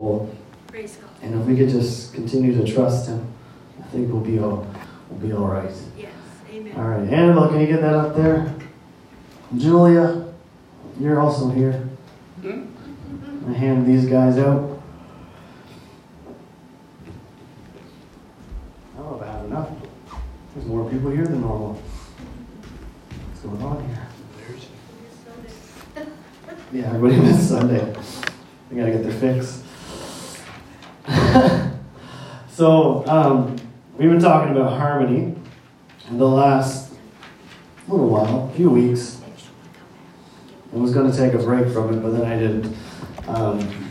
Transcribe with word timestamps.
Praise 0.00 0.96
God. 0.96 1.10
And 1.22 1.38
if 1.38 1.46
we 1.46 1.56
could 1.58 1.68
just 1.68 2.14
continue 2.14 2.56
to 2.56 2.72
trust 2.72 3.08
Him, 3.08 3.30
I 3.78 3.82
think 3.88 4.10
we'll 4.10 4.22
be 4.22 4.38
all 4.38 4.66
we'll 5.10 5.20
be 5.20 5.32
all 5.34 5.46
right. 5.46 5.70
Yes. 5.98 6.10
Amen. 6.50 6.72
All 6.74 6.84
right, 6.84 7.06
Annabelle, 7.12 7.48
can 7.48 7.60
you 7.60 7.66
get 7.66 7.82
that 7.82 7.92
up 7.92 8.16
there? 8.16 8.54
Julia, 9.58 10.32
you're 10.98 11.20
also 11.20 11.50
here. 11.50 11.72
Hmm? 12.40 12.66
I 13.46 13.52
hand 13.52 13.86
these 13.86 14.06
guys 14.06 14.38
out. 14.38 14.80
I 18.94 18.98
don't 18.98 19.10
know 19.10 19.16
if 19.16 19.22
I 19.22 19.26
have 19.32 19.44
enough. 19.44 19.68
There's 20.54 20.66
more 20.66 20.88
people 20.88 21.10
here 21.10 21.26
than 21.26 21.42
normal. 21.42 21.74
What's 21.74 23.40
going 23.40 23.62
on 23.62 23.86
here? 23.86 24.08
Yeah, 26.72 26.86
everybody 26.94 27.16
missed 27.20 27.48
Sunday. 27.50 27.92
They 28.70 28.76
gotta 28.76 28.92
get 28.92 29.02
their 29.02 29.12
fix. 29.12 29.64
So, 32.60 33.06
um, 33.06 33.56
we've 33.96 34.10
been 34.10 34.20
talking 34.20 34.54
about 34.54 34.76
harmony 34.76 35.34
the 36.10 36.28
last 36.28 36.92
little 37.88 38.10
while, 38.10 38.50
a 38.52 38.54
few 38.54 38.68
weeks. 38.68 39.18
I 40.70 40.76
was 40.76 40.92
going 40.92 41.10
to 41.10 41.16
take 41.16 41.32
a 41.32 41.38
break 41.38 41.72
from 41.72 41.94
it, 41.94 42.02
but 42.02 42.10
then 42.10 42.30
I 42.30 42.38
didn't. 42.38 42.76
Um, 43.28 43.88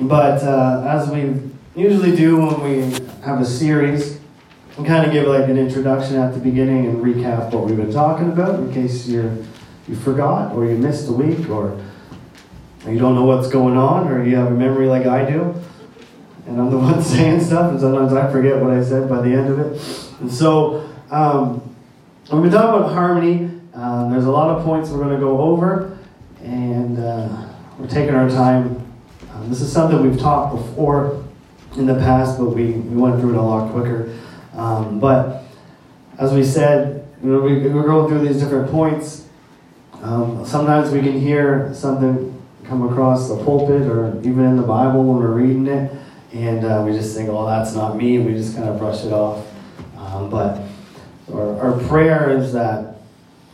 but 0.00 0.42
uh, 0.42 0.84
as 0.84 1.10
we 1.10 1.32
usually 1.80 2.16
do 2.16 2.38
when 2.38 2.60
we 2.60 3.06
have 3.22 3.40
a 3.40 3.46
series, 3.46 4.18
we 4.76 4.84
kind 4.84 5.06
of 5.06 5.12
give 5.12 5.28
like 5.28 5.48
an 5.48 5.56
introduction 5.56 6.16
at 6.16 6.34
the 6.34 6.40
beginning 6.40 6.86
and 6.86 6.96
recap 6.96 7.52
what 7.52 7.66
we've 7.66 7.76
been 7.76 7.92
talking 7.92 8.32
about 8.32 8.58
in 8.58 8.74
case 8.74 9.06
you're 9.06 9.32
you 9.86 9.94
forgot 9.94 10.56
or 10.56 10.66
you 10.66 10.76
missed 10.76 11.08
a 11.08 11.12
week 11.12 11.48
or 11.48 11.80
you 12.88 12.98
don't 12.98 13.14
know 13.14 13.26
what's 13.26 13.46
going 13.46 13.76
on 13.76 14.08
or 14.08 14.24
you 14.24 14.34
have 14.34 14.48
a 14.48 14.56
memory 14.56 14.88
like 14.88 15.06
I 15.06 15.24
do. 15.30 15.54
And 16.46 16.60
I'm 16.60 16.70
the 16.70 16.78
one 16.78 17.02
saying 17.02 17.40
stuff, 17.40 17.70
and 17.70 17.80
sometimes 17.80 18.12
I 18.12 18.30
forget 18.30 18.60
what 18.60 18.70
I 18.70 18.82
said 18.82 19.08
by 19.08 19.20
the 19.22 19.32
end 19.32 19.52
of 19.52 19.58
it. 19.58 20.20
And 20.20 20.30
so, 20.30 20.88
um, 21.10 21.62
we've 22.32 22.42
been 22.42 22.50
talking 22.50 22.80
about 22.80 22.92
harmony. 22.92 23.50
Uh, 23.74 24.08
there's 24.10 24.26
a 24.26 24.30
lot 24.30 24.56
of 24.56 24.64
points 24.64 24.90
we're 24.90 24.98
going 24.98 25.14
to 25.14 25.20
go 25.20 25.40
over, 25.40 25.98
and 26.42 26.98
uh, 26.98 27.48
we're 27.78 27.88
taking 27.88 28.14
our 28.14 28.28
time. 28.28 28.86
Um, 29.32 29.48
this 29.48 29.60
is 29.60 29.72
something 29.72 30.02
we've 30.02 30.18
taught 30.18 30.54
before 30.54 31.24
in 31.76 31.86
the 31.86 31.94
past, 31.94 32.38
but 32.38 32.46
we, 32.50 32.72
we 32.72 33.00
went 33.00 33.20
through 33.20 33.34
it 33.34 33.36
a 33.36 33.42
lot 33.42 33.72
quicker. 33.72 34.16
Um, 34.54 35.00
but 35.00 35.44
as 36.18 36.32
we 36.32 36.44
said, 36.44 37.06
you 37.22 37.30
know, 37.30 37.40
we, 37.40 37.68
we're 37.68 37.86
going 37.86 38.08
through 38.08 38.26
these 38.26 38.40
different 38.40 38.70
points. 38.70 39.26
Um, 40.02 40.44
sometimes 40.44 40.90
we 40.90 41.00
can 41.00 41.20
hear 41.20 41.72
something 41.74 42.42
come 42.64 42.88
across 42.88 43.28
the 43.28 43.36
pulpit 43.44 43.82
or 43.82 44.18
even 44.20 44.44
in 44.44 44.56
the 44.56 44.62
Bible 44.62 45.04
when 45.04 45.18
we're 45.18 45.32
reading 45.32 45.66
it, 45.66 45.92
and 46.32 46.64
uh, 46.64 46.82
we 46.86 46.92
just 46.92 47.16
think, 47.16 47.28
oh, 47.28 47.46
that's 47.46 47.74
not 47.74 47.96
me, 47.96 48.18
we 48.18 48.32
just 48.34 48.54
kind 48.56 48.68
of 48.68 48.78
brush 48.78 49.04
it 49.04 49.12
off. 49.12 49.46
Um, 49.96 50.30
but 50.30 50.62
our, 51.32 51.58
our 51.60 51.80
prayer 51.88 52.30
is 52.36 52.52
that 52.52 52.96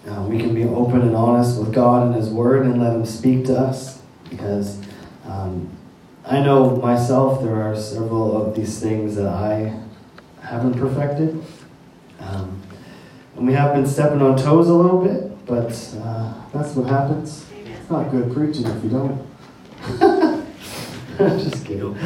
uh, 0.09 0.23
we 0.23 0.39
can 0.39 0.55
be 0.55 0.65
open 0.65 1.03
and 1.03 1.17
honest 1.17 1.59
with 1.59 1.73
God 1.73 2.07
and 2.07 2.15
His 2.15 2.29
Word 2.29 2.65
and 2.67 2.81
let 2.81 2.95
Him 2.95 3.07
speak 3.07 3.47
to 3.47 3.59
us, 3.59 4.03
because 4.31 4.81
um, 5.25 5.71
I 6.25 6.41
know 6.41 6.77
myself 6.77 7.43
there 7.43 7.63
are 7.63 7.77
several 7.77 8.41
of 8.41 8.55
these 8.55 8.81
things 8.81 9.17
that 9.17 9.27
I 9.27 9.81
haven't 10.43 10.75
perfected. 10.75 11.43
Um, 12.21 12.63
and 13.37 13.47
we 13.47 13.53
have 13.53 13.75
been 13.75 13.87
stepping 13.87 14.23
on 14.23 14.37
toes 14.37 14.69
a 14.69 14.75
little 14.75 15.03
bit, 15.03 15.47
but 15.47 15.73
uh, 16.01 16.35
that's 16.53 16.75
what 16.75 16.89
happens. 16.89 17.47
It's 17.65 17.91
not 17.91 18.11
good 18.11 18.33
preaching 18.33 18.67
if 18.67 18.85
you 18.85 18.91
don't. 18.91 20.23
Just 21.19 21.65
kidding. 21.65 21.97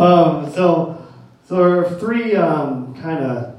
Um, 0.00 0.50
so, 0.52 1.06
so 1.46 1.56
there 1.56 1.78
are 1.80 1.98
three 1.98 2.34
um, 2.34 2.94
kind 3.00 3.22
of 3.22 3.56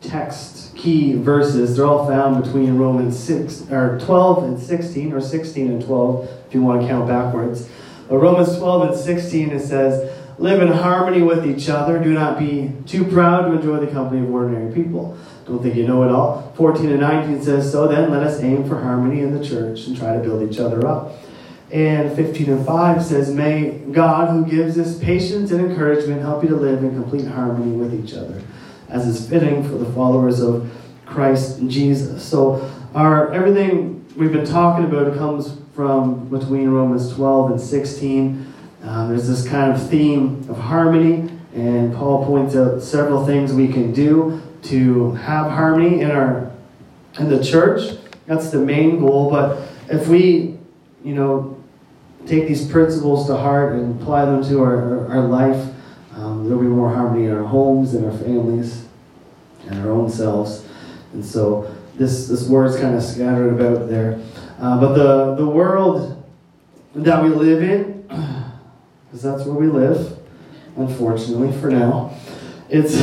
text 0.00 0.76
key 0.76 1.14
verses. 1.14 1.76
They're 1.76 1.86
all 1.86 2.06
found 2.06 2.44
between 2.44 2.76
Romans 2.76 3.18
six 3.18 3.68
or 3.70 3.98
twelve 3.98 4.44
and 4.44 4.58
sixteen, 4.58 5.12
or 5.12 5.20
sixteen 5.20 5.70
and 5.70 5.84
twelve, 5.84 6.28
if 6.46 6.54
you 6.54 6.62
want 6.62 6.82
to 6.82 6.86
count 6.86 7.08
backwards. 7.08 7.68
But 8.08 8.18
Romans 8.18 8.56
twelve 8.56 8.88
and 8.88 8.96
sixteen 8.96 9.50
it 9.50 9.60
says, 9.60 10.08
"Live 10.38 10.62
in 10.62 10.68
harmony 10.68 11.22
with 11.22 11.44
each 11.44 11.68
other. 11.68 11.98
Do 11.98 12.12
not 12.12 12.38
be 12.38 12.72
too 12.86 13.04
proud 13.04 13.46
to 13.46 13.54
enjoy 13.54 13.84
the 13.84 13.90
company 13.90 14.20
of 14.20 14.32
ordinary 14.32 14.72
people." 14.72 15.18
Don't 15.48 15.62
think 15.62 15.76
you 15.76 15.86
know 15.86 16.02
it 16.02 16.10
all. 16.10 16.52
14 16.56 16.90
and 16.90 17.00
19 17.00 17.42
says, 17.42 17.72
So 17.72 17.88
then 17.88 18.10
let 18.10 18.22
us 18.22 18.38
aim 18.42 18.68
for 18.68 18.78
harmony 18.82 19.22
in 19.22 19.36
the 19.36 19.42
church 19.42 19.86
and 19.86 19.96
try 19.96 20.14
to 20.14 20.18
build 20.18 20.48
each 20.48 20.60
other 20.60 20.86
up. 20.86 21.14
And 21.70 22.14
15 22.16 22.50
and 22.50 22.66
5 22.66 23.04
says, 23.04 23.30
May 23.30 23.72
God, 23.92 24.30
who 24.30 24.50
gives 24.50 24.78
us 24.78 24.98
patience 24.98 25.50
and 25.50 25.60
encouragement, 25.70 26.22
help 26.22 26.42
you 26.42 26.48
to 26.48 26.56
live 26.56 26.82
in 26.82 26.94
complete 26.94 27.26
harmony 27.26 27.76
with 27.76 27.92
each 27.92 28.14
other, 28.14 28.42
as 28.88 29.06
is 29.06 29.28
fitting 29.28 29.62
for 29.62 29.76
the 29.76 29.92
followers 29.92 30.40
of 30.40 30.70
Christ 31.04 31.60
Jesus. 31.68 32.22
So, 32.22 32.70
our 32.94 33.32
everything 33.32 34.06
we've 34.16 34.32
been 34.32 34.46
talking 34.46 34.86
about 34.86 35.14
comes 35.16 35.58
from 35.74 36.28
between 36.28 36.70
Romans 36.70 37.12
12 37.14 37.52
and 37.52 37.60
16. 37.60 38.54
Um, 38.82 39.08
there's 39.10 39.28
this 39.28 39.46
kind 39.46 39.72
of 39.72 39.90
theme 39.90 40.46
of 40.48 40.56
harmony, 40.56 41.30
and 41.54 41.94
Paul 41.94 42.24
points 42.24 42.56
out 42.56 42.82
several 42.82 43.26
things 43.26 43.52
we 43.52 43.68
can 43.68 43.92
do 43.92 44.40
to 44.64 45.12
have 45.12 45.50
harmony 45.50 46.00
in 46.00 46.10
our 46.10 46.50
in 47.18 47.28
the 47.28 47.42
church. 47.42 47.98
That's 48.26 48.50
the 48.50 48.58
main 48.58 49.00
goal. 49.00 49.30
But 49.30 49.68
if 49.88 50.08
we, 50.08 50.58
you 51.04 51.14
know, 51.14 51.57
take 52.28 52.46
these 52.46 52.66
principles 52.66 53.26
to 53.26 53.36
heart 53.36 53.74
and 53.74 54.00
apply 54.00 54.26
them 54.26 54.44
to 54.44 54.62
our, 54.62 55.08
our, 55.08 55.22
life, 55.22 55.74
um, 56.14 56.44
there'll 56.44 56.62
be 56.62 56.68
more 56.68 56.92
harmony 56.92 57.24
in 57.24 57.34
our 57.34 57.44
homes 57.44 57.94
and 57.94 58.04
our 58.04 58.16
families 58.18 58.84
and 59.66 59.80
our 59.80 59.90
own 59.90 60.10
selves. 60.10 60.66
And 61.14 61.24
so 61.24 61.74
this 61.94 62.28
this 62.28 62.46
word's 62.48 62.78
kind 62.78 62.94
of 62.94 63.02
scattered 63.02 63.52
about 63.58 63.88
there. 63.88 64.20
Uh, 64.60 64.78
but 64.78 64.94
the 64.94 65.34
the 65.36 65.48
world 65.48 66.22
that 66.94 67.22
we 67.22 67.30
live 67.30 67.62
in, 67.62 68.02
because 69.06 69.22
that's 69.22 69.44
where 69.44 69.54
we 69.54 69.66
live, 69.66 70.18
unfortunately 70.76 71.58
for 71.60 71.70
now, 71.70 72.14
it's 72.68 72.94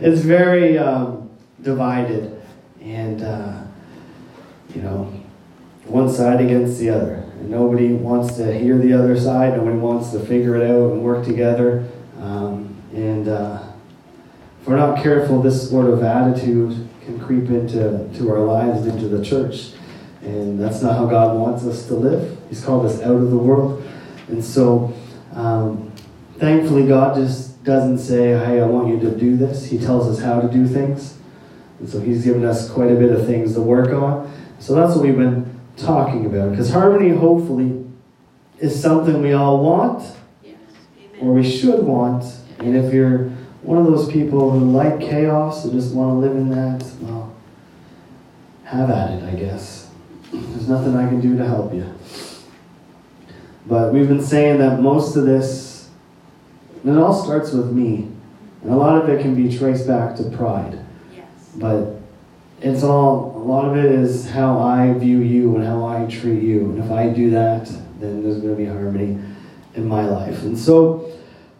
it's 0.00 0.22
very 0.22 0.76
um, 0.76 1.30
divided, 1.62 2.42
and 2.80 3.22
uh, 3.22 3.62
you 4.74 4.82
know, 4.82 5.12
one 5.84 6.10
side 6.10 6.40
against 6.40 6.80
the 6.80 6.90
other. 6.90 7.23
And 7.44 7.50
nobody 7.50 7.92
wants 7.92 8.36
to 8.38 8.58
hear 8.58 8.78
the 8.78 8.94
other 8.94 9.20
side. 9.20 9.54
Nobody 9.54 9.76
wants 9.76 10.12
to 10.12 10.18
figure 10.18 10.56
it 10.56 10.62
out 10.62 10.92
and 10.92 11.02
work 11.02 11.26
together. 11.26 11.86
Um, 12.18 12.74
and 12.94 13.28
uh, 13.28 13.62
if 14.62 14.66
we're 14.66 14.78
not 14.78 15.02
careful, 15.02 15.42
this 15.42 15.68
sort 15.68 15.90
of 15.90 16.02
attitude 16.02 16.88
can 17.04 17.20
creep 17.20 17.50
into 17.50 18.08
to 18.16 18.30
our 18.30 18.38
lives, 18.38 18.86
into 18.86 19.08
the 19.08 19.22
church. 19.22 19.72
And 20.22 20.58
that's 20.58 20.80
not 20.80 20.96
how 20.96 21.04
God 21.04 21.36
wants 21.36 21.64
us 21.64 21.86
to 21.88 21.94
live. 21.94 22.38
He's 22.48 22.64
called 22.64 22.86
us 22.86 23.02
out 23.02 23.16
of 23.16 23.30
the 23.30 23.36
world. 23.36 23.86
And 24.28 24.42
so, 24.42 24.94
um, 25.34 25.92
thankfully, 26.38 26.88
God 26.88 27.14
just 27.14 27.62
doesn't 27.62 27.98
say, 27.98 28.28
hey, 28.28 28.62
I 28.62 28.64
want 28.64 28.88
you 28.88 28.98
to 29.00 29.14
do 29.14 29.36
this. 29.36 29.66
He 29.66 29.76
tells 29.76 30.08
us 30.08 30.24
how 30.24 30.40
to 30.40 30.48
do 30.48 30.66
things. 30.66 31.18
And 31.78 31.90
so 31.90 32.00
He's 32.00 32.24
given 32.24 32.46
us 32.46 32.70
quite 32.70 32.90
a 32.90 32.94
bit 32.94 33.10
of 33.10 33.26
things 33.26 33.52
to 33.52 33.60
work 33.60 33.90
on. 33.90 34.32
So 34.60 34.74
that's 34.74 34.96
what 34.96 35.04
we've 35.04 35.14
been 35.14 35.53
talking 35.76 36.26
about. 36.26 36.50
Because 36.50 36.70
harmony, 36.70 37.10
hopefully, 37.10 37.84
is 38.58 38.80
something 38.80 39.20
we 39.22 39.32
all 39.32 39.62
want, 39.62 40.02
Yes. 40.44 40.54
or 41.20 41.32
we 41.32 41.42
should 41.48 41.84
want. 41.84 42.24
And 42.58 42.76
if 42.76 42.92
you're 42.92 43.30
one 43.62 43.78
of 43.78 43.84
those 43.86 44.10
people 44.10 44.50
who 44.50 44.70
like 44.70 45.00
chaos 45.00 45.64
and 45.64 45.72
just 45.72 45.94
want 45.94 46.10
to 46.10 46.14
live 46.26 46.36
in 46.36 46.50
that, 46.50 46.84
well, 47.00 47.32
have 48.64 48.90
at 48.90 49.10
it, 49.12 49.22
I 49.24 49.34
guess. 49.34 49.88
There's 50.32 50.68
nothing 50.68 50.96
I 50.96 51.08
can 51.08 51.20
do 51.20 51.36
to 51.36 51.46
help 51.46 51.72
you. 51.74 51.86
But 53.66 53.92
we've 53.92 54.08
been 54.08 54.22
saying 54.22 54.58
that 54.58 54.80
most 54.80 55.16
of 55.16 55.24
this, 55.24 55.88
and 56.82 56.96
it 56.96 57.00
all 57.00 57.14
starts 57.14 57.52
with 57.52 57.72
me. 57.72 58.08
And 58.62 58.72
a 58.72 58.76
lot 58.76 59.02
of 59.02 59.08
it 59.08 59.20
can 59.22 59.34
be 59.34 59.54
traced 59.56 59.86
back 59.86 60.16
to 60.16 60.24
pride. 60.30 60.78
Yes. 61.14 61.24
But 61.56 61.96
it's 62.60 62.82
all, 62.82 63.33
lot 63.44 63.64
of 63.64 63.76
it 63.76 63.90
is 63.90 64.28
how 64.28 64.58
I 64.58 64.92
view 64.94 65.18
you 65.18 65.56
and 65.56 65.64
how 65.64 65.86
I 65.86 66.06
treat 66.06 66.42
you. 66.42 66.70
And 66.70 66.84
if 66.84 66.90
I 66.90 67.08
do 67.08 67.30
that, 67.30 67.66
then 68.00 68.22
there's 68.22 68.38
going 68.38 68.56
to 68.56 68.56
be 68.56 68.66
harmony 68.66 69.18
in 69.74 69.86
my 69.86 70.04
life. 70.04 70.42
And 70.42 70.58
so, 70.58 71.12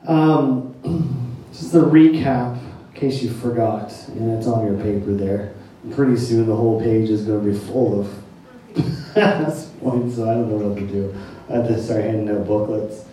um, 0.07 0.75
just 1.53 1.75
a 1.75 1.79
recap, 1.79 2.59
in 2.95 3.01
case 3.01 3.23
you 3.23 3.31
forgot, 3.31 3.93
and 4.09 4.31
it's 4.33 4.47
on 4.47 4.67
your 4.67 4.83
paper 4.83 5.13
there. 5.13 5.55
And 5.83 5.95
pretty 5.95 6.17
soon 6.17 6.47
the 6.47 6.57
whole 6.57 6.81
page 6.81 7.11
is 7.11 7.25
going 7.25 7.45
to 7.45 7.53
be 7.53 7.59
full 7.67 8.01
of 8.01 8.07
points, 9.81 10.17
so 10.17 10.29
I 10.29 10.35
don't 10.35 10.49
know 10.49 10.69
what 10.69 10.79
to 10.79 10.87
do. 10.87 11.15
I 11.49 11.55
have 11.55 11.69
to 11.69 11.83
start 11.83 12.03
handing 12.03 12.35
out 12.35 12.47
booklets. 12.47 13.05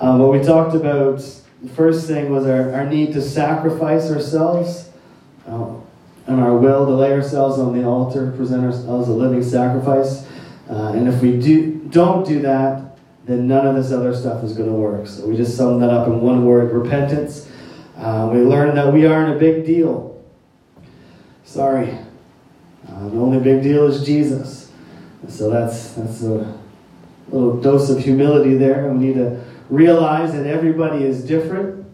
Um, 0.00 0.18
but 0.18 0.28
we 0.28 0.40
talked 0.40 0.74
about 0.74 1.18
the 1.62 1.68
first 1.68 2.06
thing 2.06 2.30
was 2.30 2.46
our, 2.46 2.72
our 2.72 2.86
need 2.86 3.12
to 3.12 3.22
sacrifice 3.22 4.10
ourselves 4.10 4.90
uh, 5.46 5.74
and 6.30 6.40
our 6.40 6.56
will 6.56 6.86
to 6.86 6.92
lay 6.92 7.12
ourselves 7.12 7.58
on 7.58 7.76
the 7.76 7.84
altar, 7.84 8.30
present 8.36 8.64
ourselves 8.64 9.08
a 9.08 9.12
living 9.12 9.42
sacrifice. 9.42 10.24
Uh, 10.68 10.92
and 10.92 11.08
if 11.08 11.20
we 11.20 11.38
do 11.38 11.80
don't 11.90 12.24
do 12.24 12.40
that, 12.40 12.96
then 13.24 13.48
none 13.48 13.66
of 13.66 13.74
this 13.74 13.90
other 13.90 14.14
stuff 14.14 14.44
is 14.44 14.52
going 14.52 14.68
to 14.68 14.74
work. 14.74 15.08
So 15.08 15.26
we 15.26 15.36
just 15.36 15.56
sum 15.56 15.80
that 15.80 15.90
up 15.90 16.06
in 16.06 16.20
one 16.20 16.44
word 16.44 16.70
repentance. 16.72 17.50
Uh, 17.96 18.30
we 18.32 18.40
learn 18.40 18.76
that 18.76 18.92
we 18.92 19.06
aren't 19.06 19.34
a 19.34 19.38
big 19.38 19.66
deal. 19.66 20.24
Sorry. 21.44 21.98
Uh, 22.88 23.08
the 23.08 23.16
only 23.16 23.40
big 23.40 23.62
deal 23.62 23.86
is 23.86 24.06
Jesus. 24.06 24.70
So 25.28 25.50
that's, 25.50 25.92
that's 25.92 26.22
a 26.22 26.56
little 27.28 27.60
dose 27.60 27.90
of 27.90 27.98
humility 27.98 28.54
there. 28.54 28.88
And 28.88 29.00
we 29.00 29.06
need 29.06 29.14
to 29.14 29.44
realize 29.68 30.32
that 30.32 30.46
everybody 30.46 31.04
is 31.04 31.24
different, 31.24 31.84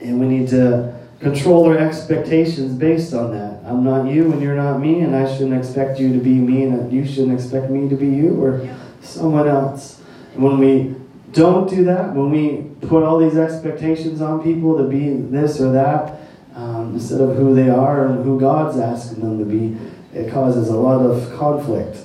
and 0.00 0.20
we 0.20 0.26
need 0.26 0.48
to 0.48 0.94
control 1.20 1.66
our 1.66 1.78
expectations 1.78 2.72
based 2.74 3.14
on 3.14 3.32
that. 3.32 3.55
I'm 3.66 3.82
not 3.82 4.06
you, 4.06 4.32
and 4.32 4.40
you're 4.40 4.54
not 4.54 4.78
me, 4.78 5.00
and 5.00 5.16
I 5.16 5.30
shouldn't 5.30 5.54
expect 5.54 5.98
you 5.98 6.12
to 6.12 6.20
be 6.20 6.34
me, 6.34 6.62
and 6.62 6.92
you 6.92 7.04
shouldn't 7.04 7.32
expect 7.32 7.68
me 7.68 7.88
to 7.88 7.96
be 7.96 8.06
you 8.06 8.40
or 8.40 8.68
someone 9.00 9.48
else. 9.48 10.00
And 10.34 10.44
when 10.44 10.58
we 10.58 10.94
don't 11.32 11.68
do 11.68 11.82
that, 11.84 12.14
when 12.14 12.30
we 12.30 12.70
put 12.86 13.02
all 13.02 13.18
these 13.18 13.36
expectations 13.36 14.20
on 14.20 14.42
people 14.42 14.78
to 14.78 14.84
be 14.84 15.10
this 15.10 15.60
or 15.60 15.72
that, 15.72 16.20
um, 16.54 16.94
instead 16.94 17.20
of 17.20 17.36
who 17.36 17.54
they 17.54 17.68
are 17.68 18.06
and 18.06 18.24
who 18.24 18.38
God's 18.38 18.78
asking 18.78 19.20
them 19.20 19.38
to 19.38 19.44
be, 19.44 19.76
it 20.16 20.32
causes 20.32 20.68
a 20.68 20.76
lot 20.76 21.04
of 21.04 21.36
conflict. 21.36 21.98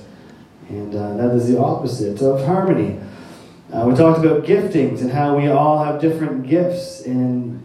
And 0.68 0.94
uh, 0.94 1.16
that 1.16 1.34
is 1.34 1.48
the 1.48 1.58
opposite 1.58 2.20
of 2.22 2.44
harmony. 2.44 2.98
Uh, 3.72 3.86
we 3.86 3.94
talked 3.94 4.18
about 4.22 4.44
giftings 4.44 5.00
and 5.00 5.12
how 5.12 5.36
we 5.36 5.46
all 5.46 5.82
have 5.82 6.00
different 6.00 6.46
gifts, 6.46 7.06
and 7.06 7.62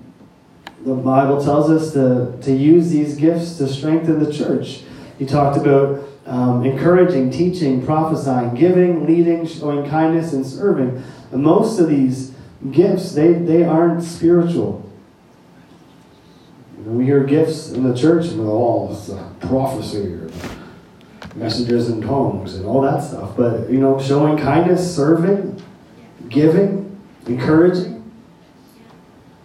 the 0.88 0.96
Bible 0.96 1.44
tells 1.44 1.70
us 1.70 1.92
to, 1.94 2.38
to 2.42 2.54
use 2.54 2.90
these 2.90 3.18
gifts 3.18 3.58
to 3.58 3.68
strengthen 3.68 4.24
the 4.24 4.32
church. 4.32 4.84
He 5.20 5.26
talked 5.26 5.58
about 5.58 6.08
um, 6.26 6.64
encouraging, 6.64 7.30
teaching, 7.30 7.86
prophesying, 7.86 8.54
giving, 8.54 9.06
leading, 9.06 9.46
showing 9.46 9.90
kindness, 9.90 10.32
and 10.32 10.46
serving. 10.46 11.04
And 11.32 11.44
most 11.44 11.80
of 11.80 11.90
these 11.90 12.34
gifts, 12.72 13.14
they, 13.14 13.34
they 13.34 13.66
aren't 13.66 14.02
spiritual. 14.02 14.90
We 16.86 17.04
hear 17.04 17.26
gifts 17.26 17.72
in 17.72 17.84
the 17.84 17.94
church, 17.94 18.28
and 18.28 18.40
we're 18.40 18.54
all, 18.54 18.94
it's 18.94 19.10
prophecy 19.46 20.14
or 20.14 20.30
messengers 21.36 21.88
tongues 22.02 22.56
and 22.56 22.66
all 22.66 22.82
that 22.82 23.04
stuff. 23.04 23.36
But, 23.36 23.70
you 23.70 23.80
know, 23.80 24.00
showing 24.02 24.38
kindness, 24.38 24.96
serving, 24.96 25.62
giving, 26.30 26.98
encouraging. 27.26 27.97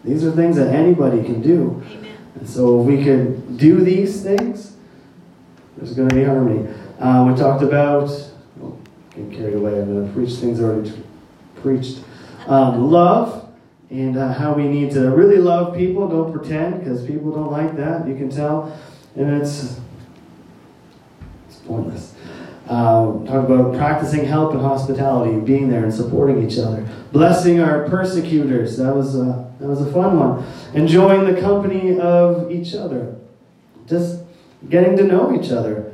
These 0.05 0.25
are 0.25 0.33
things 0.33 0.57
that 0.57 0.75
anybody 0.75 1.23
can 1.23 1.41
do. 1.41 1.83
Amen. 1.87 2.17
And 2.35 2.49
so 2.49 2.81
if 2.81 2.87
we 2.87 3.05
can 3.05 3.57
do 3.57 3.83
these 3.83 4.23
things, 4.23 4.77
there's 5.77 5.95
going 5.95 6.09
to 6.09 6.15
be 6.15 6.25
harmony. 6.25 6.69
Uh, 6.99 7.27
we 7.29 7.39
talked 7.39 7.63
about, 7.63 8.09
oh, 8.63 8.79
get 9.15 9.31
carried 9.33 9.55
away, 9.55 9.81
I'm 9.81 9.93
going 9.93 10.07
to 10.07 10.13
preach 10.13 10.35
things 10.35 10.61
already 10.61 10.93
preached. 11.57 12.01
Um, 12.47 12.91
love 12.91 13.49
and 13.91 14.17
uh, 14.17 14.33
how 14.33 14.55
we 14.55 14.67
need 14.67 14.91
to 14.93 15.11
really 15.11 15.37
love 15.37 15.77
people. 15.77 16.09
Don't 16.09 16.33
pretend 16.33 16.81
because 16.81 17.07
people 17.07 17.31
don't 17.31 17.53
like 17.53 17.77
that. 17.77 18.09
You 18.09 18.17
can 18.17 18.31
tell. 18.31 18.77
And 19.15 19.41
it's, 19.41 19.79
it's 21.49 21.59
pointless. 21.67 22.12
Um, 22.73 23.27
talk 23.27 23.45
about 23.45 23.75
practicing 23.77 24.25
help 24.25 24.53
and 24.53 24.63
hospitality, 24.63 25.39
being 25.41 25.69
there 25.69 25.85
and 25.85 25.93
supporting 25.93 26.49
each 26.49 26.59
other. 26.59 26.89
Blessing 27.13 27.61
our 27.61 27.87
persecutors. 27.87 28.79
That 28.79 28.97
was 28.97 29.15
a, 29.15 29.53
that 29.61 29.69
was 29.69 29.83
a 29.83 29.93
fun 29.93 30.19
one. 30.19 30.47
Enjoying 30.73 31.31
the 31.31 31.39
company 31.39 32.01
of 32.01 32.51
each 32.51 32.75
other. 32.75 33.15
Just 33.87 34.23
getting 34.71 34.97
to 34.97 35.03
know 35.03 35.39
each 35.39 35.51
other. 35.51 35.93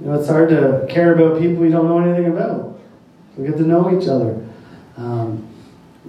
You 0.00 0.06
know, 0.06 0.20
it's 0.20 0.28
hard 0.28 0.50
to 0.50 0.86
care 0.88 1.12
about 1.12 1.40
people 1.40 1.64
you 1.64 1.72
don't 1.72 1.88
know 1.88 1.98
anything 1.98 2.30
about. 2.32 2.78
We 3.36 3.48
get 3.48 3.56
to 3.56 3.64
know 3.64 4.00
each 4.00 4.06
other. 4.06 4.46
Um, 4.96 5.48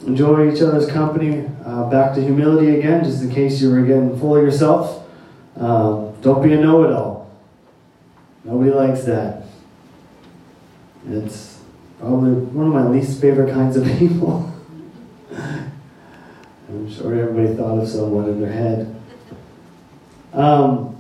enjoy 0.06 0.54
each 0.54 0.62
other's 0.62 0.86
company. 0.86 1.50
Uh, 1.66 1.90
back 1.90 2.14
to 2.14 2.22
humility 2.22 2.78
again, 2.78 3.04
just 3.04 3.24
in 3.24 3.32
case 3.32 3.60
you 3.60 3.72
were 3.72 3.82
getting 3.82 4.20
full 4.20 4.38
of 4.38 4.44
yourself. 4.44 5.10
Um, 5.56 6.14
don't 6.22 6.44
be 6.44 6.54
a 6.54 6.58
know 6.58 6.84
it 6.84 6.92
all. 6.92 7.32
Nobody 8.44 8.70
likes 8.70 9.06
that. 9.06 9.42
It's 11.10 11.62
probably 12.00 12.32
one 12.32 12.68
of 12.68 12.74
my 12.74 12.88
least 12.88 13.22
favorite 13.22 13.54
kinds 13.54 13.78
of 13.78 13.86
people. 13.98 14.52
I'm 15.32 16.90
sure 16.90 17.14
everybody 17.14 17.56
thought 17.56 17.80
of 17.80 17.88
someone 17.88 18.30
in 18.30 18.42
their 18.42 18.52
head. 18.52 18.96
Um, 20.34 20.92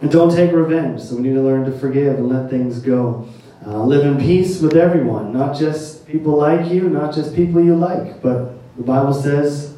and 0.00 0.10
don't 0.10 0.34
take 0.34 0.52
revenge. 0.52 1.00
So 1.00 1.16
we 1.16 1.22
need 1.22 1.34
to 1.34 1.42
learn 1.42 1.64
to 1.70 1.78
forgive 1.78 2.16
and 2.16 2.28
let 2.28 2.48
things 2.48 2.78
go. 2.78 3.28
Uh, 3.66 3.82
live 3.84 4.06
in 4.06 4.18
peace 4.18 4.60
with 4.60 4.74
everyone, 4.74 5.34
not 5.34 5.54
just 5.54 6.06
people 6.06 6.34
like 6.38 6.70
you, 6.70 6.88
not 6.88 7.14
just 7.14 7.34
people 7.36 7.62
you 7.62 7.76
like, 7.76 8.22
but 8.22 8.52
the 8.78 8.82
Bible 8.82 9.12
says 9.12 9.76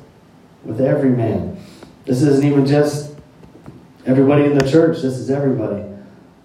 with 0.65 0.81
every 0.81 1.11
man. 1.11 1.59
This 2.05 2.23
isn't 2.23 2.45
even 2.45 2.65
just 2.65 3.13
everybody 4.07 4.45
in 4.45 4.57
the 4.57 4.71
church, 4.71 5.03
this 5.03 5.15
is 5.15 5.31
everybody. 5.31 5.83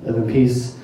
Live 0.02 0.16
in 0.16 0.28
peace. 0.28 0.76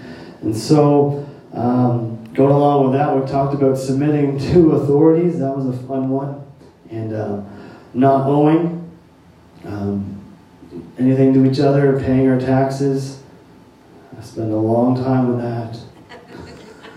And 0.42 0.56
so, 0.56 1.28
um, 1.54 2.13
going 2.34 2.52
along 2.52 2.90
with 2.90 3.00
that, 3.00 3.16
we 3.16 3.26
talked 3.28 3.54
about 3.54 3.78
submitting 3.78 4.40
to 4.52 4.72
authorities. 4.74 5.40
That 5.40 5.56
was 5.56 5.68
a 5.68 5.88
fun 5.88 6.10
one. 6.10 6.46
And 6.90 7.16
um, 7.16 7.50
not 7.94 8.28
owing 8.28 8.92
um, 9.66 10.22
anything 10.98 11.34
to 11.34 11.46
each 11.50 11.60
other, 11.60 12.00
paying 12.00 12.28
our 12.30 12.40
taxes. 12.40 13.22
I 14.18 14.22
spent 14.22 14.52
a 14.52 14.56
long 14.56 14.96
time 14.96 15.30
with 15.30 15.42
that. 15.42 15.80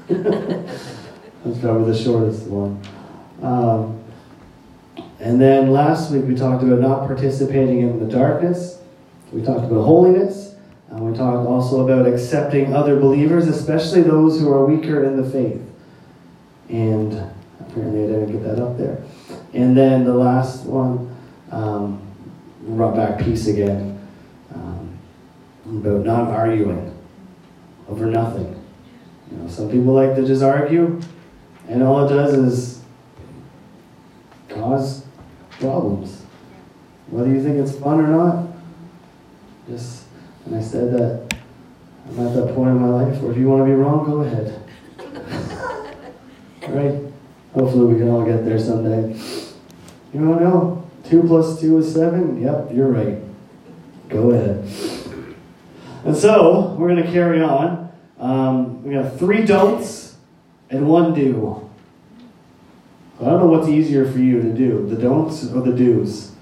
That's 1.44 1.58
probably 1.58 1.92
the 1.92 1.98
shortest 1.98 2.46
one. 2.46 2.80
Um, 3.42 4.02
and 5.18 5.40
then 5.40 5.70
last 5.70 6.10
week 6.10 6.24
we 6.24 6.34
talked 6.34 6.62
about 6.62 6.80
not 6.80 7.06
participating 7.06 7.80
in 7.80 7.98
the 7.98 8.06
darkness. 8.06 8.80
We 9.32 9.42
talked 9.42 9.64
about 9.64 9.84
holiness. 9.84 10.45
We 10.90 11.16
talked 11.16 11.46
also 11.46 11.86
about 11.86 12.06
accepting 12.06 12.74
other 12.74 12.98
believers, 12.98 13.48
especially 13.48 14.02
those 14.02 14.40
who 14.40 14.50
are 14.52 14.64
weaker 14.64 15.04
in 15.04 15.20
the 15.20 15.28
faith. 15.28 15.60
And 16.68 17.12
apparently 17.60 18.04
I 18.04 18.06
didn't 18.06 18.32
get 18.32 18.42
that 18.44 18.62
up 18.62 18.78
there. 18.78 19.02
And 19.52 19.76
then 19.76 20.04
the 20.04 20.14
last 20.14 20.64
one, 20.64 21.14
um, 21.50 22.02
brought 22.62 22.96
back 22.96 23.18
peace 23.18 23.46
again. 23.46 24.06
Um, 24.54 24.98
about 25.66 26.04
not 26.04 26.28
arguing 26.30 26.96
over 27.88 28.06
nothing. 28.06 28.62
You 29.30 29.38
know, 29.38 29.48
some 29.48 29.70
people 29.70 29.92
like 29.92 30.14
to 30.16 30.26
just 30.26 30.42
argue, 30.42 31.00
and 31.68 31.82
all 31.82 32.06
it 32.06 32.08
does 32.08 32.34
is 32.34 32.82
cause 34.48 35.04
problems. 35.50 36.22
Whether 37.08 37.30
you 37.30 37.42
think 37.42 37.56
it's 37.56 37.76
fun 37.76 38.00
or 38.00 38.08
not, 38.08 38.48
just, 39.68 40.05
and 40.46 40.56
I 40.56 40.60
said 40.60 40.92
that 40.92 41.36
I'm 42.08 42.26
at 42.26 42.34
that 42.34 42.54
point 42.54 42.70
in 42.70 42.80
my 42.80 42.88
life 42.88 43.20
where 43.20 43.32
if 43.32 43.38
you 43.38 43.48
want 43.48 43.62
to 43.62 43.66
be 43.66 43.72
wrong, 43.72 44.04
go 44.06 44.20
ahead. 44.22 44.62
right? 46.68 47.12
Hopefully 47.52 47.92
we 47.92 47.98
can 47.98 48.08
all 48.08 48.24
get 48.24 48.44
there 48.44 48.58
someday. 48.58 49.12
You 50.14 50.20
don't 50.20 50.40
know? 50.40 50.88
Two 51.04 51.22
plus 51.24 51.60
two 51.60 51.78
is 51.78 51.92
seven? 51.92 52.40
Yep, 52.40 52.68
you're 52.72 52.88
right. 52.88 53.18
Go 54.08 54.30
ahead. 54.30 54.58
And 56.04 56.16
so, 56.16 56.76
we're 56.78 56.88
going 56.88 57.02
to 57.02 57.10
carry 57.10 57.42
on. 57.42 57.92
Um, 58.20 58.84
we 58.84 58.94
got 58.94 59.18
three 59.18 59.44
don'ts 59.44 60.16
and 60.70 60.86
one 60.88 61.12
do. 61.12 61.68
I 63.20 63.24
don't 63.24 63.40
know 63.40 63.46
what's 63.46 63.68
easier 63.68 64.10
for 64.10 64.18
you 64.18 64.42
to 64.42 64.52
do, 64.52 64.86
the 64.86 64.96
don'ts 64.96 65.44
or 65.50 65.62
the 65.62 65.72
do's. 65.72 66.32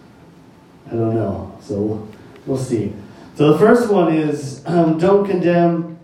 I 0.89 0.91
don't 0.91 1.15
know. 1.15 1.57
So 1.63 2.07
we'll 2.47 2.59
see. 2.59 2.93
So 3.35 3.53
the 3.53 3.59
first 3.59 3.91
one 3.91 4.15
is 4.15 4.63
um, 4.65 4.99
don't 4.99 5.29
condemn 5.29 5.99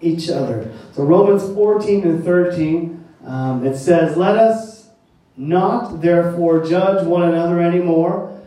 each 0.00 0.28
other. 0.28 0.70
So 0.92 1.02
Romans 1.02 1.42
14 1.54 2.02
and 2.06 2.24
13, 2.24 3.04
um, 3.24 3.66
it 3.66 3.76
says, 3.76 4.16
Let 4.16 4.36
us 4.36 4.90
not 5.36 6.02
therefore 6.02 6.64
judge 6.64 7.06
one 7.06 7.22
another 7.22 7.60
anymore. 7.60 8.38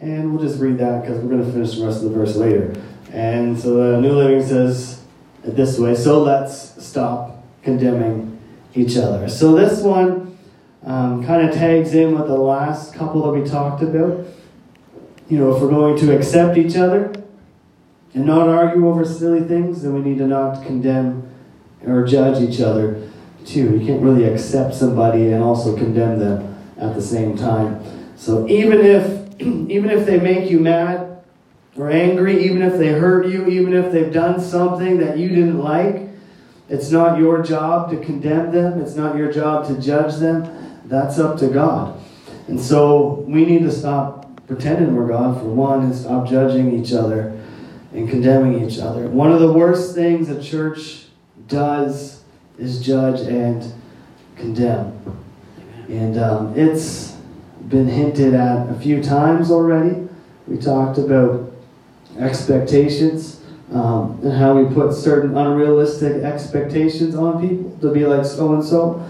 And 0.00 0.32
we'll 0.32 0.46
just 0.46 0.60
read 0.60 0.78
that 0.78 1.02
because 1.02 1.18
we're 1.18 1.30
going 1.30 1.44
to 1.44 1.50
finish 1.50 1.76
the 1.76 1.86
rest 1.86 2.04
of 2.04 2.10
the 2.10 2.16
verse 2.16 2.36
later. 2.36 2.74
And 3.12 3.58
so 3.58 3.74
the 3.74 4.00
New 4.00 4.12
Living 4.12 4.46
says 4.46 5.02
it 5.44 5.56
this 5.56 5.78
way 5.78 5.94
So 5.94 6.22
let's 6.22 6.84
stop 6.84 7.44
condemning 7.62 8.38
each 8.74 8.96
other. 8.96 9.28
So 9.28 9.54
this 9.54 9.80
one 9.82 10.38
um, 10.84 11.24
kind 11.24 11.48
of 11.48 11.54
tags 11.54 11.94
in 11.94 12.16
with 12.16 12.28
the 12.28 12.36
last 12.36 12.94
couple 12.94 13.22
that 13.22 13.40
we 13.40 13.48
talked 13.48 13.82
about. 13.82 14.26
You 15.28 15.38
know, 15.38 15.56
if 15.56 15.62
we're 15.62 15.70
going 15.70 15.96
to 15.98 16.14
accept 16.14 16.58
each 16.58 16.76
other 16.76 17.23
and 18.14 18.24
not 18.24 18.48
argue 18.48 18.88
over 18.88 19.04
silly 19.04 19.42
things, 19.42 19.82
then 19.82 19.92
we 19.92 20.00
need 20.00 20.18
to 20.18 20.26
not 20.26 20.64
condemn 20.64 21.28
or 21.84 22.06
judge 22.06 22.40
each 22.40 22.60
other 22.60 23.10
too. 23.44 23.76
You 23.76 23.86
can't 23.86 24.00
really 24.00 24.24
accept 24.24 24.74
somebody 24.74 25.32
and 25.32 25.42
also 25.42 25.76
condemn 25.76 26.18
them 26.18 26.56
at 26.78 26.94
the 26.94 27.02
same 27.02 27.36
time. 27.36 27.84
So 28.16 28.48
even 28.48 28.80
if 28.80 29.24
even 29.40 29.90
if 29.90 30.06
they 30.06 30.18
make 30.18 30.50
you 30.50 30.60
mad 30.60 31.22
or 31.76 31.90
angry, 31.90 32.44
even 32.44 32.62
if 32.62 32.78
they 32.78 32.88
hurt 32.88 33.26
you, 33.26 33.46
even 33.48 33.74
if 33.74 33.90
they've 33.90 34.12
done 34.12 34.40
something 34.40 34.98
that 34.98 35.18
you 35.18 35.28
didn't 35.28 35.58
like, 35.58 36.08
it's 36.68 36.90
not 36.90 37.18
your 37.18 37.42
job 37.42 37.90
to 37.90 37.98
condemn 37.98 38.52
them. 38.52 38.80
It's 38.80 38.94
not 38.94 39.16
your 39.16 39.30
job 39.32 39.66
to 39.66 39.80
judge 39.80 40.16
them. 40.16 40.80
that's 40.86 41.18
up 41.18 41.38
to 41.38 41.48
God. 41.48 42.00
And 42.46 42.60
so 42.60 43.24
we 43.26 43.44
need 43.44 43.62
to 43.62 43.72
stop 43.72 44.46
pretending 44.46 44.94
we're 44.94 45.08
God 45.08 45.38
for 45.40 45.46
one 45.46 45.82
and 45.82 45.94
stop 45.94 46.28
judging 46.28 46.78
each 46.78 46.92
other 46.92 47.40
and 47.94 48.10
condemning 48.10 48.68
each 48.68 48.78
other. 48.78 49.08
One 49.08 49.32
of 49.32 49.40
the 49.40 49.52
worst 49.52 49.94
things 49.94 50.28
a 50.28 50.42
church 50.42 51.06
does 51.48 52.22
is 52.58 52.84
judge 52.84 53.20
and 53.20 53.72
condemn. 54.36 55.00
And 55.88 56.18
um, 56.18 56.58
it's 56.58 57.16
been 57.68 57.88
hinted 57.88 58.34
at 58.34 58.68
a 58.68 58.74
few 58.74 59.02
times 59.02 59.50
already. 59.50 60.08
We 60.46 60.58
talked 60.58 60.98
about 60.98 61.52
expectations 62.18 63.40
um, 63.72 64.18
and 64.22 64.32
how 64.32 64.54
we 64.60 64.72
put 64.74 64.92
certain 64.92 65.36
unrealistic 65.36 66.22
expectations 66.22 67.14
on 67.14 67.40
people 67.40 67.78
to 67.80 67.94
be 67.94 68.06
like 68.06 68.24
so 68.24 68.54
and 68.54 68.64
so. 68.64 69.08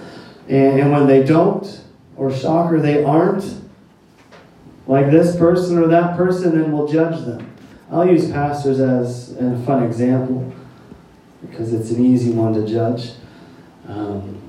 And 0.49 0.93
when 0.93 1.07
they 1.07 1.23
don't, 1.23 1.81
or 2.17 2.33
shocker, 2.33 2.81
they 2.81 3.03
aren't 3.03 3.61
like 4.87 5.11
this 5.11 5.37
person 5.37 5.79
or 5.79 5.89
that 5.89 6.17
person, 6.17 6.59
then 6.59 6.71
we'll 6.71 6.87
judge 6.87 7.25
them. 7.25 7.54
I'll 7.91 8.09
use 8.09 8.31
pastors 8.31 8.81
as 8.81 9.37
a 9.37 9.59
fun 9.65 9.83
example 9.83 10.53
because 11.43 11.73
it's 11.75 11.91
an 11.91 12.05
easy 12.05 12.33
one 12.33 12.55
to 12.55 12.67
judge. 12.67 13.13
Um, 13.87 14.41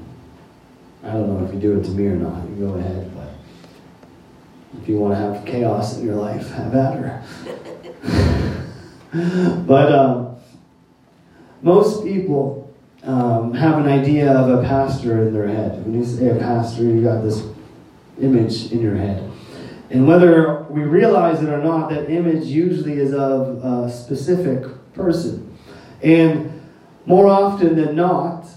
I 1.04 1.12
don't 1.12 1.28
know 1.28 1.46
if 1.46 1.54
you 1.54 1.60
do 1.60 1.78
it 1.78 1.84
to 1.84 1.92
me 1.92 2.08
or 2.08 2.16
not. 2.16 2.48
You 2.50 2.68
go 2.68 2.74
ahead, 2.76 3.12
but 3.16 3.30
if 4.82 4.88
you 4.88 4.98
want 4.98 5.14
to 5.14 5.18
have 5.18 5.46
chaos 5.46 5.98
in 5.98 6.06
your 6.06 6.16
life, 6.16 6.50
have 6.52 6.74
at 6.74 6.96
her. 6.96 7.24
but 9.68 9.92
um, 9.92 10.38
most 11.62 12.04
people 12.04 12.74
um, 13.04 13.54
have 13.54 13.78
an 13.78 13.88
idea 13.88 14.32
of 14.32 14.64
a 14.64 14.68
pastor 14.68 15.28
in 15.28 15.34
their 15.34 15.48
head. 15.48 15.84
When 15.86 15.94
you 15.94 16.06
say 16.06 16.30
a 16.30 16.36
pastor, 16.36 16.84
you 16.84 17.04
got 17.04 17.22
this 17.22 17.46
image 18.20 18.72
in 18.72 18.82
your 18.82 18.96
head. 18.96 19.25
And 19.90 20.08
whether 20.08 20.64
we 20.64 20.82
realize 20.82 21.44
it 21.44 21.50
or 21.50 21.62
not, 21.64 21.90
that 21.90 22.10
image 22.10 22.46
usually 22.46 22.94
is 22.94 23.14
of 23.14 23.64
a 23.64 23.92
specific 23.92 24.66
person. 24.94 25.56
And 26.02 26.62
more 27.06 27.28
often 27.28 27.76
than 27.76 27.96
not, 27.96 28.48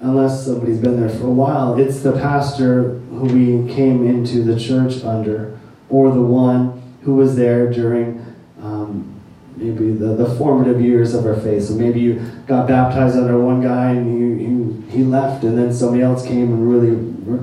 unless 0.00 0.44
somebody's 0.44 0.78
been 0.78 1.00
there 1.00 1.08
for 1.08 1.26
a 1.26 1.32
while, 1.32 1.78
it's 1.78 2.00
the 2.00 2.12
pastor 2.12 2.98
who 3.10 3.24
we 3.24 3.74
came 3.74 4.06
into 4.06 4.42
the 4.42 4.58
church 4.58 5.02
under, 5.04 5.58
or 5.88 6.12
the 6.12 6.22
one 6.22 6.82
who 7.02 7.14
was 7.14 7.36
there 7.36 7.72
during 7.72 8.24
um, 8.60 9.18
maybe 9.56 9.90
the, 9.92 10.14
the 10.14 10.34
formative 10.36 10.80
years 10.80 11.14
of 11.14 11.24
our 11.26 11.36
faith. 11.36 11.64
So 11.64 11.74
maybe 11.74 12.00
you 12.00 12.20
got 12.46 12.68
baptized 12.68 13.16
under 13.16 13.40
one 13.40 13.62
guy 13.62 13.92
and 13.92 14.18
you, 14.18 14.26
you, 14.46 14.84
he 14.90 15.02
left, 15.02 15.44
and 15.44 15.56
then 15.56 15.72
somebody 15.72 16.02
else 16.02 16.24
came 16.26 16.52
and 16.52 16.70
really, 16.70 16.90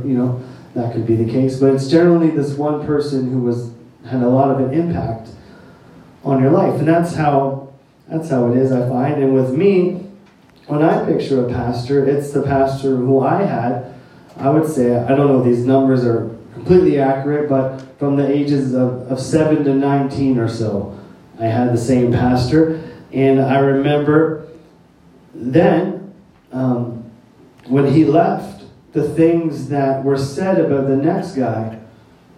you 0.07 0.15
know, 0.15 0.41
that 0.75 0.93
could 0.93 1.07
be 1.07 1.15
the 1.15 1.31
case. 1.31 1.59
But 1.59 1.73
it's 1.73 1.87
generally 1.87 2.29
this 2.29 2.53
one 2.53 2.85
person 2.85 3.31
who 3.31 3.41
was 3.41 3.73
had 4.05 4.21
a 4.21 4.29
lot 4.29 4.51
of 4.51 4.59
an 4.59 4.73
impact 4.73 5.29
on 6.23 6.41
your 6.41 6.51
life, 6.51 6.77
and 6.79 6.87
that's 6.87 7.15
how 7.15 7.73
that's 8.07 8.29
how 8.29 8.51
it 8.51 8.57
is. 8.57 8.71
I 8.71 8.87
find, 8.87 9.23
and 9.23 9.33
with 9.33 9.51
me, 9.51 10.07
when 10.67 10.83
I 10.83 11.03
picture 11.05 11.45
a 11.45 11.49
pastor, 11.49 12.07
it's 12.07 12.31
the 12.31 12.43
pastor 12.43 12.95
who 12.95 13.21
I 13.21 13.41
had. 13.43 13.93
I 14.37 14.49
would 14.49 14.69
say 14.69 14.95
I 14.95 15.15
don't 15.15 15.27
know 15.27 15.39
if 15.39 15.45
these 15.45 15.65
numbers 15.65 16.03
are 16.05 16.29
completely 16.53 16.99
accurate, 16.99 17.49
but 17.49 17.81
from 17.97 18.17
the 18.17 18.29
ages 18.29 18.73
of, 18.73 19.11
of 19.11 19.19
seven 19.19 19.63
to 19.63 19.73
nineteen 19.73 20.37
or 20.37 20.49
so, 20.49 20.99
I 21.39 21.45
had 21.45 21.73
the 21.73 21.77
same 21.77 22.11
pastor, 22.11 22.81
and 23.11 23.41
I 23.41 23.59
remember 23.59 24.47
then 25.33 26.13
um, 26.51 27.03
when 27.67 27.91
he 27.91 28.05
left 28.05 28.54
the 28.95 29.07
things 29.09 29.67
that 29.67 30.03
were 30.05 30.17
said 30.17 30.57
about 30.57 30.87
the 30.87 30.95
next 30.95 31.35
guy 31.35 31.77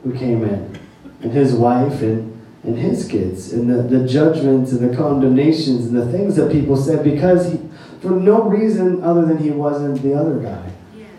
who 0.04 0.12
came 0.12 0.44
in, 0.44 0.78
and 1.22 1.32
his 1.32 1.54
wife, 1.54 2.02
and, 2.02 2.44
and 2.64 2.76
his 2.76 3.08
kids, 3.08 3.54
and 3.54 3.70
the, 3.70 3.84
the 3.84 4.08
judgments 4.08 4.72
and 4.72 4.90
the 4.90 4.98
condemnations 4.98 5.86
and 5.86 5.96
the 5.96 6.12
things 6.12 6.36
that 6.36 6.52
people 6.52 6.76
said 6.76 7.04
because 7.04 7.52
he, 7.52 7.60
for 8.02 8.10
no 8.10 8.42
reason 8.42 9.04
other 9.04 9.24
than 9.24 9.38
he 9.38 9.52
wasn't 9.52 10.02
the 10.02 10.16
other 10.16 10.40
guy. 10.40 10.72
Yes. 10.98 11.10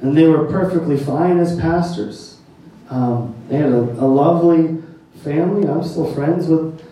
And 0.00 0.16
they 0.16 0.26
were 0.26 0.46
perfectly 0.46 0.96
fine 0.96 1.38
as 1.38 1.58
pastors. 1.60 2.38
Um, 2.90 3.36
they 3.48 3.58
had 3.58 3.70
a, 3.70 3.78
a 3.78 4.06
lovely 4.06 4.82
family. 5.22 5.68
I'm 5.68 5.84
still 5.84 6.12
friends 6.12 6.48
with 6.48 6.82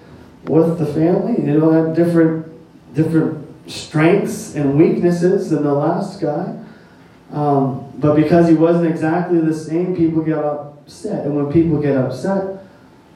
with 0.44 0.78
the 0.78 0.87
family. 0.87 1.44
You 1.44 1.59
know, 1.59 1.70
had 1.70 1.97
different 1.97 2.47
different 2.94 3.47
strengths 3.68 4.54
and 4.54 4.78
weaknesses 4.78 5.50
than 5.50 5.64
the 5.64 5.75
last 5.75 6.20
guy. 6.20 6.56
Um, 7.32 7.92
but 7.96 8.16
because 8.16 8.49
he 8.49 8.54
wasn't 8.54 8.87
exactly 8.87 9.40
the 9.40 9.54
same, 9.54 9.94
people 9.94 10.22
get 10.22 10.38
upset. 10.38 11.25
And 11.25 11.37
when 11.37 11.52
people 11.52 11.80
get 11.80 11.96
upset, 11.96 12.64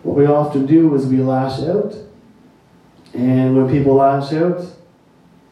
what 0.03 0.17
we 0.17 0.27
often 0.27 0.67
do 0.67 0.95
is 0.95 1.07
we 1.07 1.19
lash 1.19 1.61
out. 1.61 1.95
And 3.13 3.57
when 3.57 3.69
people 3.69 3.95
lash 3.95 4.33
out, 4.33 4.61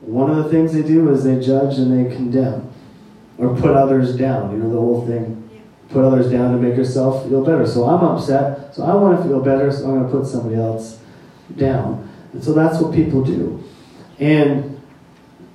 one 0.00 0.30
of 0.30 0.36
the 0.36 0.50
things 0.50 0.72
they 0.72 0.82
do 0.82 1.10
is 1.10 1.24
they 1.24 1.40
judge 1.40 1.78
and 1.78 1.92
they 1.92 2.14
condemn 2.14 2.72
or 3.38 3.56
put 3.56 3.70
others 3.70 4.16
down. 4.16 4.52
You 4.52 4.58
know, 4.58 4.70
the 4.70 4.78
whole 4.78 5.06
thing 5.06 5.38
put 5.90 6.04
others 6.04 6.30
down 6.30 6.52
to 6.52 6.58
make 6.58 6.76
yourself 6.76 7.28
feel 7.28 7.44
better. 7.44 7.66
So 7.66 7.84
I'm 7.84 8.04
upset, 8.04 8.74
so 8.74 8.82
I 8.82 8.94
want 8.94 9.18
to 9.18 9.28
feel 9.28 9.40
better, 9.40 9.70
so 9.70 9.84
I'm 9.84 9.98
going 9.98 10.04
to 10.04 10.10
put 10.10 10.26
somebody 10.26 10.56
else 10.56 10.98
down. 11.56 12.08
And 12.32 12.42
so 12.42 12.52
that's 12.52 12.80
what 12.80 12.94
people 12.94 13.22
do. 13.22 13.62
And 14.18 14.81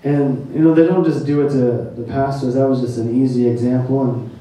and 0.08 0.56
you 0.56 0.62
know, 0.62 0.74
they 0.74 0.86
don't 0.86 1.04
just 1.04 1.26
do 1.26 1.46
it 1.46 1.50
to 1.50 1.92
the 2.00 2.06
pastors. 2.08 2.54
That 2.54 2.68
was 2.68 2.80
just 2.80 2.98
an 2.98 3.22
easy 3.22 3.48
example, 3.48 4.10
and 4.10 4.40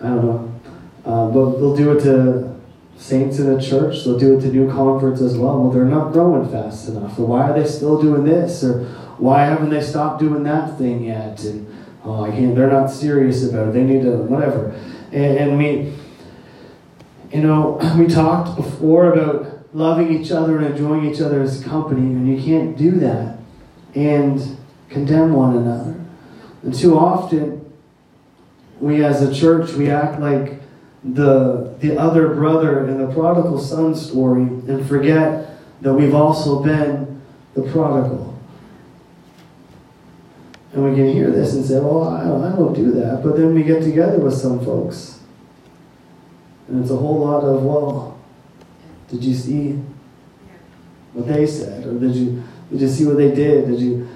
I 0.00 0.08
don't 0.08 0.24
know. 0.24 0.60
Uh, 1.04 1.26
but 1.30 1.58
they'll 1.58 1.76
do 1.76 1.92
it 1.92 2.02
to 2.04 2.56
saints 2.96 3.38
in 3.38 3.52
the 3.52 3.60
church. 3.60 4.04
They'll 4.04 4.18
do 4.18 4.38
it 4.38 4.40
to 4.42 4.48
new 4.48 4.70
converts 4.70 5.20
as 5.20 5.36
well. 5.36 5.62
Well, 5.62 5.70
they're 5.70 5.84
not 5.84 6.12
growing 6.12 6.50
fast 6.50 6.88
enough. 6.88 7.18
Or 7.18 7.26
why 7.26 7.50
are 7.50 7.60
they 7.60 7.68
still 7.68 8.00
doing 8.00 8.24
this? 8.24 8.64
Or 8.64 8.84
why 9.18 9.44
haven't 9.44 9.68
they 9.68 9.82
stopped 9.82 10.20
doing 10.20 10.44
that 10.44 10.78
thing 10.78 11.04
yet? 11.04 11.44
And 11.44 11.66
oh, 12.04 12.24
I 12.24 12.30
can't. 12.30 12.54
They're 12.54 12.70
not 12.70 12.90
serious 12.90 13.46
about 13.46 13.68
it. 13.68 13.72
They 13.72 13.84
need 13.84 14.02
to 14.02 14.16
whatever. 14.16 14.70
And, 15.12 15.38
and 15.38 15.58
we, 15.58 15.92
you 17.32 17.42
know, 17.42 17.78
we 17.98 18.06
talked 18.06 18.56
before 18.56 19.12
about 19.12 19.74
loving 19.74 20.10
each 20.10 20.30
other 20.30 20.56
and 20.56 20.66
enjoying 20.66 21.04
each 21.04 21.20
other's 21.20 21.62
company, 21.62 22.00
and 22.00 22.26
you 22.26 22.42
can't 22.42 22.76
do 22.78 22.92
that 22.92 23.37
and 23.94 24.56
condemn 24.88 25.32
one 25.32 25.56
another. 25.56 25.94
And 26.62 26.74
too 26.74 26.98
often, 26.98 27.72
we 28.80 29.04
as 29.04 29.22
a 29.22 29.34
church, 29.34 29.72
we 29.72 29.90
act 29.90 30.20
like 30.20 30.60
the, 31.04 31.74
the 31.80 31.98
other 31.98 32.34
brother 32.34 32.88
in 32.88 32.98
the 32.98 33.12
prodigal 33.12 33.58
son 33.58 33.94
story 33.94 34.42
and 34.42 34.86
forget 34.88 35.58
that 35.80 35.94
we've 35.94 36.14
also 36.14 36.62
been 36.62 37.20
the 37.54 37.62
prodigal. 37.62 38.38
And 40.72 40.84
we 40.84 40.94
can 40.94 41.12
hear 41.12 41.30
this 41.30 41.54
and 41.54 41.64
say, 41.64 41.80
well, 41.80 42.08
I 42.08 42.24
don't, 42.24 42.44
I 42.44 42.54
don't 42.54 42.74
do 42.74 42.92
that. 42.92 43.22
But 43.22 43.36
then 43.36 43.54
we 43.54 43.62
get 43.62 43.82
together 43.82 44.18
with 44.18 44.34
some 44.34 44.64
folks. 44.64 45.20
And 46.68 46.82
it's 46.82 46.90
a 46.90 46.96
whole 46.96 47.20
lot 47.20 47.42
of, 47.42 47.62
well, 47.62 48.18
did 49.08 49.24
you 49.24 49.34
see 49.34 49.80
what 51.14 51.26
they 51.26 51.46
said? 51.46 51.86
Or 51.86 51.98
did 51.98 52.14
you 52.14 52.42
did 52.70 52.80
you 52.80 52.88
see 52.88 53.04
what 53.04 53.16
they 53.16 53.34
did? 53.34 53.66
Did 53.66 53.80
you, 53.80 54.08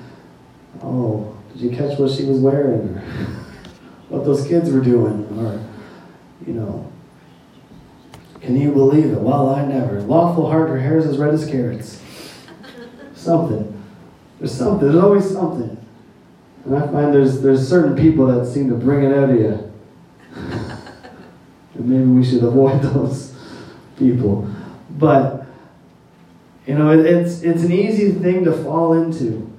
oh, 0.83 1.37
did 1.53 1.63
you 1.63 1.71
catch 1.71 1.99
what 1.99 2.11
she 2.11 2.25
was 2.25 2.39
wearing? 2.39 2.89
Or 2.89 3.01
what 4.09 4.25
those 4.25 4.47
kids 4.47 4.71
were 4.71 4.81
doing? 4.81 5.27
Or, 5.39 5.65
you 6.47 6.55
know, 6.55 6.93
can 8.41 8.57
you 8.57 8.73
believe 8.73 9.07
it? 9.07 9.21
Well, 9.21 9.51
I 9.51 9.65
never. 9.65 10.01
Lawful 10.03 10.51
heart, 10.51 10.69
her 10.69 10.81
hair 10.81 10.99
is 10.99 11.07
as 11.07 11.17
red 11.17 11.33
as 11.33 11.47
carrots. 11.47 12.03
Something. 13.15 13.83
There's 14.39 14.53
something. 14.53 14.91
There's 14.91 15.03
always 15.03 15.31
something. 15.31 15.79
And 16.65 16.77
I 16.77 16.87
find 16.89 17.15
there's, 17.15 17.41
there's 17.41 17.67
certain 17.67 17.97
people 17.97 18.27
that 18.27 18.47
seem 18.47 18.69
to 18.69 18.75
bring 18.75 19.05
it 19.05 19.17
out 19.17 19.31
of 19.31 19.37
you. 19.37 19.73
and 21.75 21.89
maybe 21.89 22.05
we 22.05 22.25
should 22.25 22.43
avoid 22.43 22.83
those 22.83 23.35
people. 23.97 24.49
But 24.91 25.42
you 26.67 26.75
know, 26.75 26.93
it, 26.93 27.05
it's 27.05 27.43
it's 27.43 27.63
an 27.63 27.73
easy 27.73 28.13
thing 28.13 28.45
to 28.45 28.53
fall 28.53 28.93
into. 28.95 29.51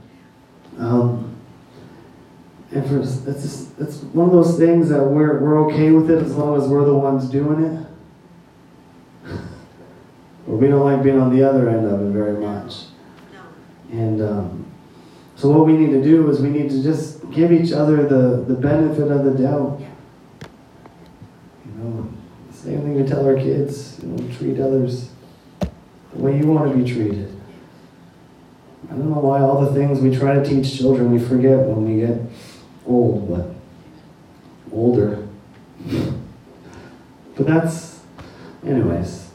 Um, 0.77 1.36
and 2.72 2.88
for 2.88 3.00
it's 3.00 3.24
just, 3.24 3.79
it's 3.79 3.98
one 4.13 4.27
of 4.27 4.33
those 4.33 4.57
things 4.57 4.89
that 4.89 5.03
we're 5.03 5.39
we're 5.39 5.65
okay 5.67 5.91
with 5.91 6.10
it 6.10 6.24
as 6.24 6.36
long 6.36 6.60
as 6.60 6.67
we're 6.67 6.86
the 6.86 6.95
ones 6.95 7.29
doing 7.29 7.63
it. 7.63 7.88
but 10.48 10.55
we 10.55 10.67
don't 10.67 10.86
like 10.86 11.03
being 11.03 11.19
on 11.19 11.36
the 11.36 11.43
other 11.43 11.69
end 11.69 11.86
of 11.86 12.01
it 12.01 12.12
very 12.12 12.39
much. 12.39 12.86
And 13.91 14.22
um, 14.22 14.65
so 15.36 15.50
what 15.50 15.67
we 15.67 15.74
need 15.74 15.91
to 15.91 16.01
do 16.01 16.29
is 16.31 16.39
we 16.39 16.50
need 16.50 16.72
to 16.72 16.81
just 16.81 17.29
give 17.29 17.51
each 17.51 17.74
other 17.74 18.07
the, 18.07 18.43
the 18.48 18.55
benefit 18.55 19.12
of 19.12 19.24
the 19.24 19.31
doubt. 19.31 19.79
You 21.65 21.72
know, 21.83 22.10
same 22.51 22.81
thing 22.81 22.95
we 22.95 23.07
tell 23.07 23.27
our 23.27 23.36
kids, 23.36 24.00
you 24.01 24.10
know, 24.10 24.36
treat 24.36 24.60
others 24.60 25.12
the 26.15 26.22
way 26.22 26.38
you 26.38 26.48
want 26.48 26.72
to 26.72 26.77
be 26.77 26.89
treated. 26.89 27.29
I 28.89 28.96
don't 28.96 29.10
know 29.10 29.20
why 29.20 29.39
all 29.39 29.62
the 29.62 29.74
things 29.74 30.00
we 30.00 30.15
try 30.15 30.36
to 30.36 30.46
teach 30.46 30.77
children 30.77 31.12
we 31.12 31.20
forget 31.20 31.60
when 31.60 31.86
we 31.86 32.01
get 32.01 32.22
old, 32.86 33.29
but 33.29 33.55
older. 34.72 35.27
But 37.36 37.48
that's, 37.48 38.01
anyways, 38.65 39.32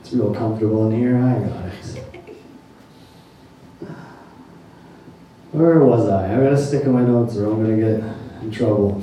it's 0.00 0.12
real 0.12 0.34
comfortable 0.34 0.90
in 0.90 0.98
here. 0.98 1.16
I 1.16 1.38
got 1.40 1.66
it. 1.66 2.06
Where 5.52 5.80
was 5.80 6.08
I? 6.08 6.34
I 6.34 6.44
gotta 6.44 6.56
stick 6.56 6.84
in 6.84 6.92
my 6.92 7.02
notes 7.02 7.36
or 7.36 7.50
I'm 7.50 7.62
gonna 7.62 7.76
get 7.76 8.42
in 8.42 8.50
trouble. 8.50 9.02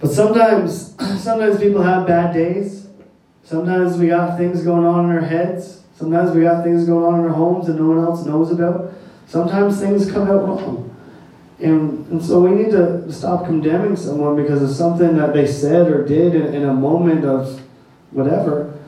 But 0.00 0.10
sometimes, 0.10 0.94
sometimes 1.22 1.58
people 1.58 1.82
have 1.82 2.06
bad 2.06 2.34
days. 2.34 2.87
Sometimes 3.48 3.96
we 3.96 4.08
got 4.08 4.36
things 4.36 4.62
going 4.62 4.84
on 4.84 5.06
in 5.06 5.16
our 5.16 5.22
heads. 5.22 5.80
Sometimes 5.96 6.32
we 6.32 6.42
got 6.42 6.64
things 6.64 6.84
going 6.84 7.02
on 7.02 7.20
in 7.20 7.24
our 7.24 7.34
homes 7.34 7.66
that 7.66 7.76
no 7.76 7.88
one 7.88 8.04
else 8.04 8.26
knows 8.26 8.50
about. 8.50 8.92
Sometimes 9.26 9.80
things 9.80 10.12
come 10.12 10.28
out 10.28 10.46
wrong. 10.46 10.94
And, 11.58 12.06
and 12.08 12.22
so 12.22 12.42
we 12.42 12.50
need 12.50 12.72
to 12.72 13.10
stop 13.10 13.46
condemning 13.46 13.96
someone 13.96 14.36
because 14.36 14.62
of 14.62 14.68
something 14.68 15.16
that 15.16 15.32
they 15.32 15.46
said 15.46 15.90
or 15.90 16.06
did 16.06 16.34
in, 16.34 16.56
in 16.56 16.64
a 16.64 16.74
moment 16.74 17.24
of 17.24 17.58
whatever. 18.10 18.78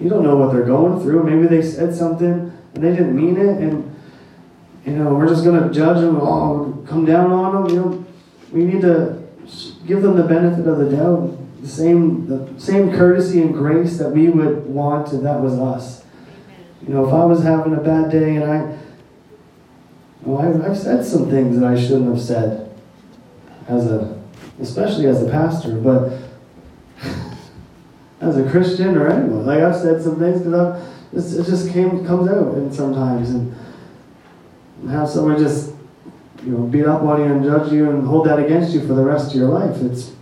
You 0.00 0.08
don't 0.08 0.22
know 0.22 0.36
what 0.36 0.54
they're 0.54 0.64
going 0.64 1.02
through. 1.02 1.22
Maybe 1.22 1.46
they 1.46 1.60
said 1.60 1.94
something 1.94 2.58
and 2.74 2.82
they 2.82 2.92
didn't 2.92 3.14
mean 3.14 3.36
it, 3.36 3.58
and 3.58 3.94
you 4.86 4.92
know 4.92 5.14
we're 5.14 5.28
just 5.28 5.44
going 5.44 5.62
to 5.62 5.72
judge 5.74 6.00
them. 6.00 6.16
Oh, 6.16 6.82
come 6.88 7.04
down 7.04 7.30
on 7.30 7.66
them. 7.66 7.74
You 7.74 7.80
know, 7.80 8.06
we 8.50 8.64
need 8.64 8.80
to 8.80 9.22
give 9.86 10.00
them 10.00 10.16
the 10.16 10.24
benefit 10.24 10.66
of 10.66 10.78
the 10.78 10.96
doubt. 10.96 11.41
The 11.62 11.68
same, 11.68 12.26
the 12.26 12.60
same 12.60 12.92
courtesy 12.92 13.40
and 13.40 13.54
grace 13.54 13.96
that 13.98 14.10
we 14.10 14.28
would 14.28 14.66
want, 14.66 15.12
and 15.12 15.24
that 15.24 15.40
was 15.40 15.54
us. 15.54 16.04
You 16.86 16.92
know, 16.92 17.06
if 17.06 17.14
I 17.14 17.24
was 17.24 17.42
having 17.42 17.74
a 17.74 17.80
bad 17.80 18.10
day 18.10 18.36
and 18.36 18.44
I 18.44 18.78
well, 20.24 20.64
I've, 20.64 20.76
said 20.78 21.04
some 21.04 21.28
things 21.28 21.58
that 21.58 21.66
I 21.66 21.80
shouldn't 21.80 22.06
have 22.06 22.20
said, 22.20 22.72
as 23.66 23.86
a, 23.86 24.22
especially 24.60 25.06
as 25.06 25.20
a 25.20 25.28
pastor, 25.28 25.76
but 25.76 26.12
as 28.20 28.38
a 28.38 28.48
Christian 28.48 28.96
or 28.96 29.08
anyone, 29.08 29.44
like 29.44 29.60
I've 29.60 29.74
said 29.74 30.00
some 30.00 30.20
things 30.20 30.42
because 30.42 31.34
it 31.38 31.44
just 31.44 31.72
came 31.72 32.06
comes 32.06 32.30
out 32.30 32.54
and 32.54 32.72
sometimes 32.72 33.30
and 33.30 33.54
have 34.88 35.08
someone 35.08 35.38
just 35.38 35.74
you 36.44 36.52
know 36.52 36.64
beat 36.66 36.86
up 36.86 37.02
on 37.02 37.20
you 37.20 37.26
and 37.26 37.44
judge 37.44 37.72
you 37.72 37.90
and 37.90 38.06
hold 38.06 38.26
that 38.26 38.38
against 38.38 38.72
you 38.72 38.80
for 38.86 38.94
the 38.94 39.04
rest 39.04 39.32
of 39.32 39.36
your 39.36 39.48
life. 39.48 39.76
It's 39.82 40.12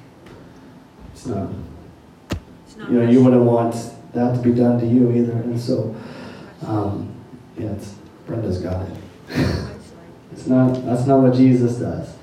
it's 1.20 1.26
not. 1.26 1.50
It's 2.66 2.76
not 2.76 2.90
You 2.90 3.02
know, 3.02 3.10
you 3.10 3.22
wouldn't 3.22 3.42
want 3.42 3.74
that 4.14 4.34
to 4.34 4.40
be 4.40 4.52
done 4.52 4.80
to 4.80 4.86
you 4.86 5.12
either, 5.12 5.32
and 5.32 5.60
so 5.60 5.94
um, 6.66 7.14
yeah, 7.58 7.72
it's, 7.72 7.94
Brenda's 8.26 8.58
got 8.58 8.86
it. 8.88 8.96
It's 10.32 10.46
not, 10.46 10.86
that's 10.86 11.06
not 11.06 11.20
what 11.20 11.34
Jesus 11.34 11.76
does. 11.76 12.14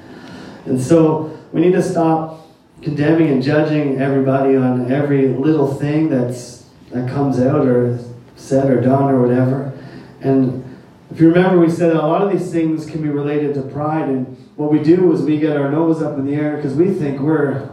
And 0.65 0.81
so 0.81 1.37
we 1.51 1.61
need 1.61 1.73
to 1.73 1.83
stop 1.83 2.47
condemning 2.81 3.27
and 3.29 3.43
judging 3.43 3.99
everybody 3.99 4.55
on 4.55 4.91
every 4.91 5.27
little 5.27 5.71
thing 5.75 6.09
that's, 6.09 6.65
that 6.91 7.09
comes 7.09 7.39
out 7.39 7.67
or 7.67 7.99
said 8.37 8.71
or 8.71 8.81
done 8.81 9.13
or 9.13 9.21
whatever. 9.21 9.77
And 10.21 10.63
if 11.11 11.19
you 11.19 11.27
remember, 11.27 11.59
we 11.59 11.69
said 11.69 11.95
a 11.95 12.01
lot 12.01 12.23
of 12.23 12.31
these 12.31 12.51
things 12.51 12.89
can 12.89 13.03
be 13.03 13.09
related 13.09 13.53
to 13.55 13.61
pride. 13.61 14.09
And 14.09 14.37
what 14.55 14.71
we 14.71 14.79
do 14.79 15.11
is 15.11 15.21
we 15.21 15.37
get 15.37 15.57
our 15.57 15.69
nose 15.69 16.01
up 16.01 16.17
in 16.17 16.25
the 16.25 16.33
air 16.33 16.55
because 16.55 16.73
we 16.73 16.93
think 16.93 17.19
we're 17.19 17.69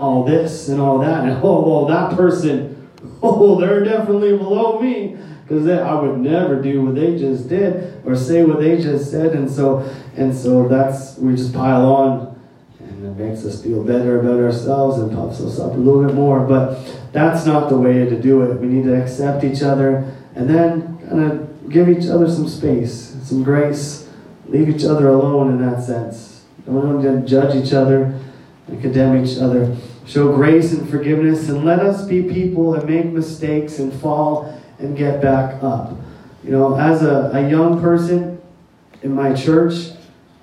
all 0.00 0.24
this 0.24 0.68
and 0.68 0.80
all 0.80 0.98
that. 0.98 1.24
And 1.24 1.32
oh, 1.42 1.68
well, 1.68 1.86
that 1.86 2.16
person, 2.16 2.90
oh, 3.22 3.60
they're 3.60 3.84
definitely 3.84 4.36
below 4.36 4.80
me 4.80 5.16
because 5.42 5.68
I 5.68 5.94
would 5.94 6.18
never 6.18 6.62
do 6.62 6.82
what 6.82 6.94
they 6.94 7.18
just 7.18 7.48
did 7.48 8.00
or 8.06 8.16
say 8.16 8.44
what 8.44 8.60
they 8.60 8.80
just 8.80 9.10
said, 9.10 9.34
and 9.34 9.50
so 9.50 9.78
and 10.16 10.34
so 10.34 10.68
that's 10.68 11.18
we 11.18 11.34
just 11.34 11.52
pile 11.52 11.84
on, 11.86 12.40
and 12.78 13.04
it 13.04 13.22
makes 13.22 13.44
us 13.44 13.60
feel 13.60 13.82
better 13.82 14.20
about 14.20 14.38
ourselves 14.38 14.98
and 14.98 15.12
puffs 15.12 15.40
us 15.40 15.58
up 15.58 15.72
a 15.72 15.76
little 15.76 16.04
bit 16.04 16.14
more. 16.14 16.46
But 16.46 16.78
that's 17.12 17.46
not 17.46 17.68
the 17.68 17.76
way 17.76 18.08
to 18.08 18.20
do 18.20 18.42
it. 18.42 18.60
We 18.60 18.68
need 18.68 18.84
to 18.84 19.02
accept 19.02 19.42
each 19.42 19.62
other 19.62 20.14
and 20.36 20.48
then 20.48 20.98
kind 21.08 21.32
of 21.32 21.68
give 21.68 21.88
each 21.88 22.06
other 22.06 22.30
some 22.30 22.48
space, 22.48 23.16
some 23.24 23.42
grace, 23.42 24.08
leave 24.46 24.68
each 24.68 24.84
other 24.84 25.08
alone 25.08 25.50
in 25.50 25.68
that 25.68 25.82
sense. 25.82 26.44
Don't 26.64 27.26
judge 27.26 27.56
each 27.56 27.72
other 27.72 28.20
and 28.70 28.80
condemn 28.80 29.24
each 29.24 29.38
other. 29.38 29.76
Show 30.06 30.32
grace 30.34 30.72
and 30.72 30.88
forgiveness, 30.88 31.48
and 31.48 31.64
let 31.64 31.80
us 31.80 32.04
be 32.04 32.22
people 32.22 32.72
that 32.72 32.88
make 32.88 33.06
mistakes 33.06 33.78
and 33.78 33.92
fall 33.92 34.60
and 34.78 34.96
get 34.96 35.20
back 35.20 35.62
up. 35.62 35.96
You 36.42 36.50
know, 36.50 36.76
as 36.76 37.02
a, 37.02 37.30
a 37.34 37.48
young 37.48 37.80
person 37.80 38.40
in 39.02 39.14
my 39.14 39.34
church, 39.34 39.90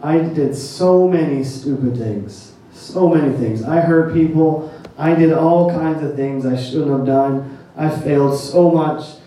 I 0.02 0.20
did 0.20 0.56
so 0.56 1.08
many 1.08 1.44
stupid 1.44 1.98
things. 1.98 2.54
So 2.72 3.10
many 3.10 3.36
things. 3.36 3.64
I 3.64 3.80
hurt 3.80 4.14
people. 4.14 4.72
I 4.98 5.16
did 5.16 5.34
all 5.34 5.72
kinds 5.72 6.04
of 6.04 6.16
things 6.16 6.46
I 6.46 6.56
shouldn't 6.56 6.92
have 6.92 7.06
done. 7.06 7.58
I 7.76 7.90
failed 7.90 8.38
so 8.38 8.70
much. 8.70 9.18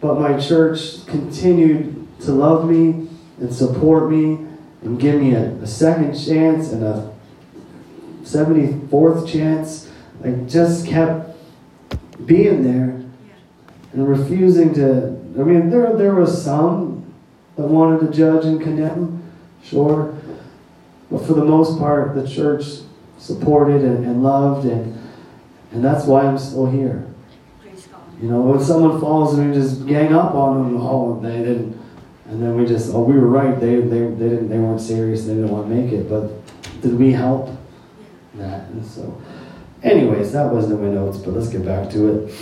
But 0.00 0.18
my 0.18 0.38
church 0.38 1.04
continued 1.06 2.06
to 2.20 2.32
love 2.32 2.68
me 2.68 3.08
and 3.38 3.52
support 3.52 4.10
me 4.10 4.46
and 4.82 4.98
give 4.98 5.20
me 5.20 5.34
a, 5.34 5.50
a 5.54 5.66
second 5.66 6.18
chance 6.18 6.72
and 6.72 6.82
a 6.82 7.12
74th 8.32 9.28
chance. 9.28 9.90
I 10.24 10.30
just 10.46 10.86
kept 10.86 11.36
being 12.26 12.62
there 12.62 13.02
and 13.92 14.08
refusing 14.08 14.74
to. 14.74 15.18
I 15.38 15.42
mean, 15.42 15.70
there 15.70 15.96
there 15.96 16.14
was 16.14 16.42
some 16.42 17.14
that 17.56 17.66
wanted 17.66 18.06
to 18.06 18.12
judge 18.12 18.44
and 18.44 18.60
condemn, 18.60 19.22
sure, 19.62 20.14
but 21.10 21.26
for 21.26 21.34
the 21.34 21.44
most 21.44 21.78
part, 21.78 22.14
the 22.14 22.28
church 22.28 22.64
supported 23.18 23.82
and, 23.82 24.04
and 24.04 24.22
loved, 24.22 24.66
and 24.66 24.98
and 25.72 25.84
that's 25.84 26.04
why 26.04 26.22
I'm 26.22 26.38
still 26.38 26.66
here. 26.66 27.06
You 28.20 28.28
know, 28.28 28.42
when 28.42 28.62
someone 28.62 29.00
falls 29.00 29.38
and 29.38 29.48
we 29.48 29.54
just 29.54 29.86
gang 29.86 30.12
up 30.12 30.34
on 30.34 30.74
them, 30.74 30.76
oh, 30.82 31.18
they 31.20 31.38
didn't, 31.38 31.80
and 32.26 32.42
then 32.42 32.54
we 32.54 32.66
just, 32.66 32.92
oh, 32.92 33.02
we 33.02 33.14
were 33.14 33.26
right. 33.26 33.58
They 33.58 33.76
they 33.76 34.00
they 34.00 34.28
didn't 34.28 34.48
they 34.50 34.58
weren't 34.58 34.80
serious. 34.80 35.24
They 35.24 35.34
didn't 35.34 35.50
want 35.50 35.68
to 35.68 35.74
make 35.74 35.92
it, 35.92 36.08
but 36.08 36.30
did 36.82 36.98
we 36.98 37.12
help? 37.12 37.56
So, 38.84 39.20
anyways, 39.82 40.32
that 40.32 40.52
wasn't 40.52 40.80
in 40.80 40.86
my 40.86 40.94
notes, 40.94 41.18
but 41.18 41.34
let's 41.34 41.48
get 41.48 41.64
back 41.64 41.90
to 41.90 42.08
it. 42.08 42.34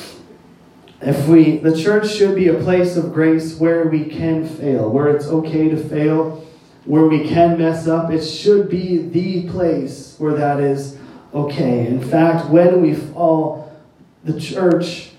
If 1.00 1.28
we 1.28 1.58
the 1.58 1.76
church 1.76 2.12
should 2.12 2.34
be 2.34 2.48
a 2.48 2.54
place 2.54 2.96
of 2.96 3.12
grace 3.12 3.56
where 3.58 3.86
we 3.86 4.04
can 4.04 4.48
fail 4.48 4.90
where 4.90 5.08
it's 5.08 5.26
okay 5.26 5.68
to 5.68 5.76
fail 5.76 6.44
where 6.86 7.06
we 7.06 7.28
can 7.28 7.56
mess 7.56 7.86
up 7.86 8.10
it 8.10 8.22
should 8.22 8.68
be 8.68 8.98
the 8.98 9.48
place 9.48 10.16
where 10.18 10.34
that 10.34 10.58
is 10.58 10.98
okay. 11.32 11.86
In 11.86 12.00
fact 12.00 12.50
when 12.50 12.82
we 12.82 12.94
fall 12.94 13.72
the 14.24 14.40
church 14.40 15.10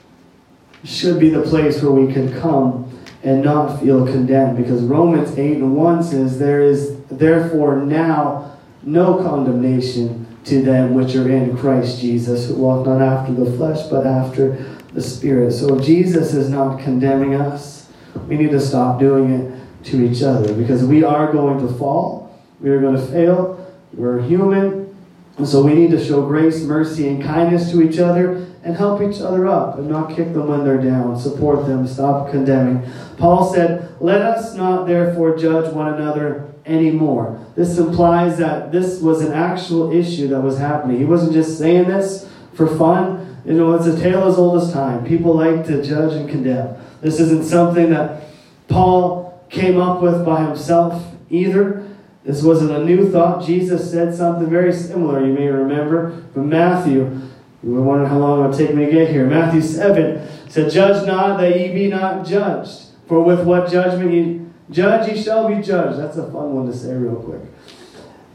should 0.83 1.17
be 1.17 1.29
the 1.29 1.43
place 1.43 1.81
where 1.81 1.93
we 1.93 2.11
can 2.11 2.37
come 2.41 2.85
and 3.23 3.41
not 3.41 3.79
feel 3.79 4.05
condemned 4.05 4.57
because 4.57 4.81
romans 4.81 5.37
8 5.37 5.57
and 5.57 5.75
1 5.75 6.03
says 6.03 6.39
there 6.39 6.61
is 6.61 6.97
therefore 7.09 7.77
now 7.77 8.57
no 8.83 9.15
condemnation 9.15 10.25
to 10.45 10.61
them 10.61 10.93
which 10.93 11.15
are 11.15 11.29
in 11.29 11.55
christ 11.57 11.99
jesus 11.99 12.47
who 12.47 12.55
walk 12.55 12.85
not 12.85 13.01
after 13.01 13.33
the 13.33 13.51
flesh 13.57 13.87
but 13.87 14.05
after 14.07 14.79
the 14.93 15.01
Spirit. 15.01 15.51
So 15.51 15.77
if 15.77 15.85
Jesus 15.85 16.33
is 16.33 16.49
not 16.49 16.79
condemning 16.79 17.35
us, 17.35 17.89
we 18.27 18.37
need 18.37 18.51
to 18.51 18.59
stop 18.59 18.99
doing 18.99 19.31
it 19.31 19.85
to 19.85 20.03
each 20.03 20.23
other 20.23 20.53
because 20.53 20.83
we 20.83 21.03
are 21.03 21.31
going 21.31 21.65
to 21.65 21.73
fall. 21.75 22.37
We 22.59 22.69
are 22.69 22.81
going 22.81 22.95
to 22.95 23.05
fail. 23.07 23.73
We're 23.93 24.21
human. 24.21 24.95
And 25.37 25.47
so 25.47 25.63
we 25.63 25.73
need 25.73 25.91
to 25.91 26.03
show 26.03 26.25
grace, 26.25 26.63
mercy, 26.63 27.07
and 27.07 27.23
kindness 27.23 27.71
to 27.71 27.81
each 27.81 27.97
other 27.97 28.47
and 28.63 28.75
help 28.75 29.01
each 29.01 29.21
other 29.21 29.47
up 29.47 29.77
and 29.77 29.87
not 29.87 30.09
kick 30.09 30.33
them 30.33 30.49
when 30.49 30.65
they're 30.65 30.81
down. 30.81 31.17
Support 31.17 31.65
them. 31.65 31.87
Stop 31.87 32.31
condemning. 32.31 32.89
Paul 33.17 33.53
said, 33.53 33.95
Let 34.01 34.21
us 34.21 34.55
not 34.55 34.85
therefore 34.85 35.37
judge 35.37 35.73
one 35.73 35.93
another 35.93 36.53
anymore. 36.69 37.45
This 37.55 37.77
implies 37.77 38.37
that 38.37 38.71
this 38.71 39.01
was 39.01 39.21
an 39.21 39.33
actual 39.33 39.91
issue 39.91 40.27
that 40.29 40.41
was 40.41 40.57
happening. 40.57 40.97
He 40.97 41.05
wasn't 41.05 41.33
just 41.33 41.57
saying 41.57 41.87
this 41.87 42.29
for 42.53 42.67
fun. 42.77 43.37
You 43.45 43.53
know, 43.53 43.73
it's 43.73 43.87
a 43.87 43.99
tale 43.99 44.27
as 44.27 44.37
old 44.37 44.61
as 44.61 44.71
time. 44.71 45.05
People 45.05 45.35
like 45.35 45.65
to 45.67 45.83
judge 45.83 46.13
and 46.13 46.29
condemn. 46.29 46.75
This 47.01 47.19
isn't 47.19 47.45
something 47.45 47.89
that 47.89 48.23
Paul 48.67 49.43
came 49.49 49.79
up 49.79 50.01
with 50.01 50.25
by 50.25 50.43
himself 50.43 51.03
either. 51.29 51.87
This 52.23 52.43
wasn't 52.43 52.71
a 52.71 52.83
new 52.83 53.11
thought. 53.11 53.45
Jesus 53.45 53.89
said 53.89 54.13
something 54.13 54.49
very 54.49 54.73
similar, 54.73 55.25
you 55.25 55.33
may 55.33 55.47
remember, 55.47 56.23
from 56.33 56.49
Matthew. 56.49 57.21
You 57.63 57.73
were 57.73 57.81
wondering 57.81 58.09
how 58.09 58.19
long 58.19 58.43
it 58.43 58.47
would 58.49 58.57
take 58.57 58.75
me 58.75 58.85
to 58.85 58.91
get 58.91 59.09
here. 59.09 59.25
Matthew 59.25 59.61
7 59.61 60.27
said, 60.47 60.71
Judge 60.71 61.05
not 61.05 61.39
that 61.39 61.57
ye 61.57 61.73
be 61.73 61.87
not 61.87 62.25
judged. 62.25 62.85
For 63.07 63.23
with 63.23 63.45
what 63.45 63.71
judgment 63.71 64.11
ye 64.13 64.41
judge, 64.71 65.09
ye 65.09 65.21
shall 65.21 65.47
be 65.47 65.61
judged. 65.61 65.99
That's 65.99 66.17
a 66.17 66.23
fun 66.31 66.53
one 66.53 66.65
to 66.67 66.75
say 66.75 66.93
real 66.93 67.15
quick. 67.15 67.41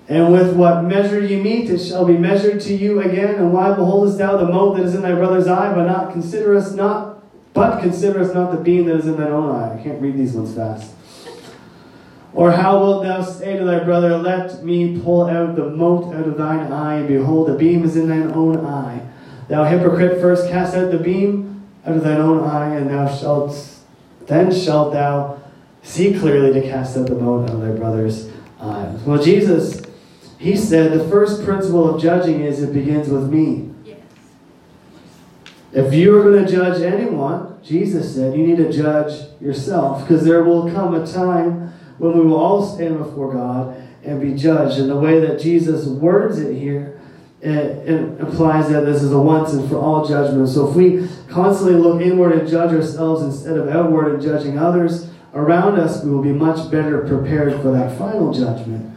And 0.08 0.32
with 0.32 0.54
what 0.54 0.84
measure 0.84 1.20
ye 1.20 1.40
meet, 1.40 1.70
it 1.70 1.78
shall 1.78 2.04
be 2.04 2.16
measured 2.16 2.60
to 2.62 2.74
you 2.74 3.00
again. 3.00 3.36
And 3.36 3.52
why 3.52 3.74
beholdest 3.74 4.18
thou 4.18 4.36
the 4.36 4.46
mote 4.46 4.76
that 4.76 4.84
is 4.84 4.94
in 4.94 5.02
thy 5.02 5.14
brother's 5.14 5.46
eye, 5.46 5.74
but 5.74 5.86
not 5.86 6.12
consider 6.12 6.54
us 6.56 6.74
not, 6.74 7.22
but 7.54 7.80
consider 7.80 8.20
us 8.20 8.34
not 8.34 8.50
the 8.50 8.58
beam 8.58 8.84
that 8.86 8.96
is 8.96 9.06
in 9.06 9.16
thine 9.16 9.28
own 9.28 9.50
eye? 9.50 9.78
I 9.78 9.82
can't 9.82 10.00
read 10.02 10.18
these 10.18 10.34
ones 10.34 10.54
fast. 10.54 10.92
Or 12.34 12.50
how 12.50 12.80
wilt 12.80 13.04
thou 13.04 13.22
say 13.22 13.56
to 13.56 13.64
thy 13.64 13.82
brother, 13.84 14.18
Let 14.18 14.62
me 14.64 15.00
pull 15.00 15.26
out 15.26 15.54
the 15.54 15.70
mote 15.70 16.14
out 16.14 16.26
of 16.26 16.36
thine 16.36 16.70
eye, 16.70 16.96
and 16.96 17.08
behold, 17.08 17.48
the 17.48 17.54
beam 17.54 17.84
is 17.84 17.96
in 17.96 18.08
thine 18.08 18.32
own 18.32 18.66
eye? 18.66 19.00
Thou 19.48 19.64
hypocrite, 19.64 20.20
first 20.20 20.48
cast 20.48 20.74
out 20.74 20.90
the 20.90 20.98
beam 20.98 21.62
out 21.86 21.96
of 21.96 22.02
thine 22.02 22.20
own 22.20 22.44
eye, 22.44 22.74
and 22.74 22.90
thou 22.90 23.08
shalt 23.08 23.70
then 24.26 24.52
shalt 24.52 24.92
thou 24.92 25.38
see 25.84 26.18
clearly 26.18 26.58
to 26.58 26.66
cast 26.66 26.96
out 26.96 27.06
the 27.06 27.14
mote 27.14 27.48
out 27.48 27.56
of 27.56 27.60
thy 27.60 27.70
brother's 27.70 28.28
uh, 28.58 28.68
eye. 28.68 28.98
Well, 29.04 29.22
Jesus, 29.22 29.82
he 30.38 30.56
said 30.56 30.98
the 30.98 31.08
first 31.08 31.44
principle 31.44 31.94
of 31.94 32.02
judging 32.02 32.40
is 32.40 32.62
it 32.62 32.72
begins 32.72 33.08
with 33.08 33.30
me. 33.30 33.70
Yes. 33.84 34.00
If 35.72 35.94
you 35.94 36.16
are 36.18 36.22
going 36.22 36.44
to 36.44 36.50
judge 36.50 36.80
anyone, 36.80 37.60
Jesus 37.62 38.14
said, 38.14 38.36
you 38.36 38.46
need 38.46 38.56
to 38.56 38.72
judge 38.72 39.28
yourself 39.40 40.02
because 40.02 40.24
there 40.24 40.42
will 40.42 40.70
come 40.72 40.94
a 40.94 41.06
time 41.06 41.72
when 41.98 42.18
we 42.18 42.24
will 42.24 42.38
all 42.38 42.66
stand 42.66 42.98
before 42.98 43.32
God 43.32 43.76
and 44.02 44.20
be 44.20 44.34
judged. 44.34 44.78
And 44.78 44.88
the 44.90 44.96
way 44.96 45.20
that 45.20 45.38
Jesus 45.38 45.86
words 45.86 46.38
it 46.38 46.58
here, 46.58 47.00
it, 47.40 47.88
it 47.88 48.20
implies 48.20 48.70
that 48.70 48.86
this 48.86 49.02
is 49.02 49.12
a 49.12 49.20
once 49.20 49.52
and 49.52 49.68
for 49.68 49.76
all 49.76 50.06
judgment. 50.06 50.48
So 50.48 50.68
if 50.68 50.76
we 50.76 51.08
constantly 51.28 51.76
look 51.76 52.00
inward 52.00 52.32
and 52.32 52.48
judge 52.48 52.72
ourselves 52.72 53.22
instead 53.22 53.58
of 53.58 53.68
outward 53.68 54.14
and 54.14 54.22
judging 54.22 54.58
others 54.58 55.10
around 55.34 55.78
us, 55.78 56.02
we 56.02 56.10
will 56.10 56.22
be 56.22 56.32
much 56.32 56.70
better 56.70 56.98
prepared 57.06 57.60
for 57.60 57.70
that 57.72 57.98
final 57.98 58.32
judgment. 58.32 58.90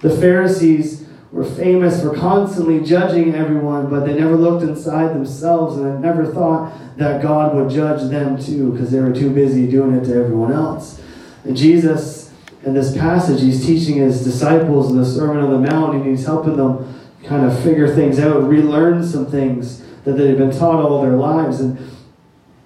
The 0.00 0.10
Pharisees 0.10 1.06
were 1.30 1.44
famous 1.44 2.02
for 2.02 2.14
constantly 2.14 2.80
judging 2.80 3.34
everyone, 3.34 3.88
but 3.88 4.04
they 4.04 4.14
never 4.14 4.36
looked 4.36 4.62
inside 4.62 5.08
themselves 5.14 5.76
and 5.76 6.02
never 6.02 6.26
thought 6.26 6.72
that 6.98 7.22
God 7.22 7.54
would 7.54 7.70
judge 7.70 8.10
them 8.10 8.38
too 8.38 8.72
because 8.72 8.90
they 8.90 9.00
were 9.00 9.12
too 9.12 9.30
busy 9.30 9.66
doing 9.66 9.94
it 9.94 10.04
to 10.04 10.14
everyone 10.14 10.52
else. 10.52 11.00
And 11.44 11.56
Jesus, 11.56 12.32
in 12.64 12.74
this 12.74 12.96
passage, 12.96 13.40
he's 13.40 13.64
teaching 13.64 13.96
his 13.96 14.22
disciples 14.22 14.90
in 14.90 14.98
the 14.98 15.06
Sermon 15.06 15.42
on 15.42 15.50
the 15.50 15.70
Mount 15.70 15.96
and 15.96 16.06
he's 16.06 16.26
helping 16.26 16.56
them 16.56 17.00
kind 17.24 17.46
of 17.46 17.58
figure 17.62 17.92
things 17.94 18.18
out, 18.18 18.46
relearn 18.46 19.04
some 19.04 19.26
things 19.26 19.82
that 20.04 20.12
they 20.12 20.28
had 20.28 20.38
been 20.38 20.50
taught 20.50 20.84
all 20.84 21.02
their 21.02 21.16
lives. 21.16 21.60
And 21.60 21.78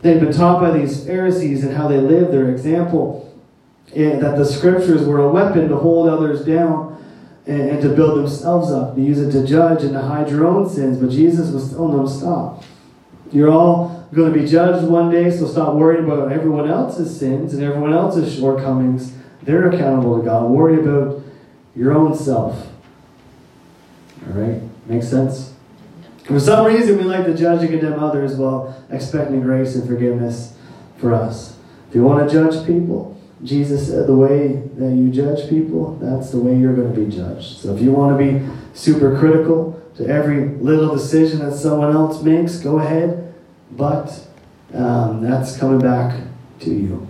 they'd 0.03 0.21
been 0.21 0.33
taught 0.33 0.61
by 0.61 0.71
these 0.71 1.05
Pharisees 1.05 1.65
and 1.65 1.77
how 1.77 1.89
they 1.89 1.99
lived, 1.99 2.33
their 2.33 2.51
example, 2.51 3.23
that 3.95 4.37
the 4.37 4.45
scriptures 4.45 5.07
were 5.07 5.21
a 5.21 5.31
weapon 5.31 5.69
to 5.69 5.77
hold 5.77 6.09
others 6.09 6.45
down 6.45 6.93
and, 7.47 7.71
and 7.71 7.83
to 7.83 7.89
build 7.91 8.19
themselves 8.19 8.71
up, 8.71 8.95
to 8.95 9.01
use 9.01 9.19
it 9.19 9.31
to 9.33 9.47
judge 9.47 9.83
and 9.83 9.93
to 9.93 10.03
hide 10.03 10.29
your 10.31 10.47
own 10.47 10.69
sins. 10.69 10.99
But 10.99 11.11
Jesus 11.11 11.51
was 11.51 11.71
telling 11.71 11.97
them, 11.97 12.09
stop. 12.09 12.65
You're 13.33 13.51
all 13.51 14.07
going 14.13 14.33
to 14.33 14.39
be 14.39 14.47
judged 14.47 14.87
one 14.87 15.11
day, 15.11 15.31
so 15.31 15.47
stop 15.47 15.75
worrying 15.75 16.05
about 16.05 16.31
everyone 16.31 16.69
else's 16.69 17.19
sins 17.19 17.55
and 17.55 17.63
everyone 17.63 17.93
else's 17.93 18.35
shortcomings. 18.35 19.13
They're 19.43 19.69
accountable 19.69 20.19
to 20.19 20.25
God. 20.25 20.51
Worry 20.51 20.81
about 20.81 21.23
your 21.75 21.93
own 21.93 22.15
self. 22.15 22.69
All 24.27 24.33
right? 24.33 24.63
Makes 24.87 25.09
sense? 25.09 25.56
For 26.27 26.41
some 26.41 26.67
reason, 26.67 26.99
we 26.99 27.05
like 27.05 27.25
to 27.27 27.35
judge 27.35 27.61
and 27.61 27.71
condemn 27.71 28.03
others 28.03 28.35
while 28.37 28.85
expecting 28.91 29.43
grace 29.43 29.77
and 29.77 29.87
forgiveness 29.87 30.55
for 30.99 31.15
us. 31.15 31.57
If 31.89 31.95
you 31.95 32.03
want 32.03 32.29
to 32.29 32.35
judge 32.35 32.67
people, 32.67 33.17
Jesus 33.45 33.89
said 33.89 34.07
the 34.07 34.17
way 34.17 34.49
that 34.77 34.93
you 34.93 35.11
judge 35.11 35.49
people, 35.49 35.97
that's 35.97 36.31
the 36.31 36.39
way 36.39 36.57
you're 36.57 36.75
going 36.75 36.93
to 36.93 37.01
be 37.01 37.15
judged. 37.15 37.59
So 37.59 37.75
if 37.75 37.81
you 37.81 37.93
want 37.93 38.19
to 38.19 38.25
be 38.25 38.45
super 38.75 39.17
critical 39.17 39.81
to 39.97 40.07
every 40.07 40.49
little 40.57 40.95
decision 40.95 41.39
that 41.41 41.57
someone 41.57 41.95
else 41.95 42.23
makes, 42.23 42.59
go 42.59 42.79
ahead. 42.79 43.35
But 43.71 44.27
um, 44.75 45.23
that's 45.23 45.57
coming 45.57 45.79
back 45.79 46.21
to 46.61 46.71
you. 46.71 47.07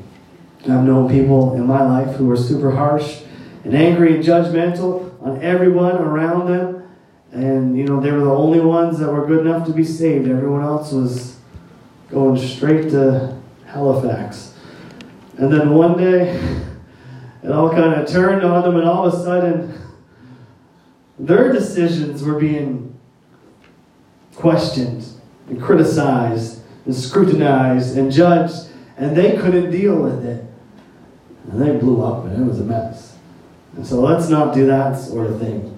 I've 0.64 0.84
known 0.84 1.08
people 1.08 1.54
in 1.54 1.64
my 1.66 1.82
life 1.82 2.16
who 2.16 2.26
were 2.26 2.36
super 2.36 2.72
harsh 2.72 3.22
and 3.64 3.74
angry 3.74 4.14
and 4.14 4.24
judgmental 4.24 5.22
on 5.22 5.40
everyone 5.42 5.96
around 5.96 6.48
them. 6.48 6.75
And, 7.32 7.76
you 7.76 7.84
know, 7.84 8.00
they 8.00 8.12
were 8.12 8.24
the 8.24 8.34
only 8.34 8.60
ones 8.60 8.98
that 8.98 9.12
were 9.12 9.26
good 9.26 9.46
enough 9.46 9.66
to 9.66 9.72
be 9.72 9.84
saved. 9.84 10.28
Everyone 10.28 10.62
else 10.62 10.92
was 10.92 11.36
going 12.08 12.38
straight 12.38 12.90
to 12.90 13.36
Halifax. 13.66 14.54
And 15.36 15.52
then 15.52 15.74
one 15.74 15.98
day, 15.98 16.30
it 17.42 17.50
all 17.52 17.70
kind 17.70 18.00
of 18.00 18.08
turned 18.08 18.42
on 18.42 18.62
them, 18.62 18.76
and 18.76 18.88
all 18.88 19.06
of 19.06 19.14
a 19.14 19.22
sudden, 19.22 19.78
their 21.18 21.52
decisions 21.52 22.22
were 22.22 22.38
being 22.38 22.98
questioned 24.34 25.06
and 25.48 25.60
criticized 25.60 26.62
and 26.84 26.94
scrutinized 26.94 27.96
and 27.98 28.10
judged, 28.10 28.68
and 28.96 29.16
they 29.16 29.36
couldn't 29.36 29.70
deal 29.70 30.00
with 30.00 30.24
it. 30.24 30.44
And 31.50 31.62
they 31.62 31.76
blew 31.76 32.02
up, 32.02 32.24
and 32.24 32.42
it 32.42 32.48
was 32.48 32.60
a 32.60 32.64
mess. 32.64 33.16
And 33.76 33.86
so 33.86 34.00
let's 34.00 34.28
not 34.28 34.54
do 34.54 34.66
that 34.66 34.98
sort 34.98 35.26
of 35.26 35.38
thing. 35.38 35.75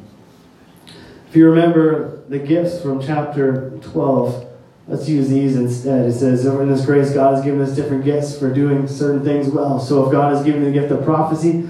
If 1.29 1.37
you 1.37 1.51
remember 1.51 2.23
the 2.29 2.39
gifts 2.39 2.81
from 2.81 3.03
chapter 3.03 3.79
12, 3.83 4.49
let's 4.87 5.07
use 5.11 5.29
these 5.29 5.57
instead. 5.57 6.07
It 6.07 6.15
says, 6.15 6.47
in 6.47 6.69
this 6.71 6.87
grace, 6.87 7.13
God 7.13 7.35
has 7.35 7.45
given 7.45 7.61
us 7.61 7.77
different 7.77 8.03
gifts 8.03 8.39
for 8.39 8.53
doing 8.53 8.89
certain 8.89 9.23
things 9.23 9.51
well. 9.51 9.79
So 9.79 10.07
if 10.07 10.13
God 10.13 10.35
has 10.35 10.43
given 10.43 10.65
you 10.65 10.73
the 10.73 10.81
gift 10.81 10.91
of 10.91 11.05
prophecy, 11.05 11.69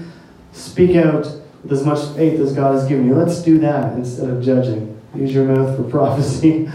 speak 0.53 0.95
out 0.95 1.25
with 1.61 1.73
as 1.73 1.85
much 1.85 1.99
faith 2.15 2.39
as 2.39 2.53
God 2.53 2.73
has 2.73 2.87
given 2.87 3.07
you. 3.07 3.15
Let's 3.15 3.41
do 3.41 3.59
that 3.59 3.97
instead 3.97 4.29
of 4.29 4.41
judging. 4.41 4.97
Use 5.13 5.33
your 5.33 5.43
mouth 5.43 5.75
for 5.75 5.83
prophecy. 5.83 6.67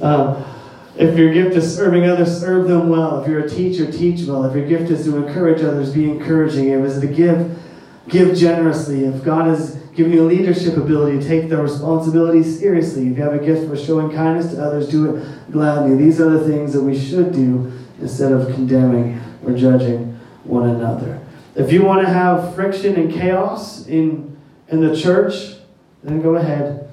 um, 0.00 0.42
if 0.96 1.18
your 1.18 1.30
gift 1.30 1.56
is 1.56 1.76
serving 1.76 2.08
others, 2.08 2.40
serve 2.40 2.68
them 2.68 2.88
well. 2.88 3.20
If 3.20 3.28
you're 3.28 3.44
a 3.44 3.50
teacher, 3.50 3.92
teach 3.92 4.26
well. 4.26 4.44
If 4.44 4.56
your 4.56 4.66
gift 4.66 4.90
is 4.90 5.04
to 5.04 5.22
encourage 5.22 5.62
others, 5.62 5.92
be 5.92 6.10
encouraging. 6.10 6.70
If 6.70 6.86
it's 6.86 7.00
to 7.00 7.06
give, 7.06 7.62
give 8.08 8.34
generously. 8.34 9.04
If 9.04 9.22
God 9.22 9.48
has 9.48 9.83
given 9.94 10.12
you 10.12 10.24
leadership 10.24 10.76
ability, 10.76 11.20
to 11.20 11.26
take 11.26 11.48
the 11.48 11.56
responsibility 11.56 12.42
seriously. 12.42 13.08
If 13.08 13.16
you 13.16 13.22
have 13.22 13.34
a 13.34 13.38
gift 13.38 13.68
for 13.68 13.76
showing 13.76 14.10
kindness 14.10 14.52
to 14.52 14.62
others, 14.62 14.88
do 14.88 15.16
it 15.16 15.52
gladly. 15.52 15.96
These 15.96 16.20
are 16.20 16.30
the 16.30 16.46
things 16.48 16.72
that 16.72 16.82
we 16.82 16.98
should 16.98 17.32
do 17.32 17.72
instead 18.00 18.32
of 18.32 18.52
condemning 18.54 19.20
or 19.44 19.56
judging 19.56 20.18
one 20.42 20.68
another. 20.68 21.20
If 21.54 21.72
you 21.72 21.84
want 21.84 22.04
to 22.04 22.12
have 22.12 22.54
friction 22.54 22.96
and 22.96 23.12
chaos 23.12 23.86
in, 23.86 24.36
in 24.68 24.80
the 24.80 24.96
church, 24.96 25.54
then 26.02 26.20
go 26.20 26.34
ahead. 26.34 26.90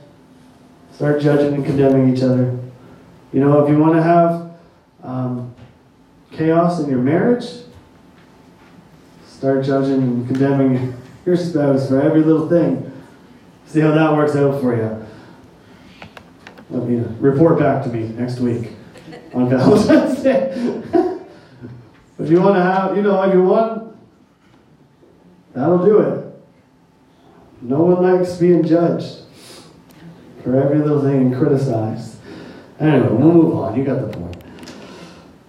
Start 0.93 1.21
judging 1.21 1.55
and 1.55 1.65
condemning 1.65 2.15
each 2.15 2.21
other. 2.21 2.57
You 3.33 3.39
know, 3.39 3.63
if 3.63 3.69
you 3.69 3.79
want 3.79 3.95
to 3.95 4.03
have 4.03 4.51
um, 5.01 5.55
chaos 6.31 6.79
in 6.79 6.89
your 6.89 6.99
marriage, 6.99 7.45
start 9.25 9.65
judging 9.65 10.01
and 10.01 10.27
condemning 10.27 10.93
your 11.25 11.35
spouse 11.35 11.89
for 11.89 11.99
every 11.99 12.21
little 12.21 12.47
thing. 12.47 12.90
See 13.71 13.79
how 13.79 13.91
that 13.91 14.11
works 14.11 14.35
out 14.35 14.59
for 14.59 14.75
you. 14.75 15.07
Let 16.71 16.89
me 16.89 17.05
report 17.21 17.57
back 17.57 17.85
to 17.85 17.89
me 17.89 18.09
next 18.09 18.39
week 18.39 18.73
on 19.33 19.49
Valentine's 19.49 20.21
Day. 20.21 20.51
if 22.19 22.29
you 22.29 22.41
want 22.41 22.55
to 22.55 22.61
have, 22.61 22.97
you 22.97 23.01
know, 23.01 23.23
if 23.23 23.33
you 23.33 23.43
want, 23.43 23.95
that'll 25.53 25.85
do 25.85 25.99
it. 26.01 26.43
No 27.61 27.83
one 27.83 28.03
likes 28.03 28.35
being 28.35 28.61
judged 28.61 29.19
for 30.43 30.61
every 30.61 30.79
little 30.79 31.01
thing 31.01 31.27
and 31.27 31.37
criticized. 31.37 32.17
Anyway, 32.77 33.07
we'll 33.07 33.31
move 33.31 33.55
on. 33.55 33.77
You 33.77 33.85
got 33.85 34.01
the 34.01 34.17
point. 34.17 34.43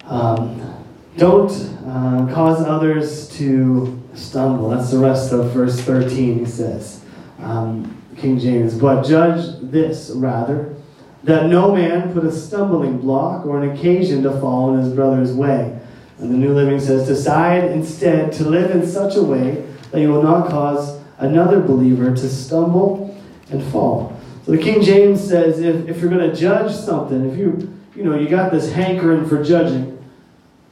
Um, 0.05 0.85
don't 1.17 1.51
uh, 1.85 2.33
cause 2.33 2.63
others 2.65 3.27
to 3.37 4.01
stumble. 4.13 4.69
That's 4.69 4.91
the 4.91 4.99
rest 4.99 5.33
of 5.33 5.51
verse 5.51 5.81
13, 5.81 6.39
he 6.39 6.45
says. 6.45 7.03
Um, 7.39 7.99
King 8.17 8.39
James. 8.39 8.77
But 8.77 9.03
judge 9.03 9.59
this, 9.61 10.11
rather, 10.15 10.75
that 11.23 11.47
no 11.47 11.73
man 11.73 12.13
put 12.13 12.25
a 12.25 12.31
stumbling 12.31 12.99
block 12.99 13.45
or 13.45 13.61
an 13.61 13.71
occasion 13.71 14.23
to 14.23 14.31
fall 14.39 14.73
in 14.73 14.83
his 14.83 14.93
brother's 14.93 15.33
way. 15.33 15.79
And 16.19 16.31
the 16.31 16.37
New 16.37 16.53
Living 16.53 16.79
says, 16.79 17.07
Decide 17.07 17.71
instead 17.71 18.31
to 18.33 18.43
live 18.43 18.71
in 18.71 18.85
such 18.85 19.15
a 19.15 19.23
way 19.23 19.65
that 19.91 19.99
you 19.99 20.09
will 20.09 20.23
not 20.23 20.49
cause 20.49 20.99
another 21.17 21.59
believer 21.59 22.15
to 22.15 22.29
stumble 22.29 23.17
and 23.49 23.63
fall. 23.71 24.19
So 24.45 24.51
the 24.51 24.57
King 24.57 24.81
James 24.81 25.25
says 25.25 25.59
if, 25.59 25.87
if 25.87 26.01
you're 26.01 26.09
going 26.09 26.29
to 26.29 26.35
judge 26.35 26.73
something, 26.73 27.29
if 27.29 27.37
you, 27.37 27.73
you 27.95 28.03
know, 28.03 28.17
you 28.17 28.27
got 28.27 28.51
this 28.51 28.71
hankering 28.71 29.25
for 29.25 29.43
judging, 29.43 29.93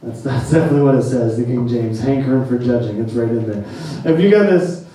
that's, 0.04 0.21
that's 0.23 0.51
definitely 0.51 0.82
what 0.82 0.95
it 0.95 1.04
says, 1.04 1.38
the 1.38 1.45
King 1.45 1.67
James, 1.67 1.99
hankering 1.99 2.45
for 2.45 2.58
judging. 2.58 2.99
It's 2.99 3.13
right 3.13 3.30
in 3.30 3.47
there. 3.47 4.13
If 4.13 4.19
you 4.19 4.32
got 4.32 4.49
this, 4.49 4.86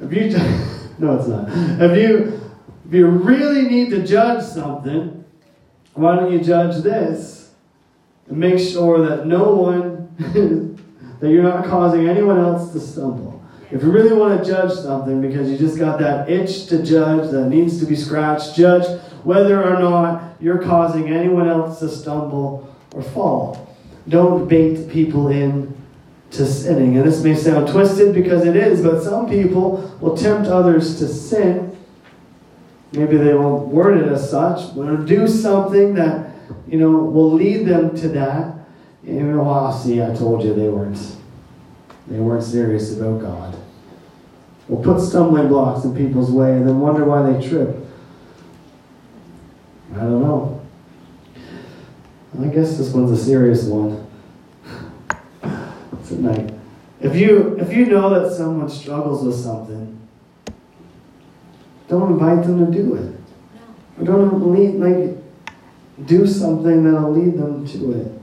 if 0.00 0.12
you, 0.12 0.30
no, 1.00 1.16
it's 1.16 1.28
not. 1.28 1.48
If 1.80 1.96
you, 1.96 2.40
if 2.86 2.94
you 2.94 3.06
really 3.06 3.62
need 3.62 3.90
to 3.90 4.06
judge 4.06 4.44
something, 4.44 5.24
why 5.94 6.16
don't 6.16 6.30
you 6.30 6.40
judge 6.40 6.82
this 6.82 7.52
and 8.28 8.36
make 8.36 8.58
sure 8.58 9.06
that 9.08 9.26
no 9.26 9.54
one, 9.54 10.14
that 11.20 11.30
you're 11.30 11.42
not 11.42 11.64
causing 11.64 12.08
anyone 12.08 12.38
else 12.38 12.72
to 12.72 12.80
stumble. 12.80 13.42
If 13.70 13.82
you 13.82 13.90
really 13.90 14.12
want 14.12 14.44
to 14.44 14.50
judge 14.50 14.72
something 14.72 15.22
because 15.22 15.50
you 15.50 15.56
just 15.56 15.78
got 15.78 15.98
that 16.00 16.28
itch 16.28 16.66
to 16.66 16.82
judge 16.82 17.30
that 17.30 17.46
needs 17.46 17.78
to 17.80 17.86
be 17.86 17.96
scratched, 17.96 18.56
judge 18.56 19.00
whether 19.24 19.62
or 19.62 19.78
not 19.78 20.36
you're 20.40 20.62
causing 20.62 21.08
anyone 21.08 21.48
else 21.48 21.78
to 21.78 21.88
stumble 21.88 22.74
or 22.92 23.02
fall. 23.02 23.76
Don't 24.08 24.48
bait 24.48 24.90
people 24.90 25.28
in 25.28 25.79
to 26.32 26.46
sinning. 26.46 26.96
And 26.96 27.06
this 27.06 27.22
may 27.22 27.34
sound 27.34 27.68
twisted 27.68 28.14
because 28.14 28.44
it 28.44 28.56
is, 28.56 28.82
but 28.82 29.02
some 29.02 29.28
people 29.28 29.96
will 30.00 30.16
tempt 30.16 30.48
others 30.48 30.98
to 30.98 31.08
sin. 31.08 31.76
Maybe 32.92 33.16
they 33.16 33.34
won't 33.34 33.68
word 33.68 33.98
it 33.98 34.12
as 34.12 34.30
such, 34.30 34.74
but 34.74 35.06
do 35.06 35.26
something 35.28 35.94
that, 35.94 36.32
you 36.66 36.78
know, 36.78 36.90
will 36.90 37.32
lead 37.32 37.66
them 37.66 37.96
to 37.96 38.08
that. 38.08 38.54
You 39.04 39.22
know, 39.22 39.48
ah, 39.48 39.70
see, 39.70 40.02
I 40.02 40.14
told 40.14 40.42
you 40.42 40.54
they 40.54 40.68
weren't. 40.68 41.16
They 42.06 42.18
weren't 42.18 42.42
serious 42.42 42.96
about 42.96 43.20
God. 43.20 43.56
We'll 44.68 44.82
put 44.82 45.00
stumbling 45.00 45.48
blocks 45.48 45.84
in 45.84 45.96
people's 45.96 46.30
way 46.30 46.52
and 46.52 46.66
then 46.66 46.80
wonder 46.80 47.04
why 47.04 47.30
they 47.30 47.48
trip. 47.48 47.76
I 49.94 49.98
don't 49.98 50.22
know. 50.22 50.60
I 52.40 52.46
guess 52.46 52.78
this 52.78 52.92
one's 52.92 53.10
a 53.10 53.22
serious 53.22 53.64
one. 53.64 54.09
Tonight. 56.10 56.52
If 57.00 57.14
you 57.14 57.56
if 57.60 57.72
you 57.72 57.86
know 57.86 58.10
that 58.10 58.34
someone 58.34 58.68
struggles 58.68 59.24
with 59.24 59.36
something, 59.36 59.96
don't 61.86 62.14
invite 62.14 62.44
them 62.44 62.66
to 62.66 62.72
do 62.72 62.96
it. 62.96 63.14
Or 63.96 64.04
don't 64.04 64.52
lead 64.52 64.74
like 64.74 65.16
do 66.04 66.26
something 66.26 66.82
that'll 66.82 67.12
lead 67.12 67.38
them 67.38 67.64
to 67.64 67.92
it. 67.92 68.20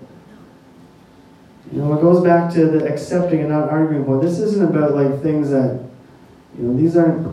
You 1.71 1.79
know, 1.79 1.93
it 1.93 2.01
goes 2.01 2.21
back 2.21 2.53
to 2.55 2.65
the 2.65 2.85
accepting 2.85 3.39
and 3.39 3.49
not 3.49 3.69
arguing 3.69 4.03
point. 4.03 4.21
This 4.21 4.39
isn't 4.39 4.69
about 4.69 4.93
like 4.93 5.21
things 5.21 5.51
that 5.51 5.81
you 6.57 6.65
know, 6.65 6.77
these 6.77 6.97
aren't 6.97 7.25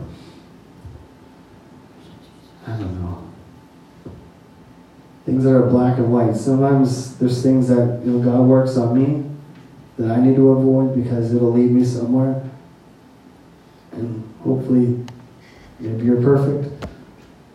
I 2.64 2.71
don't 2.77 3.03
know 3.03 3.29
things 5.27 5.43
that 5.43 5.53
are 5.53 5.69
black 5.69 5.99
and 5.99 6.12
white. 6.12 6.37
Sometimes 6.37 7.17
there's 7.19 7.43
things 7.43 7.67
that 7.67 8.03
you 8.05 8.12
know 8.12 8.25
God 8.25 8.43
works 8.43 8.77
on 8.77 8.97
me 8.97 9.34
that 9.98 10.11
I 10.11 10.20
need 10.20 10.37
to 10.37 10.50
avoid 10.50 10.94
because 10.94 11.35
it'll 11.35 11.52
lead 11.52 11.70
me 11.70 11.85
somewhere. 11.85 12.42
And 13.92 14.35
hopefully, 14.42 15.04
maybe 15.78 16.04
you're 16.04 16.22
perfect. 16.22 16.87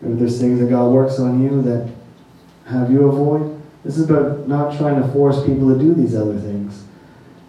Maybe 0.00 0.14
there's 0.14 0.40
things 0.40 0.60
that 0.60 0.70
God 0.70 0.88
works 0.90 1.18
on 1.18 1.42
you 1.42 1.62
that 1.62 1.90
have 2.66 2.90
you 2.90 3.08
avoid. 3.08 3.60
This 3.84 3.98
is 3.98 4.08
about 4.08 4.48
not 4.48 4.76
trying 4.76 5.00
to 5.00 5.08
force 5.08 5.44
people 5.44 5.72
to 5.72 5.78
do 5.78 5.94
these 5.94 6.14
other 6.14 6.38
things 6.38 6.84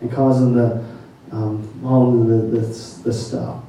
and 0.02 0.12
cause 0.12 0.40
them 0.40 0.56
to 0.56 0.86
um, 1.32 1.82
all 1.86 2.12
the, 2.24 2.60
the, 3.04 3.14
stuff. 3.14 3.64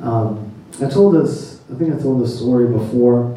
Um, 0.00 0.52
I 0.80 0.88
told 0.88 1.14
this, 1.14 1.60
I 1.72 1.76
think 1.76 1.94
I 1.94 1.98
told 1.98 2.22
this 2.22 2.38
story 2.38 2.68
before 2.68 3.36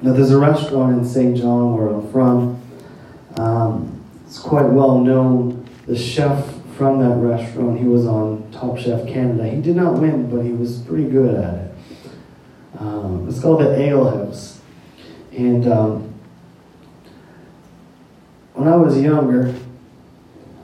now, 0.00 0.12
there's 0.12 0.30
a 0.30 0.38
restaurant 0.38 0.96
in 0.96 1.04
St. 1.04 1.36
John 1.36 1.76
where 1.76 1.88
I'm 1.88 2.08
from. 2.12 2.62
Um, 3.36 4.04
it's 4.26 4.38
quite 4.38 4.66
well 4.66 5.00
known. 5.00 5.67
The 5.88 5.96
chef 5.96 6.54
from 6.76 7.00
that 7.00 7.16
restaurant, 7.16 7.80
he 7.80 7.86
was 7.86 8.06
on 8.06 8.52
Top 8.52 8.76
Chef 8.76 9.06
Canada. 9.08 9.48
He 9.48 9.62
did 9.62 9.74
not 9.74 9.98
win, 9.98 10.30
but 10.30 10.42
he 10.42 10.52
was 10.52 10.80
pretty 10.80 11.08
good 11.08 11.34
at 11.34 11.54
it. 11.54 11.74
Um, 12.78 13.26
it's 13.26 13.40
called 13.40 13.62
the 13.62 13.74
Ale 13.74 14.10
House. 14.10 14.60
And 15.32 15.66
um, 15.66 16.14
when 18.52 18.68
I 18.68 18.76
was 18.76 19.00
younger, 19.00 19.54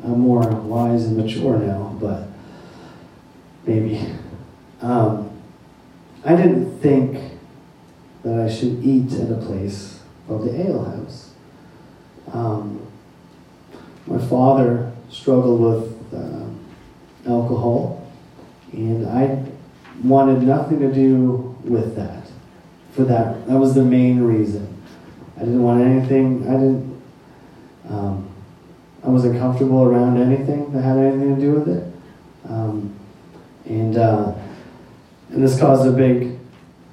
I'm 0.05 0.21
more 0.21 0.43
wise 0.43 1.07
and 1.07 1.17
mature 1.17 1.59
now, 1.59 1.97
but 1.99 2.29
maybe. 3.65 4.07
Um, 4.83 5.41
I 6.23 6.37
didn't 6.37 6.81
think 6.81 7.39
that 8.25 8.41
I 8.41 8.53
should 8.53 8.85
eat 8.85 9.11
at 9.15 9.31
a 9.31 9.37
place 9.37 10.01
called 10.29 10.47
the 10.47 10.69
Ale 10.69 10.85
House. 10.85 11.31
Um, 12.31 12.87
my 14.07 14.19
father 14.27 14.94
struggled 15.15 15.61
with 15.61 16.15
uh, 16.15 17.31
alcohol, 17.31 18.11
and 18.73 19.07
I 19.07 19.45
wanted 20.03 20.43
nothing 20.43 20.81
to 20.81 20.93
do 20.93 21.57
with 21.65 21.95
that. 21.97 22.25
For 22.93 23.05
that, 23.05 23.47
that 23.47 23.57
was 23.57 23.75
the 23.75 23.85
main 23.85 24.21
reason. 24.21 24.83
I 25.37 25.41
didn't 25.41 25.63
want 25.63 25.83
anything. 25.83 26.47
I 26.49 26.53
didn't. 26.53 27.03
Um, 27.89 28.31
I 29.05 29.09
wasn't 29.09 29.39
comfortable 29.39 29.83
around 29.83 30.17
anything 30.17 30.73
that 30.73 30.83
had 30.83 30.97
anything 30.97 31.35
to 31.35 31.41
do 31.41 31.53
with 31.53 31.69
it, 31.69 31.93
um, 32.49 32.95
and 33.67 33.97
uh, 33.97 34.35
and 35.31 35.43
this 35.43 35.59
caused 35.59 35.87
a 35.87 35.93
big 35.93 36.39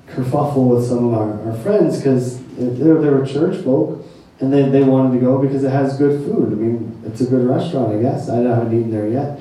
kerfuffle 0.07 0.75
with 0.75 0.87
some 0.87 1.05
of 1.07 1.13
our, 1.13 1.49
our 1.49 1.57
friends 1.59 1.97
because 1.97 2.43
they, 2.55 2.91
were 2.91 3.25
church 3.25 3.63
folk 3.63 4.05
and 4.39 4.51
they, 4.51 4.67
they 4.67 4.83
wanted 4.83 5.17
to 5.17 5.25
go 5.25 5.37
because 5.37 5.63
it 5.63 5.69
has 5.69 5.97
good 5.97 6.25
food. 6.25 6.51
I 6.51 6.55
mean, 6.55 6.90
it's 7.05 7.21
a 7.21 7.25
good 7.25 7.47
restaurant, 7.47 7.95
I 7.95 8.01
guess. 8.01 8.29
I 8.29 8.37
haven't 8.37 8.77
eaten 8.77 8.91
there 8.91 9.07
yet. 9.07 9.39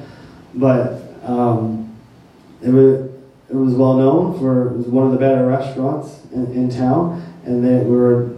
But 0.54 1.02
um, 1.24 1.96
it, 2.62 2.70
was, 2.70 3.10
it 3.48 3.54
was 3.54 3.74
well 3.74 3.94
known 3.94 4.38
for 4.38 4.68
it 4.68 4.76
was 4.78 4.86
one 4.86 5.06
of 5.06 5.12
the 5.12 5.18
better 5.18 5.46
restaurants 5.46 6.24
in, 6.32 6.52
in 6.52 6.70
town, 6.70 7.22
and 7.44 7.64
they 7.64 7.84
were 7.84 8.30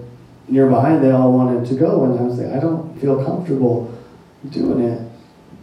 nearby 0.48 0.90
and 0.90 1.04
they 1.04 1.10
all 1.10 1.32
wanted 1.32 1.66
to 1.68 1.74
go. 1.74 2.04
And 2.04 2.18
I 2.18 2.22
was 2.22 2.38
like, 2.38 2.54
I 2.54 2.60
don't 2.60 2.98
feel 3.00 3.24
comfortable 3.24 3.98
doing 4.50 4.84
it 4.84 5.08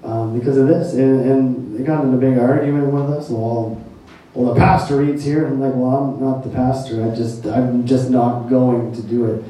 um, 0.04 0.38
because 0.38 0.58
of 0.58 0.68
this. 0.68 0.94
And, 0.94 1.30
and 1.30 1.78
they 1.78 1.84
got 1.84 2.04
in 2.04 2.14
a 2.14 2.18
big 2.18 2.38
argument 2.38 2.92
with 2.92 3.10
us. 3.12 3.30
Well, 3.30 3.86
well, 4.34 4.54
the 4.54 4.60
pastor 4.60 5.02
eats 5.04 5.24
here. 5.24 5.46
I'm 5.48 5.60
like, 5.60 5.74
well, 5.74 6.16
I'm 6.16 6.24
not 6.24 6.44
the 6.44 6.50
pastor. 6.50 7.04
I 7.04 7.16
just, 7.16 7.46
I'm 7.46 7.86
just 7.86 8.10
not 8.10 8.48
going 8.48 8.94
to 8.94 9.02
do 9.02 9.26
it. 9.26 9.44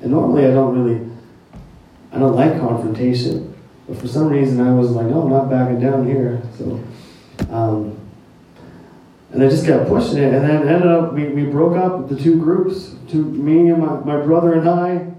And 0.00 0.12
normally 0.12 0.46
I 0.46 0.50
don't 0.50 0.78
really, 0.78 1.10
I 2.12 2.18
don't 2.18 2.36
like 2.36 2.58
confrontation. 2.60 3.47
But 3.88 3.96
for 3.96 4.06
some 4.06 4.28
reason 4.28 4.60
I 4.60 4.72
was 4.72 4.90
like, 4.90 5.06
no, 5.06 5.22
I'm 5.22 5.30
not 5.30 5.48
backing 5.48 5.80
down 5.80 6.06
here. 6.06 6.42
So, 6.58 6.84
um, 7.50 7.98
and 9.32 9.42
I 9.42 9.48
just 9.48 9.64
kept 9.64 9.88
pushing 9.88 10.18
it. 10.18 10.34
And 10.34 10.44
then 10.44 10.68
ended 10.68 10.86
up, 10.86 11.14
we, 11.14 11.28
we 11.28 11.44
broke 11.44 11.76
up 11.76 12.08
the 12.08 12.16
two 12.16 12.38
groups, 12.38 12.94
two, 13.08 13.24
me 13.24 13.70
and 13.70 13.82
my, 13.82 14.00
my 14.00 14.20
brother 14.20 14.54
and 14.54 14.68
I, 14.68 15.10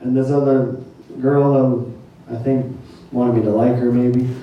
and 0.00 0.16
this 0.16 0.30
other 0.30 0.80
girl 1.20 1.92
that 2.26 2.38
I 2.38 2.42
think 2.42 2.74
wanted 3.12 3.36
me 3.36 3.42
to 3.42 3.50
like 3.50 3.76
her 3.76 3.92
maybe. 3.92 4.34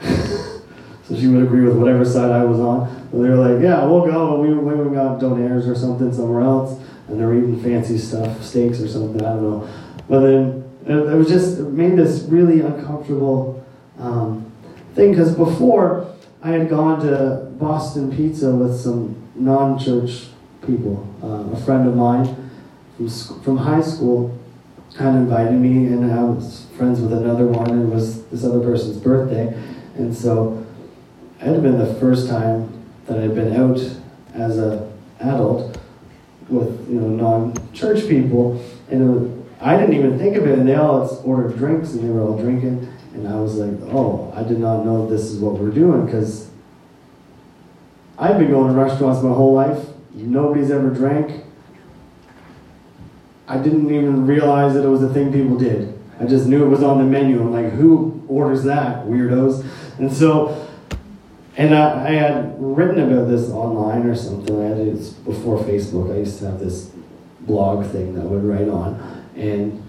so 0.02 1.16
she 1.18 1.26
would 1.28 1.42
agree 1.42 1.64
with 1.64 1.76
whatever 1.76 2.04
side 2.04 2.30
I 2.30 2.44
was 2.44 2.60
on. 2.60 2.88
And 3.12 3.24
they 3.24 3.30
were 3.30 3.36
like, 3.36 3.62
yeah, 3.62 3.84
we'll 3.86 4.04
go. 4.04 4.40
We, 4.40 4.52
we 4.52 4.94
got 4.94 5.20
donaires 5.20 5.66
or 5.66 5.74
something 5.74 6.12
somewhere 6.12 6.42
else. 6.42 6.78
And 7.08 7.20
they're 7.20 7.34
eating 7.34 7.62
fancy 7.62 7.96
stuff, 7.96 8.42
steaks 8.42 8.80
or 8.80 8.88
something, 8.88 9.24
I 9.24 9.30
don't 9.30 9.42
know. 9.42 9.68
But 10.08 10.20
then 10.20 10.65
it, 10.86 10.94
it 10.94 11.16
was 11.16 11.28
just, 11.28 11.58
it 11.58 11.70
made 11.70 11.96
this 11.96 12.22
really 12.22 12.60
uncomfortable 12.60 13.64
um, 13.98 14.50
thing. 14.94 15.10
Because 15.10 15.34
before, 15.34 16.14
I 16.42 16.50
had 16.50 16.68
gone 16.68 17.00
to 17.00 17.50
Boston 17.58 18.14
Pizza 18.14 18.54
with 18.54 18.78
some 18.78 19.30
non 19.34 19.78
church 19.78 20.26
people. 20.64 21.06
Uh, 21.22 21.52
a 21.52 21.56
friend 21.64 21.88
of 21.88 21.96
mine 21.96 22.50
from, 22.96 23.08
from 23.42 23.56
high 23.56 23.80
school 23.80 24.38
had 24.98 25.14
invited 25.14 25.52
me, 25.52 25.86
and 25.86 26.10
I 26.10 26.22
was 26.22 26.66
friends 26.76 27.00
with 27.00 27.12
another 27.12 27.46
one, 27.46 27.70
and 27.70 27.90
it 27.90 27.94
was 27.94 28.24
this 28.26 28.44
other 28.44 28.60
person's 28.60 28.96
birthday. 28.96 29.48
And 29.96 30.16
so 30.16 30.64
it 31.40 31.46
had 31.46 31.62
been 31.62 31.78
the 31.78 31.94
first 31.94 32.28
time 32.28 32.84
that 33.06 33.18
I'd 33.18 33.34
been 33.34 33.54
out 33.54 33.80
as 34.34 34.58
a 34.58 34.90
adult 35.20 35.78
with 36.48 36.88
you 36.88 37.00
know 37.00 37.08
non-church 37.08 38.08
people, 38.08 38.62
and 38.90 39.35
I 39.60 39.76
didn't 39.76 39.94
even 39.94 40.18
think 40.18 40.36
of 40.36 40.46
it, 40.46 40.58
and 40.58 40.68
they 40.68 40.74
all 40.74 41.22
ordered 41.24 41.56
drinks, 41.56 41.92
and 41.92 42.04
they 42.04 42.08
were 42.08 42.20
all 42.20 42.38
drinking, 42.38 42.92
and 43.14 43.26
I 43.26 43.36
was 43.36 43.56
like, 43.56 43.78
oh, 43.92 44.32
I 44.34 44.42
did 44.42 44.58
not 44.58 44.84
know 44.84 45.08
this 45.08 45.24
is 45.24 45.38
what 45.38 45.54
we're 45.54 45.70
doing, 45.70 46.06
because 46.06 46.50
I've 48.18 48.38
been 48.38 48.50
going 48.50 48.72
to 48.72 48.78
restaurants 48.78 49.22
my 49.22 49.32
whole 49.32 49.54
life. 49.54 49.86
Nobody's 50.12 50.70
ever 50.70 50.90
drank. 50.90 51.44
I 53.48 53.58
didn't 53.58 53.86
even 53.86 54.26
realize 54.26 54.74
that 54.74 54.84
it 54.84 54.88
was 54.88 55.02
a 55.02 55.12
thing 55.12 55.32
people 55.32 55.56
did. 55.56 55.98
I 56.18 56.24
just 56.24 56.46
knew 56.46 56.64
it 56.64 56.68
was 56.68 56.82
on 56.82 56.98
the 56.98 57.04
menu. 57.04 57.40
I'm 57.40 57.52
like, 57.52 57.72
who 57.72 58.24
orders 58.28 58.64
that? 58.64 59.04
Weirdos. 59.04 59.64
And 59.98 60.12
so 60.12 60.66
and 61.56 61.74
I, 61.74 62.08
I, 62.08 62.10
had 62.12 62.54
written 62.58 63.10
about 63.10 63.28
this 63.28 63.48
online 63.48 64.06
or 64.06 64.14
something. 64.14 64.60
I 64.60 64.68
had 64.68 64.78
it 64.78 65.24
before 65.24 65.58
Facebook. 65.58 66.14
I 66.14 66.18
used 66.18 66.38
to 66.40 66.50
have 66.50 66.60
this 66.60 66.90
blog 67.40 67.86
thing 67.86 68.14
that 68.14 68.22
I 68.22 68.24
would 68.24 68.44
write 68.44 68.68
on, 68.68 69.15
and 69.36 69.82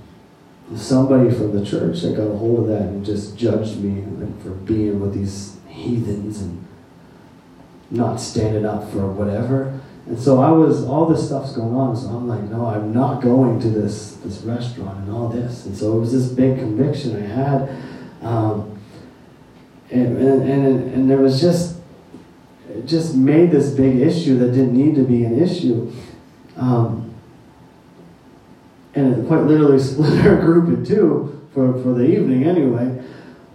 somebody 0.76 1.32
from 1.32 1.58
the 1.58 1.66
church 1.66 2.02
that 2.02 2.16
got 2.16 2.28
a 2.28 2.38
hold 2.38 2.60
of 2.60 2.68
that 2.68 2.82
and 2.82 3.06
just 3.06 3.38
judged 3.38 3.80
me 3.80 4.04
for 4.44 4.50
being 4.50 5.00
with 5.00 5.14
these 5.14 5.58
heathens 5.68 6.42
and 6.42 6.66
not 7.90 8.18
standing 8.18 8.66
up 8.66 8.92
for 8.92 9.08
whatever. 9.08 9.80
And 10.08 10.20
so 10.20 10.42
I 10.42 10.52
was 10.52 10.86
all 10.86 11.06
this 11.06 11.26
stuff's 11.26 11.54
going 11.54 11.74
on. 11.74 11.96
So 11.96 12.08
I'm 12.08 12.28
like, 12.28 12.44
no, 12.44 12.66
I'm 12.66 12.94
not 12.94 13.22
going 13.22 13.60
to 13.62 13.70
this 13.70 14.16
this 14.18 14.40
restaurant 14.42 14.98
and 15.00 15.12
all 15.12 15.30
this. 15.30 15.66
And 15.66 15.76
so 15.76 15.98
it 15.98 16.00
was 16.00 16.12
this 16.12 16.28
big 16.28 16.60
conviction 16.60 17.16
I 17.16 17.28
had. 17.28 17.70
Um, 18.22 18.80
and, 19.90 20.18
and, 20.18 20.50
and, 20.50 20.94
and 20.94 21.10
there 21.10 21.20
was 21.20 21.40
just, 21.40 21.78
it 22.70 22.86
just 22.86 23.16
made 23.16 23.52
this 23.52 23.70
big 23.70 24.00
issue 24.00 24.38
that 24.40 24.48
didn't 24.48 24.74
need 24.74 24.96
to 24.96 25.04
be 25.04 25.24
an 25.24 25.42
issue. 25.42 25.94
Um, 26.58 27.07
and 28.96 29.16
it 29.16 29.28
quite 29.28 29.44
literally 29.44 29.80
split 29.84 30.26
our 30.26 30.38
group 30.38 30.68
in 30.70 30.86
two 30.86 31.48
for, 31.54 31.74
for 31.82 31.94
the 31.94 32.06
evening 32.06 32.44
anyway. 32.44 33.04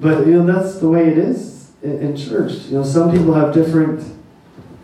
But, 0.00 0.26
you 0.26 0.42
know, 0.42 0.52
that's 0.52 0.78
the 0.78 0.88
way 0.88 1.08
it 1.08 1.18
is 1.18 1.70
in, 1.82 1.98
in 1.98 2.16
church. 2.16 2.52
You 2.66 2.78
know, 2.78 2.84
some 2.84 3.12
people 3.12 3.34
have 3.34 3.54
different 3.54 4.04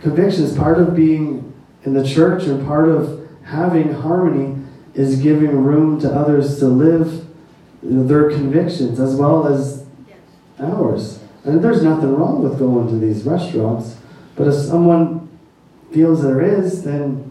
convictions. 0.03 0.57
Part 0.57 0.79
of 0.79 0.95
being 0.95 1.53
in 1.85 1.95
the 1.95 2.07
church 2.07 2.45
and 2.45 2.67
part 2.67 2.89
of 2.89 3.29
having 3.45 3.93
harmony 3.93 4.63
is 4.95 5.21
giving 5.21 5.51
room 5.51 6.01
to 6.01 6.13
others 6.13 6.59
to 6.59 6.67
live 6.67 7.27
their 7.83 8.31
convictions 8.31 8.99
as 8.99 9.15
well 9.15 9.47
as 9.47 9.87
ours. 10.61 11.21
And 11.45 11.63
there's 11.63 11.83
nothing 11.83 12.15
wrong 12.15 12.43
with 12.43 12.59
going 12.59 12.89
to 12.89 12.99
these 12.99 13.23
restaurants, 13.23 13.97
but 14.37 14.49
if 14.49 14.55
someone 14.55 15.29
feels 15.93 16.23
there 16.23 16.43
is, 16.43 16.85
then 16.85 17.31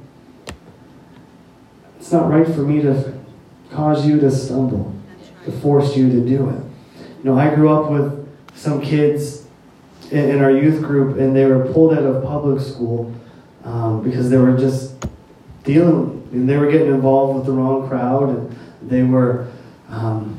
it's 2.07 2.13
not 2.13 2.31
right 2.31 2.47
for 2.47 2.61
me 2.61 2.81
to 2.81 3.13
cause 3.69 4.07
you 4.07 4.17
to 4.17 4.31
stumble, 4.31 4.95
to 5.43 5.51
force 5.51 5.97
you 5.97 6.09
to 6.09 6.25
do 6.25 6.47
it. 6.47 6.63
You 7.17 7.23
know, 7.25 7.37
I 7.37 7.53
grew 7.53 7.69
up 7.69 7.91
with 7.91 8.25
some 8.55 8.81
kids 8.81 9.45
in, 10.09 10.29
in 10.29 10.41
our 10.41 10.49
youth 10.49 10.81
group, 10.81 11.17
and 11.17 11.35
they 11.35 11.45
were 11.45 11.65
pulled 11.73 11.91
out 11.91 12.03
of 12.03 12.23
public 12.23 12.61
school 12.61 13.13
um, 13.65 14.01
because 14.05 14.29
they 14.29 14.37
were 14.37 14.57
just 14.57 14.95
dealing, 15.65 16.25
and 16.31 16.47
they 16.47 16.55
were 16.55 16.71
getting 16.71 16.87
involved 16.87 17.39
with 17.39 17.45
the 17.45 17.51
wrong 17.51 17.89
crowd, 17.89 18.29
and 18.29 18.57
they 18.81 19.03
were. 19.03 19.47
Um, 19.89 20.35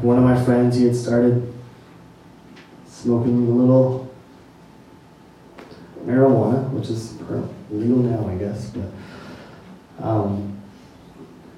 one 0.00 0.16
of 0.16 0.24
my 0.24 0.42
friends, 0.44 0.76
he 0.76 0.84
had 0.84 0.96
started 0.96 1.52
smoking 2.86 3.48
a 3.48 3.50
little 3.50 4.10
marijuana, 6.06 6.70
which 6.70 6.88
is 6.88 7.20
legal 7.70 7.98
now, 7.98 8.26
I 8.30 8.36
guess. 8.36 8.70
But 8.70 10.02
um, 10.02 10.55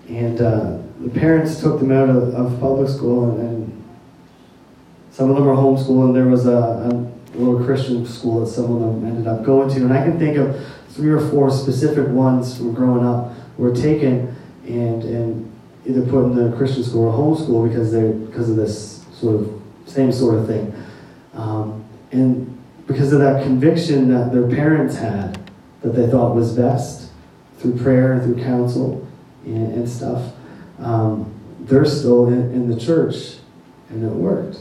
and 0.09 0.41
uh, 0.41 0.79
the 1.01 1.11
parents 1.11 1.61
took 1.61 1.81
them 1.81 1.93
out 1.93 2.09
of, 2.09 2.35
of 2.35 2.59
public 2.61 2.89
school, 2.89 3.31
and, 3.31 3.41
and 3.41 3.85
some 5.11 5.31
of 5.31 5.37
them 5.37 5.45
were 5.45 5.55
homeschooled, 5.55 6.07
and 6.07 6.17
there 6.17 6.27
was 6.27 6.47
a, 6.47 6.51
a 6.51 7.37
little 7.37 7.63
Christian 7.65 8.07
school 8.07 8.41
that 8.41 8.47
some 8.51 8.65
of 8.75 8.81
them 8.81 9.07
ended 9.07 9.27
up 9.27 9.45
going 9.45 9.69
to. 9.71 9.77
And 9.77 9.93
I 9.93 10.03
can 10.03 10.19
think 10.19 10.37
of 10.39 10.65
three 10.91 11.11
or 11.11 11.21
four 11.29 11.51
specific 11.51 12.09
ones 12.09 12.57
from 12.57 12.73
growing 12.73 13.05
up 13.05 13.33
were 13.59 13.75
taken 13.75 14.35
and 14.67 15.03
and 15.05 15.53
either 15.87 16.03
put 16.03 16.25
in 16.25 16.35
the 16.35 16.57
Christian 16.57 16.83
school 16.83 17.05
or 17.05 17.13
homeschool 17.13 17.69
because 17.69 17.93
they 17.93 18.11
because 18.11 18.51
of 18.51 18.57
this 18.57 19.05
sort 19.13 19.37
of 19.37 19.63
same 19.87 20.13
sort 20.13 20.37
of 20.37 20.47
thing, 20.47 20.75
um, 21.35 21.85
and 22.13 22.59
because 22.87 23.13
of 23.13 23.21
that 23.21 23.43
conviction 23.43 24.09
that 24.09 24.33
their 24.33 24.49
parents 24.49 24.97
had 24.97 25.39
that 25.83 25.91
they 25.91 26.09
thought 26.09 26.35
was 26.35 26.57
best 26.57 27.11
through 27.59 27.77
prayer 27.79 28.13
and 28.13 28.23
through 28.23 28.43
counsel 28.43 29.08
and, 29.45 29.75
and 29.75 29.89
stuff, 29.89 30.33
um, 30.79 31.33
they're 31.61 31.85
still 31.85 32.29
in, 32.29 32.53
in 32.53 32.71
the 32.71 32.79
church, 32.79 33.37
and 33.91 34.05
it 34.05 34.11
worked. 34.11 34.59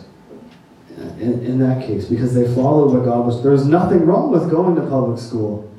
uh, 0.97 1.01
In, 1.19 1.43
in 1.45 1.59
that 1.59 1.85
case, 1.85 2.05
because 2.05 2.33
they 2.33 2.53
followed 2.53 2.93
what 2.93 3.05
God 3.05 3.25
was. 3.25 3.43
There's 3.43 3.65
nothing 3.65 4.05
wrong 4.05 4.31
with 4.31 4.49
going 4.49 4.75
to 4.75 4.81
public 4.81 5.19
school. 5.19 5.69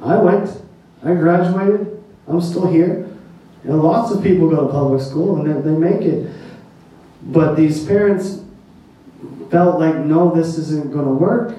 I 0.00 0.16
went. 0.16 0.50
I 1.02 1.14
graduated. 1.14 2.02
I'm 2.28 2.40
still 2.40 2.66
here. 2.66 3.08
Know, 3.64 3.76
lots 3.78 4.12
of 4.12 4.22
people 4.22 4.48
go 4.48 4.66
to 4.66 4.72
public 4.72 5.02
school 5.02 5.40
and 5.40 5.64
they, 5.64 5.70
they 5.70 5.76
make 5.76 6.02
it. 6.02 6.30
But 7.24 7.56
these 7.56 7.84
parents 7.84 8.40
felt 9.50 9.80
like, 9.80 9.96
no, 9.96 10.32
this 10.32 10.56
isn't 10.56 10.92
going 10.92 11.06
to 11.06 11.12
work. 11.12 11.56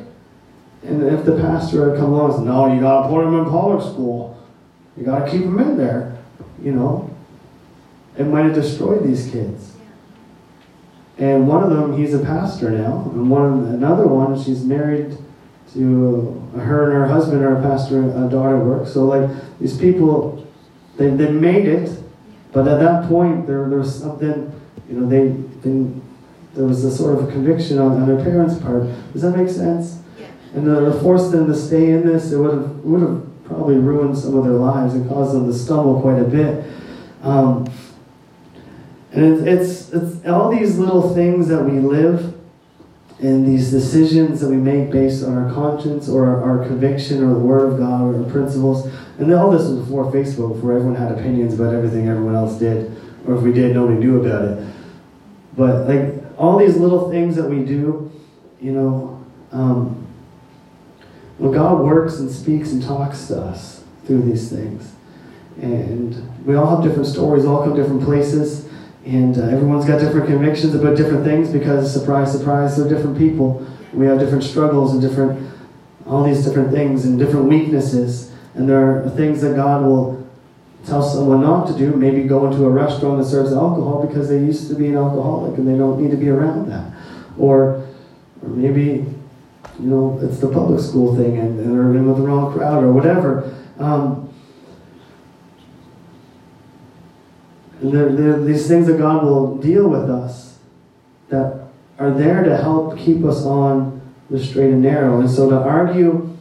And 0.84 1.04
if 1.04 1.26
the 1.26 1.34
pastor 1.38 1.90
had 1.90 2.00
come 2.00 2.14
along 2.14 2.30
and 2.30 2.40
said, 2.40 2.46
no, 2.46 2.74
you 2.74 2.80
got 2.80 3.04
to 3.04 3.10
put 3.10 3.26
them 3.26 3.38
in 3.38 3.46
public 3.46 3.82
school, 3.82 4.42
you 4.96 5.04
got 5.04 5.26
to 5.26 5.32
keep 5.32 5.42
them 5.44 5.60
in 5.60 5.78
there, 5.78 6.17
you 6.62 6.72
know, 6.72 7.16
it 8.18 8.26
might 8.26 8.46
have 8.46 8.56
destroyed 8.56 9.04
these 9.04 9.30
kids. 9.30 9.74
And 11.18 11.48
one 11.48 11.64
of 11.64 11.70
them, 11.70 11.98
he's 11.98 12.14
a 12.14 12.20
pastor 12.20 12.70
now, 12.70 13.10
and 13.14 13.30
one 13.30 13.66
another 13.66 14.08
one, 14.08 14.42
she's 14.42 14.64
married 14.64 15.18
to 15.74 16.50
her 16.56 16.86
and 16.86 16.94
her 16.94 17.08
husband 17.08 17.44
are 17.44 17.58
a 17.58 17.62
pastor, 17.62 18.04
a 18.04 18.30
daughter 18.30 18.58
work. 18.58 18.88
So 18.88 19.06
like 19.06 19.30
these 19.60 19.78
people, 19.78 20.46
they 20.96 21.10
they 21.10 21.32
made 21.32 21.66
it, 21.66 21.90
but 22.52 22.68
at 22.68 22.80
that 22.80 23.08
point 23.08 23.48
there 23.48 23.68
there 23.70 23.80
was 23.80 24.00
something, 24.00 24.52
you 24.90 25.00
know, 25.00 25.08
they, 25.08 25.30
they 25.62 25.92
there 26.54 26.66
was 26.66 26.84
a 26.84 26.96
sort 26.96 27.18
of 27.18 27.28
a 27.28 27.32
conviction 27.32 27.78
on, 27.78 28.02
on 28.02 28.08
their 28.08 28.24
parents' 28.24 28.58
part. 28.60 28.84
Does 29.14 29.22
that 29.24 29.36
make 29.36 29.50
sense? 29.50 30.02
And 30.54 30.68
uh, 30.68 30.80
to 30.80 31.00
force 31.02 31.30
them 31.30 31.46
to 31.48 31.56
stay 31.56 31.92
in 31.92 32.06
this, 32.06 32.32
it 32.32 32.38
would 32.38 32.54
have 32.54 32.78
would 32.80 33.02
have 33.02 33.37
probably 33.48 33.78
ruined 33.78 34.18
some 34.18 34.38
of 34.38 34.44
their 34.44 34.54
lives 34.54 34.94
and 34.94 35.10
caused 35.10 35.34
them 35.34 35.48
to 35.48 35.54
stumble 35.58 36.02
quite 36.02 36.20
a 36.20 36.26
bit. 36.26 36.66
Um, 37.24 37.72
and 39.14 39.48
it's, 39.48 39.90
it's 39.92 39.94
it's 39.94 40.28
all 40.28 40.52
these 40.52 40.78
little 40.78 41.14
things 41.16 41.48
that 41.48 41.64
we 41.64 41.80
live, 41.80 42.36
and 43.20 43.48
these 43.48 43.72
decisions 43.72 44.42
that 44.42 44.50
we 44.50 44.58
make 44.58 44.92
based 44.92 45.24
on 45.24 45.38
our 45.38 45.52
conscience 45.52 46.08
or 46.08 46.28
our, 46.28 46.60
our 46.60 46.68
conviction 46.68 47.24
or 47.24 47.34
the 47.34 47.40
Word 47.40 47.72
of 47.72 47.80
God 47.80 48.14
or 48.14 48.30
principles. 48.30 48.86
And 49.18 49.34
all 49.34 49.50
this 49.50 49.64
was 49.64 49.80
before 49.80 50.12
Facebook, 50.12 50.56
before 50.56 50.74
everyone 50.74 50.96
had 50.96 51.12
opinions 51.14 51.56
about 51.56 51.74
everything 51.74 52.08
everyone 52.08 52.36
else 52.36 52.60
did, 52.60 52.96
or 53.26 53.36
if 53.36 53.42
we 53.42 53.52
did, 53.54 53.74
nobody 53.74 53.98
knew 53.98 54.22
about 54.22 54.46
it. 54.46 54.74
But 55.56 55.88
like 55.88 56.24
all 56.38 56.58
these 56.58 56.78
little 56.78 57.10
things 57.10 57.36
that 57.38 57.50
we 57.50 57.64
do, 57.64 58.12
you 58.62 58.74
know. 58.74 59.26
Um, 59.52 60.07
well, 61.40 61.52
God 61.52 61.82
works 61.82 62.20
and 62.20 62.32
speaks 62.32 62.72
and 62.72 62.82
talks 62.82 63.28
to 63.28 63.42
us 63.42 63.84
through 64.06 64.24
these 64.24 64.50
things. 64.50 64.92
And 65.62 66.46
we 66.46 66.56
all 66.56 66.76
have 66.76 66.84
different 66.84 67.08
stories, 67.08 67.46
all 67.46 67.64
come 67.64 67.76
different 67.76 68.04
places, 68.04 68.68
and 69.06 69.38
uh, 69.38 69.44
everyone's 69.44 69.86
got 69.86 70.00
different 70.00 70.28
convictions 70.28 70.76
about 70.76 70.98
different 70.98 71.24
things 71.24 71.50
because, 71.50 71.92
surprise, 71.92 72.32
surprise, 72.32 72.76
they're 72.76 72.90
different 72.90 73.18
people. 73.18 73.66
We 73.94 74.06
have 74.06 74.20
different 74.20 74.44
struggles 74.44 74.92
and 74.92 75.02
different, 75.02 75.50
all 76.06 76.24
these 76.24 76.44
different 76.44 76.72
things 76.72 77.06
and 77.06 77.18
different 77.18 77.46
weaknesses. 77.46 78.34
And 78.54 78.68
there 78.68 79.04
are 79.06 79.10
things 79.12 79.42
that 79.42 79.56
God 79.56 79.84
will 79.84 80.28
tell 80.86 81.02
someone 81.02 81.42
not 81.42 81.68
to 81.68 81.78
do, 81.78 81.92
maybe 81.96 82.24
go 82.24 82.48
into 82.48 82.66
a 82.66 82.70
restaurant 82.70 83.20
that 83.20 83.26
serves 83.26 83.54
alcohol 83.54 84.06
because 84.06 84.30
they 84.30 84.40
used 84.40 84.70
to 84.70 84.76
be 84.76 84.88
an 84.88 84.96
alcoholic 84.96 85.58
and 85.58 85.68
they 85.68 85.78
don't 85.78 86.02
need 86.02 86.12
to 86.12 86.18
be 86.18 86.30
around 86.30 86.70
that. 86.70 86.92
Or, 87.38 87.88
or 88.42 88.50
maybe 88.50 89.06
you 89.80 89.88
know, 89.88 90.20
it's 90.22 90.40
the 90.40 90.50
public 90.50 90.80
school 90.80 91.16
thing 91.16 91.38
and, 91.38 91.60
and 91.60 91.74
they're 91.74 91.92
in 91.96 92.08
with 92.08 92.18
the 92.18 92.24
wrong 92.24 92.54
crowd 92.54 92.84
or 92.84 92.92
whatever. 92.92 93.56
Um, 93.78 94.34
and 97.82 97.94
there 97.94 98.34
are 98.34 98.44
these 98.44 98.68
things 98.68 98.88
that 98.88 98.98
God 98.98 99.24
will 99.24 99.58
deal 99.58 99.88
with 99.88 100.10
us 100.10 100.58
that 101.30 101.68
are 102.00 102.12
there 102.12 102.44
to 102.44 102.58
help 102.58 102.98
keep 102.98 103.24
us 103.24 103.46
on 103.46 104.02
the 104.30 104.44
straight 104.44 104.72
and 104.72 104.82
narrow. 104.82 105.20
And 105.20 105.30
so 105.30 105.50
to 105.50 105.58
argue 105.58 106.36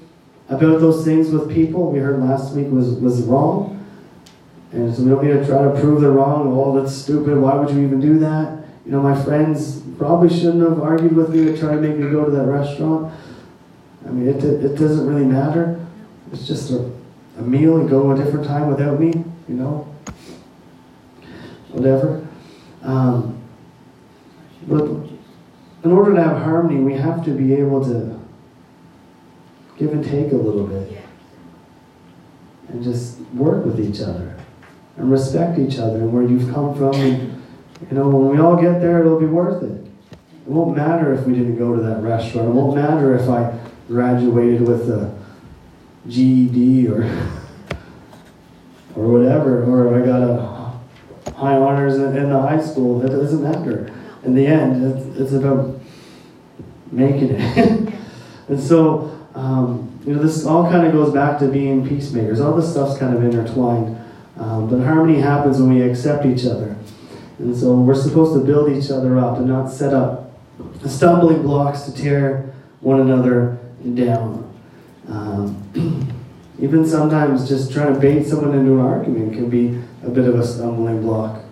about 0.48 0.80
those 0.80 1.04
things 1.04 1.30
with 1.30 1.52
people, 1.52 1.90
we 1.90 1.98
heard 1.98 2.20
last 2.20 2.54
week, 2.54 2.68
was, 2.68 2.90
was 2.94 3.22
wrong. 3.22 3.84
And 4.72 4.94
so 4.94 5.02
we 5.02 5.10
don't 5.10 5.24
need 5.24 5.32
to 5.32 5.46
try 5.46 5.62
to 5.62 5.78
prove 5.78 6.00
they're 6.00 6.10
wrong. 6.10 6.52
Oh, 6.52 6.80
that's 6.80 6.94
stupid. 6.94 7.38
Why 7.38 7.54
would 7.54 7.74
you 7.74 7.82
even 7.82 8.00
do 8.00 8.18
that? 8.20 8.64
You 8.84 8.92
know, 8.92 9.02
my 9.02 9.20
friends 9.24 9.82
probably 9.98 10.28
shouldn't 10.28 10.62
have 10.62 10.80
argued 10.80 11.14
with 11.14 11.30
me 11.30 11.44
to 11.46 11.58
try 11.58 11.74
to 11.74 11.80
make 11.80 11.96
me 11.96 12.10
go 12.10 12.24
to 12.24 12.30
that 12.30 12.46
restaurant. 12.46 13.12
I 14.06 14.10
mean, 14.10 14.28
it, 14.28 14.42
it 14.44 14.76
doesn't 14.76 15.06
really 15.06 15.24
matter. 15.24 15.84
It's 16.32 16.46
just 16.46 16.70
a, 16.70 16.90
a 17.38 17.42
meal. 17.42 17.78
and 17.78 17.88
go 17.88 18.12
a 18.12 18.16
different 18.16 18.46
time 18.46 18.68
without 18.68 19.00
me, 19.00 19.12
you 19.48 19.54
know? 19.54 19.92
Whatever. 21.70 22.26
Um, 22.82 23.42
but 24.68 24.84
in 25.84 25.92
order 25.92 26.14
to 26.14 26.22
have 26.22 26.38
harmony, 26.38 26.80
we 26.80 26.94
have 26.94 27.24
to 27.24 27.30
be 27.30 27.54
able 27.54 27.84
to 27.84 28.20
give 29.76 29.92
and 29.92 30.04
take 30.04 30.32
a 30.32 30.36
little 30.36 30.66
bit 30.66 30.98
and 32.68 32.82
just 32.82 33.20
work 33.34 33.64
with 33.64 33.80
each 33.80 34.00
other 34.00 34.36
and 34.96 35.10
respect 35.10 35.58
each 35.58 35.78
other 35.78 35.98
and 35.98 36.12
where 36.12 36.22
you've 36.22 36.52
come 36.52 36.74
from. 36.74 36.94
And, 36.94 37.42
you 37.90 37.96
know, 37.96 38.08
when 38.08 38.30
we 38.30 38.42
all 38.42 38.56
get 38.60 38.80
there, 38.80 39.00
it'll 39.00 39.20
be 39.20 39.26
worth 39.26 39.62
it. 39.62 39.86
It 40.12 40.52
won't 40.52 40.76
matter 40.76 41.12
if 41.12 41.26
we 41.26 41.34
didn't 41.34 41.58
go 41.58 41.74
to 41.74 41.82
that 41.82 42.02
restaurant. 42.02 42.48
It 42.48 42.52
won't 42.52 42.76
matter 42.76 43.16
if 43.16 43.28
I 43.28 43.52
graduated 43.88 44.62
with 44.62 44.90
a 44.90 45.16
GED 46.08 46.88
or 46.88 47.04
or 48.96 49.08
whatever, 49.08 49.62
or 49.64 49.94
if 49.94 50.02
I 50.02 50.06
got 50.06 50.22
a 50.22 50.56
high 51.36 51.54
honors 51.54 51.96
in, 51.96 52.16
in 52.16 52.30
the 52.30 52.40
high 52.40 52.60
school. 52.60 53.04
It 53.04 53.08
doesn't 53.08 53.42
matter. 53.42 53.92
In 54.24 54.34
the 54.34 54.46
end, 54.46 54.82
it's, 54.82 55.18
it's 55.18 55.32
about 55.32 55.78
making 56.90 57.30
it. 57.32 57.94
and 58.48 58.58
so, 58.58 59.28
um, 59.34 60.00
you 60.06 60.14
know, 60.14 60.22
this 60.22 60.46
all 60.46 60.70
kind 60.70 60.86
of 60.86 60.92
goes 60.92 61.12
back 61.12 61.38
to 61.40 61.48
being 61.48 61.86
peacemakers. 61.86 62.40
All 62.40 62.56
this 62.56 62.70
stuff's 62.70 62.98
kind 62.98 63.14
of 63.14 63.22
intertwined. 63.22 63.98
Um, 64.38 64.68
but 64.68 64.80
harmony 64.80 65.20
happens 65.20 65.60
when 65.60 65.74
we 65.74 65.82
accept 65.82 66.24
each 66.24 66.46
other. 66.46 66.76
And 67.38 67.54
so 67.54 67.74
we're 67.74 67.94
supposed 67.94 68.32
to 68.34 68.44
build 68.44 68.70
each 68.70 68.90
other 68.90 69.18
up 69.18 69.38
and 69.38 69.46
not 69.46 69.70
set 69.70 69.92
up 69.92 70.32
stumbling 70.86 71.42
blocks 71.42 71.82
to 71.82 71.94
tear 71.94 72.54
one 72.80 73.00
another 73.00 73.58
down. 73.94 74.52
Um, 75.08 76.14
even 76.58 76.86
sometimes 76.86 77.48
just 77.48 77.72
trying 77.72 77.94
to 77.94 78.00
bait 78.00 78.24
someone 78.24 78.56
into 78.56 78.72
an 78.72 78.80
argument 78.80 79.34
can 79.34 79.48
be 79.48 79.80
a 80.02 80.10
bit 80.10 80.28
of 80.28 80.34
a 80.38 80.46
stumbling 80.46 81.02
block. 81.02 81.42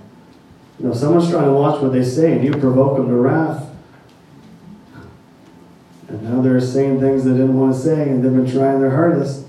You 0.78 0.87
know, 0.87 0.93
if 0.93 0.99
someone's 0.99 1.30
trying 1.30 1.45
to 1.45 1.53
watch 1.53 1.80
what 1.80 1.93
they 1.93 2.03
say 2.03 2.32
and 2.32 2.45
you 2.45 2.51
provoke 2.53 2.97
them 2.97 3.09
to 3.09 3.14
wrath, 3.14 3.70
And 6.09 6.22
now 6.22 6.43
they're 6.43 6.61
saying 6.61 7.01
things 7.01 7.24
they 7.24 7.32
didn't 7.32 7.59
want 7.59 7.74
to 7.74 7.80
say 7.80 8.09
and 8.09 8.24
they've 8.24 8.32
been 8.32 8.51
trying 8.51 8.80
their 8.80 8.91
hardest. 8.91 9.47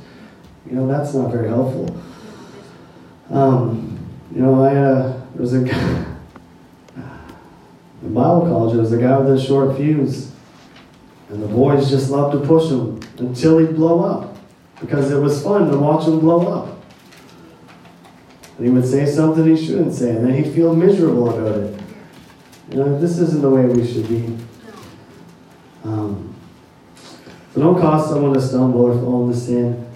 You 0.66 0.74
know, 0.74 0.88
that's 0.88 1.14
not 1.14 1.32
very 1.32 1.48
helpful. 1.48 2.02
Um, 3.30 4.00
you 4.34 4.42
know, 4.42 4.64
I 4.64 4.76
uh, 4.76 5.22
there 5.34 5.42
was 5.42 5.54
a 5.54 5.62
guy 5.64 6.06
in 8.06 8.14
Bible 8.14 8.42
college, 8.42 8.74
there 8.74 8.82
was 8.82 8.94
a 8.94 8.98
guy 8.98 9.18
with 9.18 9.32
a 9.32 9.42
short 9.42 9.76
fuse. 9.78 10.32
And 11.30 11.42
the 11.42 11.48
boys 11.48 11.90
just 11.90 12.12
loved 12.12 12.40
to 12.40 12.48
push 12.48 12.70
him 12.70 13.00
until 13.18 13.58
he'd 13.58 13.76
blow 13.76 14.04
up. 14.04 14.38
Because 14.80 15.12
it 15.12 15.20
was 15.20 15.42
fun 15.44 15.72
to 15.72 15.78
watch 15.78 16.08
him 16.08 16.20
blow 16.20 16.48
up. 16.48 16.78
And 18.58 18.68
he 18.68 18.72
would 18.72 18.86
say 18.86 19.06
something 19.06 19.46
he 19.46 19.66
shouldn't 19.66 19.94
say, 19.94 20.12
and 20.12 20.26
then 20.26 20.44
he'd 20.44 20.54
feel 20.54 20.76
miserable 20.76 21.30
about 21.30 21.58
it. 21.58 21.82
You 22.72 22.78
know, 22.78 23.00
this 23.00 23.20
isn't 23.20 23.42
the 23.42 23.50
way 23.50 23.66
we 23.66 23.86
should 23.86 24.08
be. 24.08 24.38
Um, 25.84 26.36
so 27.54 27.62
don't 27.62 27.80
cause 27.80 28.10
someone 28.10 28.34
to 28.34 28.42
stumble 28.42 28.82
or 28.82 28.94
fall 28.94 29.28
into 29.28 29.40
sin. 29.40 29.88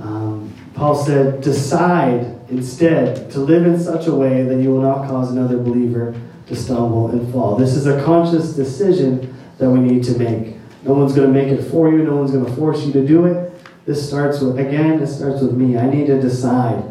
Um, 0.00 0.52
Paul 0.74 0.94
said, 0.94 1.40
decide 1.40 2.38
instead 2.50 3.30
to 3.32 3.40
live 3.40 3.66
in 3.66 3.78
such 3.78 4.06
a 4.06 4.14
way 4.14 4.42
that 4.42 4.62
you 4.62 4.70
will 4.70 4.82
not 4.82 5.08
cause 5.08 5.30
another 5.30 5.58
believer 5.58 6.14
to 6.46 6.56
stumble 6.56 7.10
and 7.10 7.30
fall. 7.32 7.56
This 7.56 7.74
is 7.74 7.86
a 7.86 8.02
conscious 8.04 8.54
decision 8.54 9.36
that 9.58 9.68
we 9.68 9.80
need 9.80 10.04
to 10.04 10.16
make. 10.16 10.57
No 10.88 10.94
one's 10.94 11.14
going 11.14 11.30
to 11.30 11.34
make 11.34 11.48
it 11.48 11.70
for 11.70 11.92
you, 11.92 11.98
no 11.98 12.16
one's 12.16 12.30
going 12.30 12.46
to 12.46 12.52
force 12.54 12.82
you 12.86 12.92
to 12.94 13.06
do 13.06 13.26
it. 13.26 13.52
This 13.84 14.08
starts 14.08 14.40
with, 14.40 14.58
again, 14.58 15.02
it 15.02 15.06
starts 15.06 15.42
with 15.42 15.52
me. 15.52 15.76
I 15.76 15.86
need 15.86 16.06
to 16.06 16.18
decide 16.18 16.82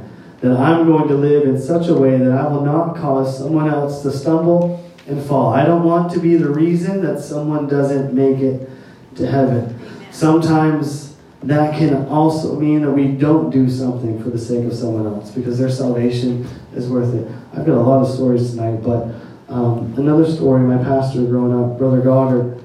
that 0.42 0.56
I'm 0.56 0.86
going 0.86 1.08
to 1.08 1.16
live 1.16 1.48
in 1.48 1.60
such 1.60 1.88
a 1.88 1.96
way 1.96 2.16
that 2.16 2.32
I 2.32 2.48
will 2.48 2.64
not 2.64 2.96
cause 2.96 3.36
someone 3.36 3.68
else 3.68 4.04
to 4.04 4.12
stumble 4.12 4.88
and 5.08 5.26
fall. 5.26 5.52
I 5.52 5.66
don't 5.66 5.84
want 5.84 6.14
to 6.14 6.20
be 6.20 6.36
the 6.36 6.50
reason 6.50 7.02
that 7.02 7.20
someone 7.20 7.68
doesn't 7.68 8.14
make 8.14 8.38
it 8.38 8.70
to 9.16 9.26
heaven. 9.26 9.80
Sometimes 10.12 11.16
that 11.42 11.76
can 11.76 12.06
also 12.06 12.60
mean 12.60 12.82
that 12.82 12.92
we 12.92 13.08
don't 13.08 13.50
do 13.50 13.68
something 13.68 14.22
for 14.22 14.30
the 14.30 14.38
sake 14.38 14.66
of 14.66 14.76
someone 14.76 15.08
else 15.08 15.32
because 15.32 15.58
their 15.58 15.72
salvation 15.72 16.48
is 16.76 16.88
worth 16.88 17.16
it. 17.16 17.28
I've 17.54 17.66
got 17.66 17.80
a 17.80 17.82
lot 17.82 18.04
of 18.04 18.14
stories 18.14 18.52
tonight, 18.52 18.84
but 18.84 19.08
um, 19.50 19.96
another 19.98 20.30
story 20.32 20.62
my 20.62 20.84
pastor 20.84 21.24
growing 21.24 21.54
up, 21.54 21.80
Brother 21.80 22.02
Goggard, 22.02 22.57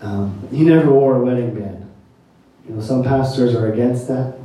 um, 0.00 0.48
he 0.52 0.64
never 0.64 0.90
wore 0.90 1.16
a 1.16 1.24
wedding 1.24 1.58
band. 1.58 1.90
You 2.68 2.74
know, 2.74 2.80
some 2.80 3.02
pastors 3.02 3.54
are 3.54 3.72
against 3.72 4.08
that 4.08 4.38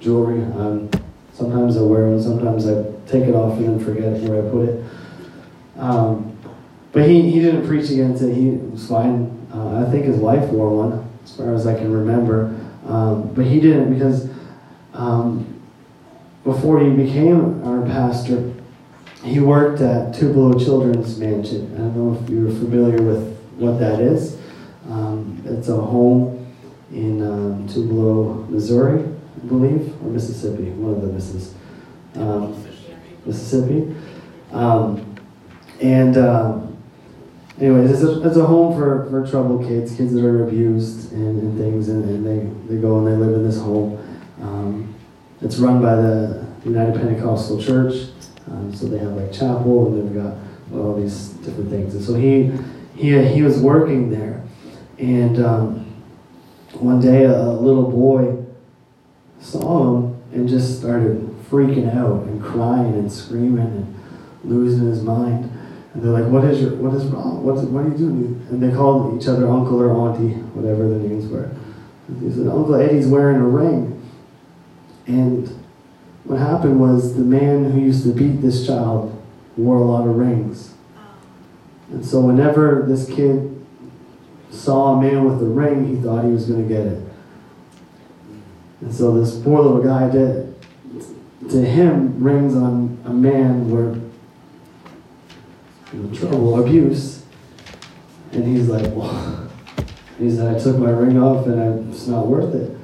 jewelry. 0.00 0.42
Um, 0.42 0.90
sometimes 1.32 1.76
I 1.76 1.82
wear 1.82 2.10
them, 2.10 2.22
sometimes 2.22 2.66
I 2.66 2.84
take 3.06 3.24
it 3.24 3.34
off 3.34 3.58
and 3.58 3.68
then 3.68 3.84
forget 3.84 4.20
where 4.22 4.46
I 4.46 4.50
put 4.50 4.68
it. 4.68 4.84
Um, 5.76 6.38
but 6.92 7.08
he, 7.08 7.30
he 7.30 7.40
didn't 7.40 7.66
preach 7.66 7.90
against 7.90 8.22
it. 8.22 8.34
He 8.34 8.50
was 8.50 8.88
fine. 8.88 9.46
Uh, 9.52 9.86
I 9.86 9.90
think 9.90 10.06
his 10.06 10.16
wife 10.16 10.48
wore 10.50 10.88
one, 10.88 11.08
as 11.24 11.36
far 11.36 11.54
as 11.54 11.66
I 11.66 11.74
can 11.74 11.92
remember. 11.92 12.58
Um, 12.86 13.32
but 13.34 13.44
he 13.44 13.60
didn't 13.60 13.92
because 13.92 14.30
um, 14.94 15.60
before 16.44 16.80
he 16.80 16.90
became 16.90 17.62
our 17.64 17.84
pastor, 17.86 18.54
he 19.22 19.40
worked 19.40 19.80
at 19.82 20.14
Tupelo 20.14 20.58
Children's 20.58 21.18
Mansion. 21.18 21.74
I 21.74 21.78
don't 21.78 21.96
know 21.96 22.22
if 22.22 22.30
you're 22.30 22.48
familiar 22.50 23.02
with 23.02 23.36
what 23.56 23.78
that 23.80 24.00
is. 24.00 24.35
It's 25.46 25.68
a 25.68 25.76
home 25.76 26.52
in 26.92 27.22
um, 27.22 27.68
Tupelo, 27.68 28.46
Missouri, 28.48 29.02
I 29.02 29.46
believe, 29.46 29.94
or 30.02 30.10
Mississippi, 30.10 30.70
one 30.70 30.94
of 30.94 31.02
the 31.02 31.08
misses. 31.08 31.54
Um, 32.14 32.64
Mississippi. 33.24 33.94
Um, 34.52 35.16
and 35.80 36.16
um, 36.16 36.76
anyways, 37.60 37.90
it's 37.90 38.02
a, 38.02 38.26
it's 38.26 38.36
a 38.36 38.44
home 38.44 38.74
for, 38.76 39.08
for 39.10 39.26
troubled 39.26 39.66
kids, 39.66 39.94
kids 39.96 40.14
that 40.14 40.24
are 40.24 40.46
abused 40.46 41.12
and, 41.12 41.42
and 41.42 41.58
things, 41.58 41.88
and, 41.88 42.04
and 42.04 42.26
they, 42.26 42.74
they 42.74 42.80
go 42.80 42.98
and 42.98 43.06
they 43.06 43.16
live 43.16 43.34
in 43.34 43.44
this 43.44 43.58
home. 43.58 43.98
Um, 44.40 44.94
it's 45.42 45.58
run 45.58 45.82
by 45.82 45.96
the 45.96 46.46
United 46.64 46.94
Pentecostal 46.94 47.60
Church, 47.60 48.08
um, 48.50 48.74
so 48.74 48.86
they 48.86 48.98
have 48.98 49.12
like 49.12 49.32
chapel 49.32 49.88
and 49.88 50.08
they've 50.08 50.22
got 50.22 50.36
all 50.74 50.94
these 50.94 51.28
different 51.28 51.70
things. 51.70 51.94
And 51.94 52.04
so 52.04 52.14
he, 52.14 52.52
he, 52.94 53.22
he 53.34 53.42
was 53.42 53.58
working 53.58 54.10
there, 54.10 54.42
and 54.98 55.44
um, 55.44 55.86
one 56.74 57.00
day 57.00 57.24
a, 57.24 57.32
a 57.32 57.52
little 57.52 57.90
boy 57.90 58.44
saw 59.40 59.98
him 59.98 60.22
and 60.32 60.48
just 60.48 60.78
started 60.78 61.20
freaking 61.50 61.94
out 61.94 62.22
and 62.24 62.42
crying 62.42 62.94
and 62.94 63.10
screaming 63.10 63.66
and 63.66 63.94
losing 64.44 64.86
his 64.86 65.02
mind. 65.02 65.50
And 65.94 66.02
they're 66.02 66.12
like, 66.12 66.30
"What 66.30 66.44
is 66.44 66.60
your? 66.60 66.74
What 66.74 66.94
is 66.94 67.06
wrong? 67.06 67.44
What, 67.44 67.56
what 67.64 67.84
are 67.84 67.88
you 67.88 67.96
doing?" 67.96 68.46
And 68.50 68.62
they 68.62 68.74
called 68.74 69.20
each 69.20 69.28
other 69.28 69.48
uncle 69.48 69.80
or 69.80 69.90
auntie, 69.90 70.34
whatever 70.54 70.88
the 70.88 70.98
names 70.98 71.30
were. 71.30 71.50
And 72.08 72.22
he 72.22 72.30
said, 72.30 72.48
"Uncle 72.48 72.74
Eddie's 72.74 73.06
wearing 73.06 73.36
a 73.36 73.48
ring." 73.48 73.92
And 75.06 75.48
what 76.24 76.38
happened 76.38 76.80
was 76.80 77.16
the 77.16 77.24
man 77.24 77.70
who 77.70 77.80
used 77.80 78.02
to 78.04 78.12
beat 78.12 78.42
this 78.42 78.66
child 78.66 79.12
wore 79.56 79.76
a 79.76 79.84
lot 79.84 80.06
of 80.06 80.16
rings. 80.16 80.74
And 81.90 82.04
so 82.04 82.20
whenever 82.20 82.84
this 82.86 83.06
kid 83.06 83.55
saw 84.66 84.98
a 84.98 85.00
man 85.00 85.24
with 85.24 85.40
a 85.40 85.46
ring, 85.46 85.86
he 85.86 86.02
thought 86.02 86.24
he 86.24 86.30
was 86.32 86.46
going 86.46 86.66
to 86.66 86.68
get 86.68 86.84
it. 86.84 87.00
And 88.80 88.92
so 88.92 89.18
this 89.18 89.38
poor 89.38 89.62
little 89.62 89.82
guy 89.82 90.10
did. 90.10 90.54
To 91.50 91.64
him, 91.64 92.22
rings 92.22 92.56
on 92.56 92.98
a 93.04 93.10
man 93.10 93.70
were 93.70 94.00
know, 95.92 96.12
trouble, 96.12 96.60
abuse. 96.60 97.22
And 98.32 98.44
he's 98.44 98.68
like, 98.68 98.92
well, 98.92 99.48
he 100.18 100.30
said, 100.34 100.54
I 100.54 100.58
took 100.58 100.78
my 100.78 100.90
ring 100.90 101.22
off 101.22 101.46
and 101.46 101.60
I, 101.60 101.90
it's 101.90 102.08
not 102.08 102.26
worth 102.26 102.52
it. 102.52 102.76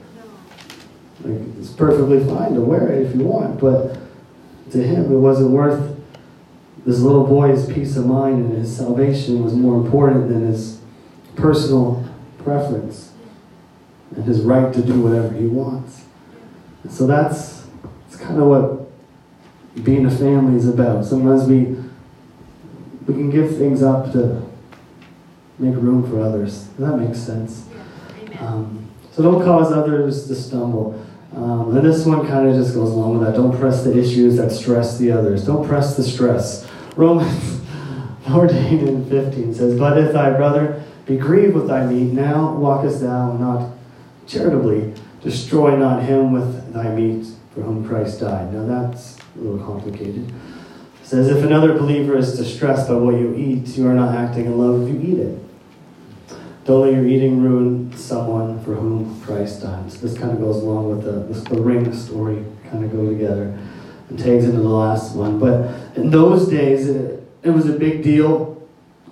Like, 1.24 1.40
it's 1.58 1.70
perfectly 1.70 2.24
fine 2.24 2.54
to 2.54 2.60
wear 2.60 2.92
it 2.92 3.06
if 3.06 3.16
you 3.16 3.24
want, 3.24 3.60
but 3.60 3.98
to 4.70 4.78
him, 4.78 5.12
it 5.12 5.18
wasn't 5.18 5.50
worth 5.50 5.98
this 6.86 7.00
little 7.00 7.26
boy's 7.26 7.70
peace 7.72 7.96
of 7.96 8.06
mind 8.06 8.44
and 8.44 8.58
his 8.58 8.76
salvation 8.76 9.42
was 9.42 9.54
more 9.54 9.76
important 9.76 10.28
than 10.28 10.46
his 10.46 10.81
personal 11.42 12.08
preference 12.38 13.12
and 14.14 14.24
his 14.24 14.42
right 14.42 14.72
to 14.72 14.80
do 14.80 15.00
whatever 15.02 15.34
he 15.34 15.46
wants. 15.46 16.04
And 16.84 16.92
so 16.92 17.06
that's, 17.06 17.66
that's 18.08 18.22
kind 18.22 18.40
of 18.40 18.46
what 18.46 19.84
being 19.84 20.06
a 20.06 20.10
family 20.10 20.56
is 20.56 20.68
about. 20.68 21.04
Sometimes 21.04 21.48
we 21.48 21.76
we 23.06 23.14
can 23.14 23.30
give 23.30 23.56
things 23.58 23.82
up 23.82 24.12
to 24.12 24.42
make 25.58 25.74
room 25.74 26.08
for 26.08 26.20
others. 26.20 26.68
That 26.78 26.96
make 26.96 27.16
sense? 27.16 27.66
Um, 28.38 28.88
so 29.10 29.24
don't 29.24 29.42
cause 29.44 29.72
others 29.72 30.28
to 30.28 30.36
stumble. 30.36 31.04
Um, 31.34 31.76
and 31.76 31.84
this 31.84 32.06
one 32.06 32.26
kind 32.28 32.48
of 32.48 32.54
just 32.54 32.74
goes 32.74 32.90
along 32.90 33.18
with 33.18 33.26
that. 33.26 33.36
Don't 33.36 33.58
press 33.58 33.82
the 33.82 33.98
issues 33.98 34.36
that 34.36 34.52
stress 34.52 34.98
the 34.98 35.10
others. 35.10 35.44
Don't 35.44 35.66
press 35.66 35.96
the 35.96 36.04
stress. 36.04 36.68
Romans 36.94 37.60
14 38.28 38.86
and 38.86 39.08
15 39.08 39.54
says, 39.54 39.78
But 39.78 39.98
if 39.98 40.12
thy 40.12 40.30
brother 40.36 40.81
be 41.06 41.16
grieved 41.16 41.54
with 41.54 41.68
thy 41.68 41.86
meat, 41.86 42.12
now 42.12 42.54
walkest 42.54 43.00
thou 43.00 43.32
not 43.32 43.70
charitably. 44.26 44.94
Destroy 45.22 45.76
not 45.76 46.02
him 46.02 46.32
with 46.32 46.72
thy 46.72 46.88
meat 46.94 47.26
for 47.54 47.62
whom 47.62 47.86
Christ 47.86 48.20
died. 48.20 48.52
Now 48.52 48.66
that's 48.66 49.18
a 49.36 49.40
little 49.40 49.64
complicated. 49.64 50.28
It 50.28 51.06
says, 51.06 51.28
If 51.28 51.44
another 51.44 51.74
believer 51.74 52.16
is 52.16 52.36
distressed 52.36 52.88
by 52.88 52.94
what 52.94 53.14
you 53.14 53.34
eat, 53.34 53.68
you 53.76 53.86
are 53.88 53.94
not 53.94 54.14
acting 54.14 54.46
in 54.46 54.58
love 54.58 54.82
if 54.82 54.94
you 54.94 55.12
eat 55.12 55.18
it. 55.18 55.38
Don't 56.64 56.82
let 56.82 56.92
your 56.94 57.06
eating 57.06 57.42
ruin 57.42 57.92
someone 57.96 58.62
for 58.64 58.74
whom 58.74 59.20
Christ 59.22 59.62
died. 59.62 59.90
So 59.90 59.98
this 59.98 60.16
kind 60.16 60.30
of 60.30 60.38
goes 60.38 60.62
along 60.62 60.90
with 60.90 61.04
the, 61.04 61.54
the, 61.54 61.60
ring 61.60 61.92
story, 61.92 62.44
kind 62.70 62.84
of 62.84 62.92
go 62.92 63.08
together 63.08 63.58
and 64.08 64.18
takes 64.18 64.44
into 64.44 64.58
the 64.58 64.68
last 64.68 65.16
one. 65.16 65.40
But 65.40 65.96
in 65.96 66.10
those 66.10 66.48
days, 66.48 66.88
it, 66.88 67.26
it 67.42 67.50
was 67.50 67.68
a 67.68 67.72
big 67.72 68.04
deal. 68.04 68.51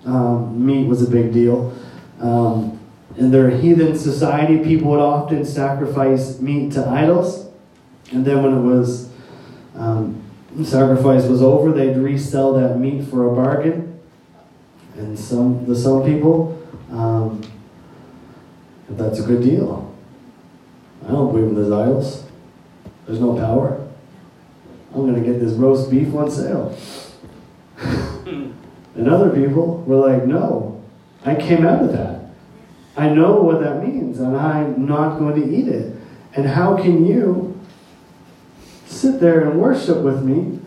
Um, 0.05 0.65
meat 0.65 0.87
was 0.87 1.03
a 1.03 1.11
big 1.11 1.33
deal. 1.33 1.77
Um, 2.21 2.79
in 3.17 3.31
their 3.31 3.51
heathen 3.51 3.99
society, 3.99 4.59
people 4.59 4.91
would 4.91 5.01
often 5.01 5.45
sacrifice 5.45 6.41
meat 6.41 6.73
to 6.73 6.87
idols. 6.87 7.49
And 8.13 8.25
then 8.25 8.43
when 8.43 8.55
it 8.57 8.61
was 8.61 9.11
um, 9.75 10.23
sacrifice 10.65 11.27
was 11.27 11.43
over, 11.43 11.73
they'd 11.73 11.97
resell 11.97 12.55
that 12.55 12.79
meat 12.79 13.09
for 13.09 13.31
a 13.31 13.35
bargain. 13.35 14.01
And 14.97 15.19
some 15.19 15.67
the 15.67 15.77
some 15.77 16.05
people 16.05 16.61
um, 16.91 17.43
that's 18.89 19.21
a 19.21 19.23
good 19.23 19.43
deal. 19.43 19.95
I 21.07 21.11
don't 21.11 21.33
believe 21.33 21.49
in 21.49 21.55
those 21.55 21.73
idols. 21.73 22.25
There's 23.07 23.21
no 23.21 23.35
power. 23.37 23.87
I'm 24.95 25.03
going 25.03 25.15
to 25.15 25.21
get 25.21 25.41
this 25.41 25.53
roast 25.53 25.91
beef 25.91 26.15
on 26.15 26.31
sale. 26.31 26.77
and 28.95 29.09
other 29.09 29.31
people 29.31 29.83
were 29.83 29.97
like, 29.97 30.27
no, 30.27 30.83
I 31.25 31.35
came 31.35 31.67
out 31.67 31.83
of 31.83 31.93
that. 31.93 32.21
I 32.97 33.09
know 33.09 33.41
what 33.41 33.61
that 33.61 33.83
means, 33.83 34.19
and 34.21 34.37
I'm 34.37 34.87
not 34.87 35.19
going 35.19 35.41
to 35.41 35.57
eat 35.57 35.69
it. 35.69 35.97
And 36.35 36.47
how 36.47 36.77
can 36.77 37.07
you 37.07 37.61
sit 38.87 39.21
there 39.21 39.49
and 39.49 39.61
worship 39.61 39.99
with 39.99 40.23
me 40.23 40.61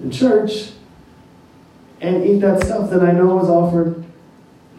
in 0.00 0.10
church 0.10 0.70
and 2.00 2.24
eat 2.24 2.40
that 2.40 2.64
stuff 2.64 2.90
that 2.90 3.02
I 3.02 3.12
know 3.12 3.36
was 3.36 3.48
offered 3.48 4.04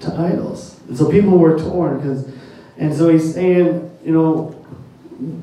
to 0.02 0.14
idols. 0.16 0.80
And 0.88 0.98
so 0.98 1.10
people 1.10 1.38
were 1.38 1.58
torn 1.58 1.98
because, 1.98 2.32
and 2.78 2.96
so 2.96 3.10
he's 3.10 3.34
saying, 3.34 3.98
you 4.04 4.12
know, 4.12 4.52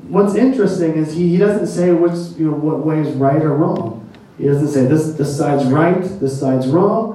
what's 0.07 0.35
interesting 0.35 0.93
is 0.93 1.13
he, 1.13 1.29
he 1.29 1.37
doesn't 1.37 1.67
say 1.67 1.91
which, 1.91 2.37
you 2.39 2.49
know, 2.49 2.57
what 2.57 2.85
way 2.85 3.01
is 3.01 3.13
right 3.15 3.41
or 3.41 3.55
wrong. 3.55 4.01
He 4.37 4.45
doesn't 4.45 4.69
say 4.69 4.85
this, 4.85 5.13
this 5.13 5.37
side's 5.37 5.65
right, 5.65 6.01
this 6.19 6.39
side's 6.39 6.67
wrong. 6.67 7.14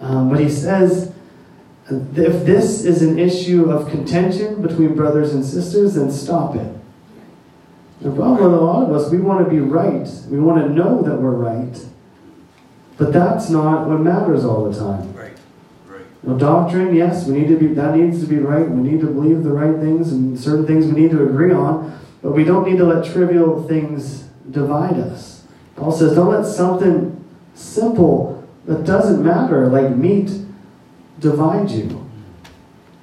Um, 0.00 0.28
but 0.28 0.40
he 0.40 0.48
says, 0.48 1.12
if 1.90 2.46
this 2.46 2.84
is 2.84 3.02
an 3.02 3.18
issue 3.18 3.70
of 3.70 3.90
contention 3.90 4.62
between 4.62 4.94
brothers 4.94 5.34
and 5.34 5.44
sisters, 5.44 5.94
then 5.94 6.10
stop 6.10 6.56
it. 6.56 6.74
The 8.00 8.10
problem 8.10 8.50
with 8.50 8.60
a 8.60 8.62
lot 8.62 8.84
of 8.84 8.92
us, 8.92 9.10
we 9.10 9.18
want 9.18 9.44
to 9.44 9.50
be 9.50 9.60
right. 9.60 10.08
We 10.28 10.38
want 10.38 10.62
to 10.62 10.68
know 10.68 11.02
that 11.02 11.16
we're 11.16 11.30
right. 11.30 11.84
But 12.96 13.12
that's 13.12 13.50
not 13.50 13.88
what 13.88 14.00
matters 14.00 14.44
all 14.44 14.70
the 14.70 14.78
time. 14.78 15.12
Right, 15.14 15.36
right. 15.86 16.04
Now, 16.22 16.34
doctrine, 16.34 16.94
yes, 16.94 17.26
we 17.26 17.38
need 17.38 17.48
to 17.48 17.56
be 17.56 17.68
that 17.68 17.96
needs 17.96 18.20
to 18.20 18.26
be 18.26 18.38
right. 18.38 18.68
We 18.68 18.82
need 18.88 19.00
to 19.00 19.06
believe 19.06 19.42
the 19.42 19.50
right 19.50 19.78
things 19.80 20.12
and 20.12 20.38
certain 20.38 20.66
things 20.66 20.86
we 20.86 20.92
need 20.92 21.10
to 21.10 21.24
agree 21.24 21.52
on, 21.52 21.98
but 22.22 22.32
we 22.32 22.44
don't 22.44 22.68
need 22.68 22.78
to 22.78 22.84
let 22.84 23.04
trivial 23.04 23.66
things 23.66 24.24
divide 24.50 24.98
us. 24.98 25.42
Paul 25.76 25.90
says, 25.90 26.14
don't 26.14 26.30
let 26.30 26.46
something 26.46 27.24
simple 27.54 28.43
that 28.66 28.84
doesn't 28.84 29.24
matter, 29.24 29.66
like 29.68 29.94
meat, 29.96 30.30
divide 31.18 31.70
you. 31.70 32.10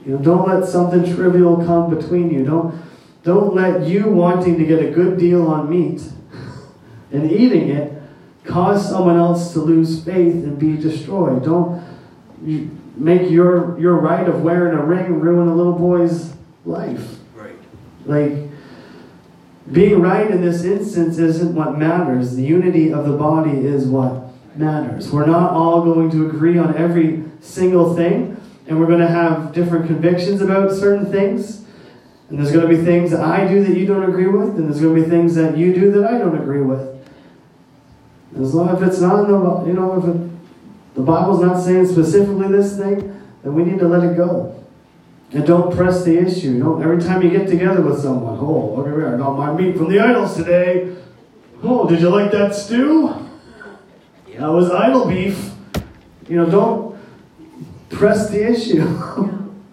You 0.05 0.13
know, 0.13 0.17
don't 0.17 0.47
let 0.47 0.67
something 0.67 1.03
trivial 1.13 1.57
come 1.57 1.95
between 1.95 2.31
you. 2.31 2.43
Don't 2.43 2.81
don't 3.23 3.53
let 3.53 3.87
you 3.87 4.07
wanting 4.07 4.57
to 4.57 4.65
get 4.65 4.83
a 4.83 4.89
good 4.89 5.19
deal 5.19 5.47
on 5.47 5.69
meat 5.69 6.01
and 7.11 7.31
eating 7.31 7.69
it 7.69 8.01
cause 8.43 8.89
someone 8.89 9.17
else 9.17 9.53
to 9.53 9.59
lose 9.59 10.03
faith 10.03 10.33
and 10.33 10.57
be 10.57 10.75
destroyed. 10.75 11.43
Don't 11.43 11.83
you 12.43 12.75
make 12.95 13.29
your 13.29 13.79
your 13.79 13.95
right 13.95 14.27
of 14.27 14.41
wearing 14.41 14.77
a 14.77 14.83
ring 14.83 15.19
ruin 15.19 15.47
a 15.47 15.55
little 15.55 15.77
boy's 15.77 16.33
life. 16.65 17.19
Right. 17.35 17.55
Like 18.05 18.49
being 19.71 20.01
right 20.01 20.29
in 20.29 20.41
this 20.41 20.63
instance 20.63 21.19
isn't 21.19 21.53
what 21.53 21.77
matters. 21.77 22.35
The 22.35 22.43
unity 22.43 22.91
of 22.91 23.05
the 23.05 23.15
body 23.15 23.65
is 23.65 23.85
what 23.85 24.30
matters. 24.55 25.11
We're 25.11 25.25
not 25.25 25.51
all 25.51 25.83
going 25.83 26.11
to 26.11 26.27
agree 26.27 26.57
on 26.57 26.75
every 26.75 27.23
single 27.41 27.95
thing, 27.95 28.39
and 28.67 28.79
we're 28.79 28.87
going 28.87 28.99
to 28.99 29.07
have 29.07 29.53
different 29.53 29.87
convictions 29.87 30.41
about 30.41 30.71
certain 30.71 31.11
things. 31.11 31.65
And 32.29 32.39
there's 32.39 32.51
going 32.51 32.67
to 32.67 32.75
be 32.75 32.81
things 32.83 33.11
that 33.11 33.21
I 33.21 33.47
do 33.47 33.63
that 33.63 33.77
you 33.77 33.85
don't 33.85 34.07
agree 34.07 34.27
with, 34.27 34.55
and 34.55 34.65
there's 34.65 34.79
going 34.79 34.95
to 34.95 35.03
be 35.03 35.09
things 35.09 35.35
that 35.35 35.57
you 35.57 35.73
do 35.73 35.91
that 35.91 36.05
I 36.05 36.17
don't 36.17 36.39
agree 36.39 36.61
with. 36.61 36.87
As 38.39 38.53
long 38.53 38.69
as 38.69 38.81
it's 38.81 39.01
not 39.01 39.27
the, 39.27 39.67
you 39.67 39.73
know, 39.73 39.97
if 39.97 40.05
it, 40.05 40.95
the 40.95 41.01
Bible's 41.01 41.41
not 41.41 41.61
saying 41.61 41.87
specifically 41.87 42.47
this 42.47 42.77
thing, 42.77 43.21
then 43.43 43.53
we 43.53 43.63
need 43.63 43.79
to 43.79 43.87
let 43.87 44.03
it 44.03 44.15
go. 44.15 44.57
And 45.33 45.45
don't 45.45 45.75
press 45.75 46.03
the 46.03 46.17
issue. 46.17 46.59
Don't 46.59 46.81
every 46.81 47.01
time 47.01 47.21
you 47.21 47.29
get 47.29 47.47
together 47.47 47.81
with 47.81 48.01
someone, 48.01 48.37
oh, 48.39 48.75
look 48.75 48.87
at 48.87 48.97
me, 48.97 49.05
I 49.05 49.17
got 49.17 49.37
my 49.37 49.53
meat 49.53 49.77
from 49.77 49.89
the 49.89 49.99
idols 49.99 50.35
today. 50.35 50.95
Oh, 51.63 51.87
did 51.87 52.01
you 52.01 52.09
like 52.09 52.31
that 52.31 52.53
stew? 52.55 53.29
That 54.37 54.47
was 54.47 54.71
idol 54.71 55.07
beef. 55.07 55.51
You 56.27 56.37
know, 56.37 56.49
don't 56.49 56.99
press 57.89 58.29
the 58.29 58.49
issue. 58.49 58.83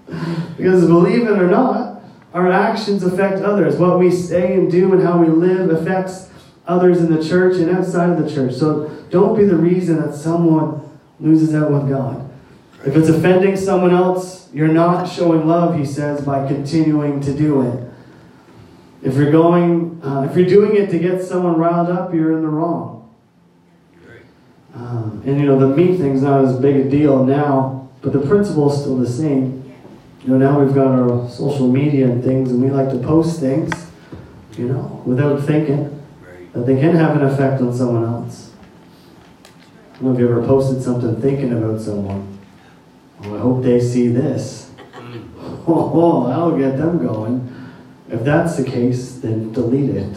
because 0.57 0.87
believe 0.87 1.23
it 1.23 1.39
or 1.39 1.49
not, 1.49 2.03
our 2.35 2.51
actions 2.51 3.03
affect 3.03 3.43
others. 3.43 3.77
What 3.77 3.99
we 3.99 4.11
say 4.11 4.55
and 4.55 4.71
do 4.71 4.93
and 4.93 5.03
how 5.03 5.19
we 5.19 5.29
live 5.29 5.71
affects 5.71 6.31
others 6.67 6.99
in 6.99 7.13
the 7.13 7.27
church 7.27 7.57
and 7.57 7.71
outside 7.71 8.11
of 8.11 8.23
the 8.23 8.33
church. 8.33 8.55
So 8.55 8.89
don't 9.11 9.37
be 9.37 9.45
the 9.45 9.57
reason 9.57 10.01
that 10.03 10.15
someone 10.15 10.99
loses 11.19 11.55
out 11.55 11.71
with 11.71 11.89
God. 11.89 12.29
If 12.87 12.95
it's 12.97 13.09
offending 13.09 13.57
someone 13.57 13.93
else, 13.93 14.49
you're 14.53 14.69
not 14.69 15.09
showing 15.09 15.47
love, 15.47 15.77
he 15.77 15.85
says, 15.85 16.21
by 16.25 16.47
continuing 16.47 17.21
to 17.23 17.37
do 17.37 17.63
it. 17.63 17.91
If 19.03 19.15
you're 19.15 19.33
going, 19.33 20.01
uh, 20.03 20.29
if 20.31 20.37
you're 20.37 20.49
doing 20.49 20.77
it 20.77 20.91
to 20.91 20.99
get 20.99 21.23
someone 21.23 21.57
riled 21.57 21.89
up, 21.89 22.13
you're 22.13 22.37
in 22.37 22.43
the 22.43 22.49
wrong. 22.49 22.98
Right. 24.75 24.81
Um, 24.81 25.23
and 25.27 25.41
you 25.41 25.47
know, 25.47 25.59
the 25.59 25.69
meat 25.69 25.99
thing's 25.99 26.23
not 26.23 26.45
as 26.45 26.59
big 26.59 26.77
a 26.77 26.89
deal 26.89 27.25
now, 27.25 27.89
but 28.03 28.13
the 28.13 28.21
principle's 28.21 28.81
still 28.81 28.97
the 28.97 29.09
same. 29.09 29.75
You 30.23 30.31
know, 30.31 30.39
now 30.39 30.61
we've 30.61 30.75
got 30.75 30.89
our 30.89 31.29
social 31.31 31.69
media 31.69 32.07
and 32.07 32.23
things, 32.23 32.51
and 32.51 32.63
we 32.63 32.71
like 32.71 32.91
to 32.91 32.99
post 32.99 33.41
things, 33.41 33.73
you 34.57 34.69
know, 34.69 35.03
without 35.05 35.43
thinking 35.43 36.03
that 36.53 36.67
they 36.67 36.79
can 36.81 36.95
have 36.97 37.17
an 37.17 37.23
effect 37.27 37.61
on 37.63 37.75
someone 37.75 38.05
else. 38.05 38.53
I 39.45 39.95
don't 39.95 40.03
know 40.03 40.13
if 40.13 40.19
you 40.19 40.29
ever 40.29 40.47
posted 40.47 40.83
something 40.83 41.21
thinking 41.21 41.53
about 41.53 41.81
someone. 41.81 42.39
Oh, 43.25 43.37
I 43.37 43.41
hope 43.41 43.63
they 43.63 43.81
see 43.81 44.09
this. 44.09 44.71
Mm. 44.93 45.29
Oh, 45.71 46.29
that'll 46.29 46.57
get 46.57 46.79
them 46.79 46.99
going. 46.99 47.55
If 48.09 48.25
that's 48.25 48.57
the 48.57 48.65
case, 48.65 49.17
then 49.17 49.53
delete 49.53 49.91
it. 49.91 50.17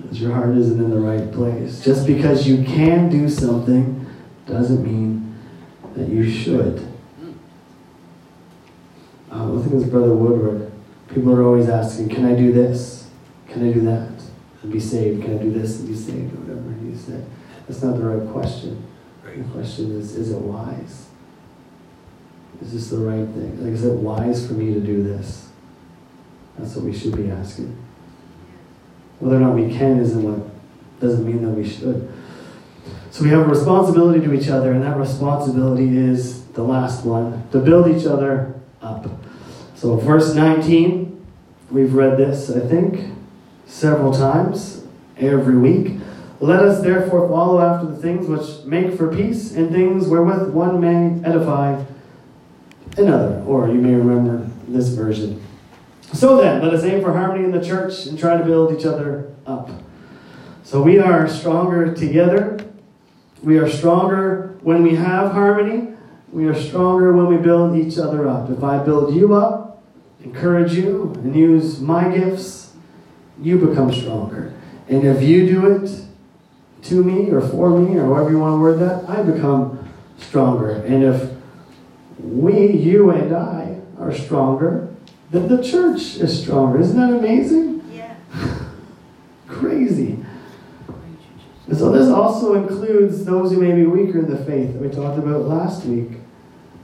Because 0.00 0.20
your 0.20 0.32
heart 0.32 0.56
isn't 0.56 0.78
in 0.78 0.90
the 0.90 0.98
right 0.98 1.32
place. 1.32 1.84
Just 1.84 2.06
because 2.06 2.46
you 2.46 2.64
can 2.64 3.08
do 3.08 3.28
something 3.28 4.06
doesn't 4.46 4.82
mean 4.82 5.36
that 5.94 6.08
you 6.08 6.30
should. 6.30 6.86
Uh, 9.30 9.54
I 9.54 9.60
think 9.60 9.72
it 9.72 9.76
was 9.76 9.84
Brother 9.84 10.14
Woodward. 10.14 10.72
People 11.08 11.34
are 11.34 11.42
always 11.42 11.68
asking, 11.68 12.08
Can 12.08 12.24
I 12.24 12.34
do 12.34 12.52
this? 12.52 13.08
Can 13.48 13.68
I 13.68 13.72
do 13.72 13.80
that? 13.82 14.12
And 14.62 14.72
be 14.72 14.80
saved. 14.80 15.22
Can 15.22 15.38
I 15.38 15.42
do 15.42 15.50
this 15.50 15.80
and 15.80 15.88
be 15.88 15.94
saved? 15.94 16.34
Or 16.34 16.38
whatever. 16.38 16.74
He 16.84 16.96
said, 16.96 17.26
That's 17.66 17.82
not 17.82 17.96
the 17.96 18.04
right 18.04 18.32
question. 18.32 18.84
Right. 19.24 19.38
The 19.38 19.52
question 19.52 19.98
is, 19.98 20.16
is 20.16 20.30
it 20.30 20.38
wise? 20.38 21.06
Is 22.62 22.72
this 22.72 22.90
the 22.90 22.98
right 22.98 23.26
thing? 23.28 23.62
Like, 23.62 23.72
is 23.72 23.84
it 23.84 23.94
wise 23.94 24.46
for 24.46 24.54
me 24.54 24.72
to 24.72 24.80
do 24.80 25.02
this? 25.02 25.48
That's 26.58 26.74
what 26.74 26.84
we 26.86 26.96
should 26.96 27.16
be 27.16 27.30
asking. 27.30 27.76
Whether 29.20 29.36
or 29.36 29.40
not 29.40 29.54
we 29.54 29.74
can 29.74 29.98
isn't 29.98 30.22
what 30.22 30.48
doesn't 31.00 31.26
mean 31.26 31.42
that 31.42 31.50
we 31.50 31.68
should. 31.68 32.12
So 33.10 33.24
we 33.24 33.30
have 33.30 33.40
a 33.40 33.48
responsibility 33.48 34.20
to 34.20 34.32
each 34.34 34.48
other, 34.48 34.72
and 34.72 34.82
that 34.82 34.96
responsibility 34.96 35.96
is 35.96 36.44
the 36.48 36.62
last 36.62 37.04
one 37.04 37.48
to 37.52 37.58
build 37.58 37.88
each 37.88 38.06
other 38.06 38.54
up. 38.82 39.06
So, 39.74 39.96
verse 39.96 40.34
19, 40.34 41.24
we've 41.70 41.94
read 41.94 42.18
this, 42.18 42.50
I 42.50 42.60
think, 42.60 43.14
several 43.66 44.12
times 44.12 44.84
every 45.18 45.56
week. 45.56 45.98
Let 46.40 46.62
us 46.62 46.82
therefore 46.82 47.28
follow 47.28 47.60
after 47.60 47.86
the 47.86 47.96
things 47.96 48.26
which 48.26 48.66
make 48.66 48.94
for 48.94 49.14
peace 49.14 49.54
and 49.54 49.70
things 49.70 50.08
wherewith 50.08 50.50
one 50.50 50.80
may 50.80 51.26
edify 51.26 51.82
another. 52.98 53.42
Or 53.46 53.68
you 53.68 53.80
may 53.80 53.94
remember 53.94 54.50
this 54.68 54.88
version. 54.88 55.42
So 56.12 56.36
then, 56.36 56.62
let 56.62 56.72
us 56.72 56.84
aim 56.84 57.02
for 57.02 57.12
harmony 57.12 57.44
in 57.44 57.50
the 57.50 57.64
church 57.64 58.06
and 58.06 58.18
try 58.18 58.36
to 58.36 58.44
build 58.44 58.78
each 58.78 58.86
other 58.86 59.34
up. 59.46 59.70
So 60.62 60.82
we 60.82 60.98
are 60.98 61.28
stronger 61.28 61.94
together. 61.94 62.58
We 63.42 63.58
are 63.58 63.68
stronger 63.68 64.58
when 64.62 64.82
we 64.82 64.96
have 64.96 65.32
harmony. 65.32 65.94
We 66.32 66.46
are 66.46 66.54
stronger 66.54 67.12
when 67.12 67.26
we 67.26 67.36
build 67.36 67.76
each 67.76 67.98
other 67.98 68.28
up. 68.28 68.50
If 68.50 68.64
I 68.64 68.78
build 68.78 69.14
you 69.14 69.34
up, 69.34 69.84
encourage 70.24 70.72
you, 70.74 71.12
and 71.16 71.36
use 71.36 71.80
my 71.80 72.14
gifts, 72.14 72.72
you 73.40 73.58
become 73.58 73.92
stronger. 73.92 74.52
And 74.88 75.04
if 75.04 75.22
you 75.22 75.46
do 75.46 75.72
it 75.76 76.04
to 76.84 77.02
me 77.02 77.30
or 77.30 77.40
for 77.40 77.70
me 77.70 77.96
or 77.96 78.06
however 78.06 78.30
you 78.30 78.38
want 78.38 78.54
to 78.54 78.60
word 78.60 78.78
that, 78.80 79.08
I 79.08 79.22
become 79.22 79.88
stronger. 80.18 80.70
And 80.70 81.04
if 81.04 81.30
we, 82.18 82.72
you 82.72 83.10
and 83.10 83.34
I, 83.34 83.80
are 83.98 84.12
stronger, 84.12 84.94
then 85.36 85.48
the 85.48 85.62
church 85.62 86.16
is 86.16 86.42
stronger. 86.42 86.80
Isn't 86.80 86.98
that 86.98 87.16
amazing? 87.16 87.88
Yeah. 87.92 88.14
Crazy. 89.48 90.18
And 91.68 91.76
so 91.76 91.90
this 91.90 92.08
also 92.08 92.54
includes 92.54 93.24
those 93.24 93.50
who 93.50 93.60
may 93.60 93.72
be 93.72 93.84
weaker 93.84 94.20
in 94.20 94.30
the 94.30 94.44
faith 94.44 94.72
that 94.72 94.80
we 94.80 94.88
talked 94.88 95.18
about 95.18 95.42
last 95.42 95.84
week. 95.84 96.18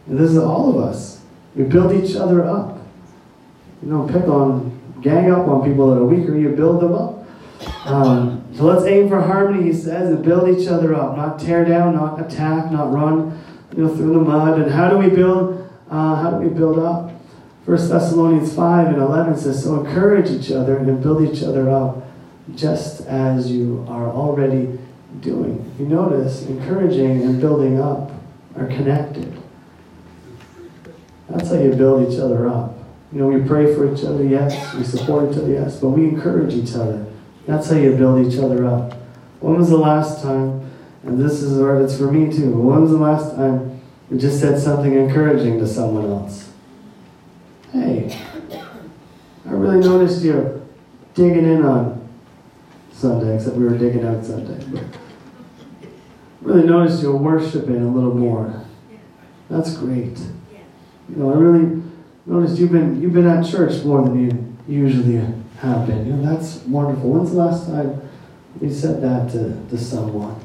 And 0.06 0.18
this 0.18 0.32
is 0.32 0.38
all 0.38 0.70
of 0.70 0.84
us. 0.84 1.22
We 1.54 1.64
build 1.64 1.92
each 1.92 2.16
other 2.16 2.44
up. 2.44 2.78
You 3.82 3.90
don't 3.90 4.10
pick 4.10 4.24
on, 4.24 5.00
gang 5.02 5.30
up 5.30 5.46
on 5.46 5.68
people 5.68 5.90
that 5.90 6.00
are 6.00 6.04
weaker, 6.04 6.36
you 6.36 6.50
build 6.50 6.80
them 6.80 6.94
up. 6.94 7.26
Um, 7.86 8.44
so 8.54 8.64
let's 8.64 8.84
aim 8.86 9.08
for 9.08 9.20
harmony, 9.20 9.64
he 9.64 9.72
says, 9.72 10.08
and 10.10 10.24
build 10.24 10.48
each 10.48 10.68
other 10.68 10.94
up. 10.94 11.16
Not 11.16 11.38
tear 11.38 11.64
down, 11.64 11.94
not 11.94 12.20
attack, 12.20 12.70
not 12.72 12.92
run 12.92 13.40
you 13.76 13.84
know, 13.84 13.94
through 13.94 14.14
the 14.14 14.20
mud. 14.20 14.60
And 14.60 14.70
how 14.70 14.88
do 14.88 14.98
we 14.98 15.08
build, 15.08 15.70
uh, 15.90 16.16
how 16.16 16.30
do 16.30 16.36
we 16.36 16.48
build 16.48 16.78
up? 16.78 17.12
1 17.64 17.76
Thessalonians 17.88 18.54
5 18.54 18.88
and 18.88 18.96
11 18.96 19.36
says, 19.36 19.62
So 19.62 19.84
encourage 19.84 20.30
each 20.30 20.50
other 20.50 20.78
and 20.78 21.02
build 21.02 21.22
each 21.22 21.44
other 21.44 21.70
up, 21.70 22.04
just 22.56 23.06
as 23.06 23.50
you 23.52 23.86
are 23.88 24.08
already 24.08 24.78
doing. 25.20 25.72
You 25.78 25.86
notice, 25.86 26.46
encouraging 26.46 27.22
and 27.22 27.40
building 27.40 27.80
up 27.80 28.10
are 28.56 28.66
connected. 28.66 29.40
That's 31.28 31.50
how 31.50 31.60
you 31.60 31.72
build 31.74 32.12
each 32.12 32.18
other 32.18 32.48
up. 32.48 32.74
You 33.12 33.20
know, 33.20 33.28
we 33.28 33.46
pray 33.46 33.74
for 33.74 33.92
each 33.94 34.04
other, 34.04 34.24
yes. 34.24 34.74
We 34.74 34.82
support 34.82 35.30
each 35.30 35.38
other, 35.38 35.52
yes. 35.52 35.78
But 35.78 35.90
we 35.90 36.08
encourage 36.08 36.54
each 36.54 36.74
other. 36.74 37.06
That's 37.46 37.70
how 37.70 37.76
you 37.76 37.96
build 37.96 38.26
each 38.26 38.38
other 38.40 38.66
up. 38.66 38.94
When 39.40 39.56
was 39.56 39.70
the 39.70 39.76
last 39.76 40.22
time, 40.22 40.70
and 41.04 41.18
this 41.22 41.42
is 41.42 41.58
where 41.60 41.80
it's 41.80 41.96
for 41.96 42.10
me 42.10 42.34
too, 42.34 42.52
when 42.52 42.80
was 42.80 42.90
the 42.90 42.98
last 42.98 43.34
time 43.36 43.80
we 44.10 44.18
just 44.18 44.40
said 44.40 44.60
something 44.60 44.94
encouraging 44.94 45.58
to 45.58 45.66
someone 45.66 46.06
else. 46.06 46.51
Hey, 47.72 48.20
I 49.46 49.50
really 49.50 49.80
noticed 49.80 50.22
you 50.22 50.68
digging 51.14 51.44
in 51.44 51.64
on 51.64 52.06
Sunday, 52.92 53.34
except 53.34 53.56
we 53.56 53.64
were 53.64 53.78
digging 53.78 54.04
out 54.04 54.22
Sunday. 54.24 54.62
But 54.70 54.84
really 56.42 56.66
noticed 56.66 57.02
you 57.02 57.16
worshiping 57.16 57.82
a 57.82 57.90
little 57.90 58.14
more. 58.14 58.62
That's 59.48 59.74
great. 59.76 60.18
You 61.08 61.16
know, 61.16 61.32
I 61.32 61.36
really 61.36 61.82
noticed 62.26 62.58
you've 62.58 62.72
been 62.72 63.00
you've 63.00 63.14
been 63.14 63.26
at 63.26 63.46
church 63.46 63.82
more 63.84 64.02
than 64.02 64.28
you 64.28 64.56
usually 64.68 65.16
have 65.58 65.86
been. 65.86 66.06
You 66.06 66.12
know, 66.12 66.34
that's 66.34 66.58
wonderful. 66.64 67.10
When's 67.10 67.30
the 67.30 67.38
last 67.38 67.66
time 67.66 68.08
we 68.60 68.70
said 68.70 69.02
that 69.02 69.30
to, 69.32 69.58
to 69.70 69.78
someone? 69.78 70.38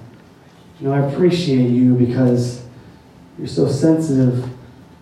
You 0.79 0.87
know, 0.87 0.93
I 0.93 1.11
appreciate 1.11 1.71
you 1.71 1.93
because 1.95 2.63
you're 3.37 3.47
so 3.47 3.67
sensitive 3.67 4.47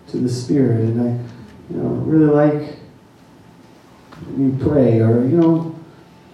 to 0.08 0.18
the 0.18 0.28
Spirit, 0.28 0.80
and 0.80 1.00
I, 1.02 1.35
you 1.70 1.76
know, 1.76 1.88
really 1.88 2.32
like 2.32 2.78
you 4.36 4.56
pray, 4.60 5.00
or 5.00 5.22
you 5.24 5.36
know, 5.36 5.74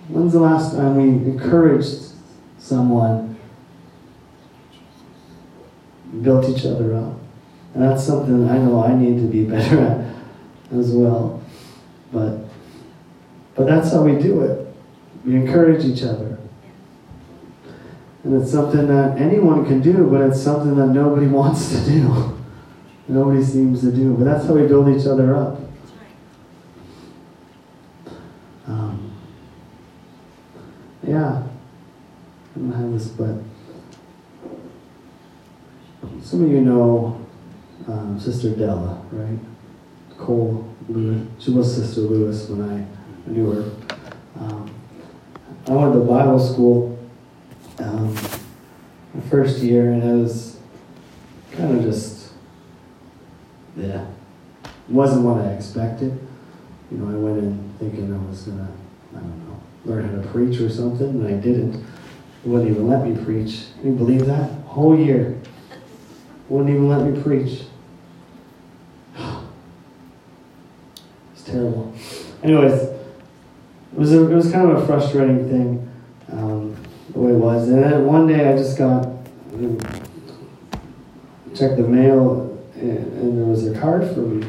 when's 0.08 0.32
the 0.32 0.40
last 0.40 0.74
time 0.76 0.96
we 0.96 1.04
encouraged 1.30 2.12
someone, 2.58 3.36
built 6.22 6.48
each 6.48 6.66
other 6.66 6.94
up? 6.94 7.14
And 7.74 7.82
that's 7.82 8.04
something 8.04 8.48
I 8.48 8.58
know 8.58 8.84
I 8.84 8.94
need 8.94 9.16
to 9.16 9.26
be 9.26 9.44
better 9.50 9.80
at 9.80 10.14
as 10.78 10.90
well. 10.92 11.42
But 12.12 12.38
but 13.54 13.66
that's 13.66 13.92
how 13.92 14.02
we 14.02 14.20
do 14.20 14.42
it. 14.42 14.66
We 15.24 15.36
encourage 15.36 15.84
each 15.84 16.02
other. 16.02 16.38
And 18.24 18.40
it's 18.40 18.52
something 18.52 18.86
that 18.86 19.18
anyone 19.18 19.66
can 19.66 19.80
do, 19.80 20.08
but 20.08 20.20
it's 20.20 20.40
something 20.40 20.76
that 20.76 20.88
nobody 20.88 21.26
wants 21.38 21.70
to 21.70 21.90
do. 21.90 22.31
Nobody 23.08 23.42
seems 23.42 23.80
to 23.82 23.92
do. 23.92 24.14
But 24.14 24.24
that's 24.24 24.46
how 24.46 24.54
we 24.54 24.66
build 24.66 24.88
each 24.88 25.06
other 25.06 25.34
up. 25.34 25.60
Um, 28.66 29.12
yeah. 31.02 31.42
I 32.54 32.58
don't 32.58 32.72
have 32.72 32.92
this, 32.92 33.08
but 33.08 33.36
some 36.22 36.44
of 36.44 36.50
you 36.50 36.60
know 36.60 37.26
um, 37.88 38.20
Sister 38.20 38.50
Della, 38.54 39.02
right? 39.10 39.38
Cole 40.18 40.68
Lewis. 40.88 41.26
She 41.38 41.50
was 41.50 41.74
Sister 41.74 42.02
Lewis 42.02 42.48
when 42.48 42.62
I 42.70 43.30
knew 43.30 43.50
her. 43.50 43.70
Um, 44.38 44.70
I 45.66 45.72
went 45.72 45.94
to 45.94 46.00
Bible 46.00 46.38
school 46.38 46.98
um, 47.78 48.14
first 49.30 49.60
year, 49.60 49.92
and 49.92 50.02
it 50.02 50.22
was 50.22 50.58
kind 51.52 51.78
of 51.78 51.84
just, 51.84 52.21
it 53.76 54.06
wasn't 54.88 55.24
what 55.24 55.44
I 55.44 55.50
expected. 55.50 56.18
You 56.90 56.98
know, 56.98 57.10
I 57.10 57.18
went 57.18 57.38
in 57.38 57.74
thinking 57.78 58.12
I 58.12 58.18
was 58.28 58.42
gonna, 58.42 58.68
I 59.16 59.20
don't 59.20 59.48
know, 59.48 59.60
learn 59.84 60.08
how 60.08 60.22
to 60.22 60.28
preach 60.28 60.60
or 60.60 60.68
something, 60.68 61.08
and 61.08 61.26
I 61.26 61.32
didn't. 61.32 61.84
Wouldn't 62.44 62.70
even 62.70 62.88
let 62.88 63.06
me 63.06 63.24
preach. 63.24 63.66
Can 63.80 63.92
you 63.92 63.96
believe 63.96 64.26
that? 64.26 64.50
Whole 64.66 64.98
year. 64.98 65.40
Wouldn't 66.48 66.70
even 66.70 66.88
let 66.88 67.02
me 67.02 67.20
preach. 67.22 67.62
It's 71.34 71.44
terrible. 71.44 71.92
Anyways, 72.42 72.72
it 72.72 73.98
was 73.98 74.12
a, 74.12 74.30
it 74.30 74.34
was 74.34 74.52
kind 74.52 74.70
of 74.70 74.82
a 74.82 74.86
frustrating 74.86 75.48
thing, 75.48 75.90
um, 76.30 76.76
the 77.10 77.18
way 77.18 77.32
it 77.32 77.36
was. 77.36 77.68
And 77.68 77.82
then 77.82 78.06
one 78.06 78.26
day 78.26 78.52
I 78.52 78.56
just 78.56 78.78
got 78.78 79.08
checked 81.54 81.76
the 81.76 81.86
mail, 81.86 82.51
and, 82.82 83.12
and 83.18 83.38
there 83.38 83.46
was 83.46 83.66
a 83.66 83.78
card 83.78 84.02
for 84.14 84.20
me, 84.20 84.46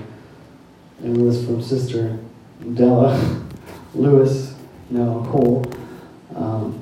and 0.99 1.17
it 1.17 1.23
was 1.23 1.45
from 1.45 1.61
Sister 1.61 2.17
Della 2.73 3.43
Lewis, 3.93 4.55
now 4.89 5.25
Cole. 5.29 5.65
Um, 6.35 6.79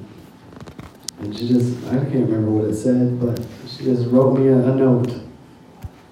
and 1.19 1.37
she 1.37 1.47
just, 1.47 1.77
I 1.87 1.97
can't 1.97 2.29
remember 2.29 2.49
what 2.49 2.69
it 2.69 2.75
said, 2.75 3.19
but 3.19 3.39
she 3.67 3.83
just 3.83 4.07
wrote 4.09 4.37
me 4.37 4.47
a, 4.47 4.57
a 4.57 4.75
note 4.75 5.13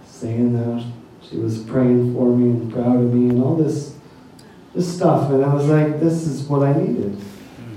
saying 0.06 0.54
that 0.54 0.86
she 1.22 1.38
was 1.38 1.60
praying 1.64 2.14
for 2.14 2.36
me 2.36 2.50
and 2.50 2.72
proud 2.72 2.98
of 2.98 3.14
me 3.14 3.30
and 3.30 3.42
all 3.44 3.56
this 3.56 3.96
this 4.74 4.96
stuff. 4.96 5.32
And 5.32 5.44
I 5.44 5.54
was 5.54 5.68
like, 5.68 6.00
this 6.00 6.28
is 6.28 6.44
what 6.44 6.64
I 6.64 6.74
needed 6.74 7.20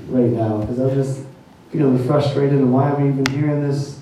right 0.09 0.31
now 0.31 0.59
because 0.59 0.79
I'm 0.79 0.95
just 0.95 1.25
feeling 1.71 2.05
frustrated 2.07 2.59
and 2.59 2.73
why 2.73 2.91
am 2.91 2.97
I 2.97 3.09
even 3.09 3.27
hearing 3.27 3.67
this 3.67 4.01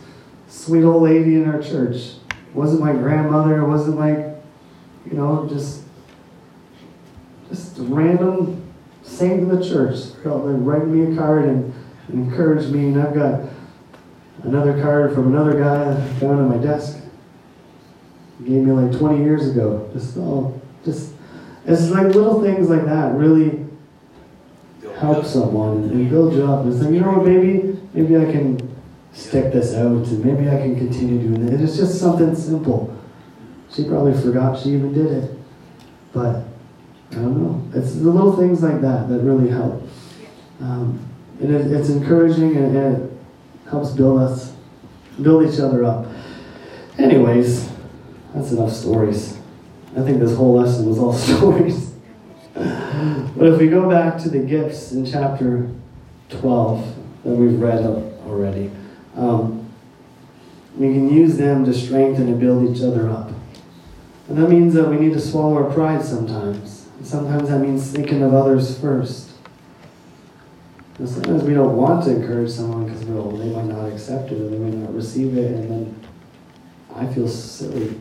sweet 0.48 0.82
old 0.82 1.04
lady 1.04 1.36
in 1.36 1.48
our 1.48 1.62
church? 1.62 2.14
It 2.50 2.56
wasn't 2.56 2.80
my 2.80 2.92
grandmother, 2.92 3.60
it 3.60 3.66
wasn't 3.66 3.98
like, 3.98 4.18
you 5.06 5.16
know, 5.16 5.48
just 5.48 5.84
just 7.48 7.76
random 7.78 8.62
saint 9.02 9.40
in 9.40 9.48
the 9.48 9.64
church 9.64 9.96
like 10.24 10.56
writing 10.58 10.92
me 10.92 11.12
a 11.12 11.18
card 11.18 11.44
and, 11.44 11.72
and 12.08 12.30
encouraged 12.30 12.70
me 12.70 12.88
and 12.88 13.02
I've 13.02 13.14
got 13.14 13.40
another 14.42 14.80
card 14.80 15.14
from 15.14 15.34
another 15.34 15.58
guy 15.58 15.94
found 16.18 16.40
on 16.40 16.48
my 16.48 16.58
desk. 16.58 16.98
He 18.38 18.50
gave 18.50 18.62
me 18.62 18.72
like 18.72 18.96
20 18.98 19.22
years 19.22 19.48
ago. 19.48 19.88
Just 19.92 20.16
all 20.16 20.60
just 20.84 21.12
it's 21.66 21.90
like 21.90 22.14
little 22.14 22.42
things 22.42 22.68
like 22.68 22.84
that 22.84 23.14
really 23.14 23.66
help 24.98 25.24
someone 25.24 25.84
and 25.84 26.10
build 26.10 26.34
you 26.34 26.44
up. 26.44 26.66
It's 26.66 26.76
like, 26.76 26.92
you 26.92 27.00
know 27.00 27.12
what, 27.12 27.26
maybe 27.26 27.78
maybe 27.94 28.16
I 28.16 28.30
can 28.30 28.69
stick 29.12 29.52
this 29.52 29.74
out 29.74 30.06
and 30.06 30.24
maybe 30.24 30.48
I 30.48 30.56
can 30.56 30.76
continue 30.76 31.18
doing 31.28 31.48
it. 31.48 31.60
It's 31.60 31.76
just 31.76 31.98
something 31.98 32.34
simple. 32.34 32.96
She 33.72 33.84
probably 33.84 34.20
forgot 34.20 34.58
she 34.58 34.70
even 34.70 34.92
did 34.92 35.06
it. 35.06 35.38
But 36.12 36.44
I 37.12 37.14
don't 37.14 37.42
know. 37.42 37.78
It's 37.78 37.94
the 37.94 38.10
little 38.10 38.36
things 38.36 38.62
like 38.62 38.80
that 38.80 39.08
that 39.08 39.20
really 39.20 39.50
help. 39.50 39.82
Um, 40.60 41.06
and 41.40 41.54
it, 41.54 41.72
it's 41.72 41.88
encouraging 41.88 42.56
and, 42.56 42.76
and 42.76 43.02
it 43.02 43.12
helps 43.68 43.90
build 43.90 44.20
us, 44.20 44.52
build 45.20 45.48
each 45.48 45.58
other 45.60 45.84
up. 45.84 46.06
Anyways, 46.98 47.70
that's 48.34 48.52
enough 48.52 48.72
stories. 48.72 49.38
I 49.96 50.02
think 50.02 50.20
this 50.20 50.36
whole 50.36 50.54
lesson 50.54 50.86
was 50.86 50.98
all 50.98 51.12
stories. 51.14 51.92
but 52.54 53.46
if 53.46 53.58
we 53.58 53.68
go 53.68 53.88
back 53.88 54.18
to 54.22 54.28
the 54.28 54.40
gifts 54.40 54.92
in 54.92 55.06
chapter 55.06 55.70
12 56.28 56.96
that 57.24 57.30
we've 57.30 57.58
read 57.58 57.84
already, 58.26 58.70
um, 59.20 59.68
we 60.76 60.86
can 60.86 61.12
use 61.12 61.36
them 61.36 61.64
to 61.66 61.74
strengthen 61.74 62.28
and 62.28 62.40
build 62.40 62.74
each 62.74 62.82
other 62.82 63.10
up. 63.10 63.30
And 64.28 64.38
that 64.38 64.48
means 64.48 64.72
that 64.74 64.88
we 64.88 64.96
need 64.96 65.12
to 65.12 65.20
swallow 65.20 65.62
our 65.62 65.70
pride 65.72 66.02
sometimes. 66.02 66.88
And 66.96 67.06
sometimes 67.06 67.50
that 67.50 67.58
means 67.58 67.90
thinking 67.90 68.22
of 68.22 68.32
others 68.32 68.78
first. 68.78 69.30
And 70.98 71.08
sometimes 71.08 71.42
we 71.42 71.54
don't 71.54 71.76
want 71.76 72.04
to 72.04 72.16
encourage 72.16 72.50
someone 72.50 72.86
because 72.86 73.04
well, 73.04 73.30
they 73.30 73.50
might 73.50 73.66
not 73.66 73.92
accept 73.92 74.32
it 74.32 74.40
or 74.40 74.48
they 74.48 74.58
might 74.58 74.74
not 74.74 74.94
receive 74.94 75.36
it, 75.36 75.52
and 75.52 75.70
then 75.70 76.06
I 76.94 77.06
feel 77.06 77.28
silly. 77.28 78.00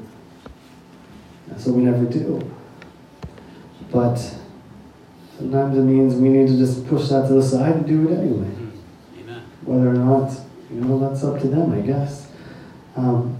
So 1.57 1.71
we 1.71 1.83
never 1.83 2.05
do. 2.05 2.39
But 3.91 4.17
sometimes 5.37 5.77
it 5.77 5.81
means 5.81 6.15
we 6.15 6.29
need 6.29 6.47
to 6.47 6.57
just 6.57 6.87
push 6.87 7.09
that 7.09 7.27
to 7.27 7.33
the 7.33 7.43
side 7.43 7.75
and 7.75 7.87
do 7.87 8.09
it 8.09 8.17
anyway. 8.19 8.51
Amen. 9.17 9.43
Whether 9.63 9.89
or 9.89 9.93
not, 9.93 10.31
you 10.71 10.81
know, 10.81 10.99
that's 10.99 11.23
up 11.23 11.41
to 11.41 11.47
them, 11.47 11.73
I 11.73 11.81
guess. 11.81 12.27
Um, 12.95 13.37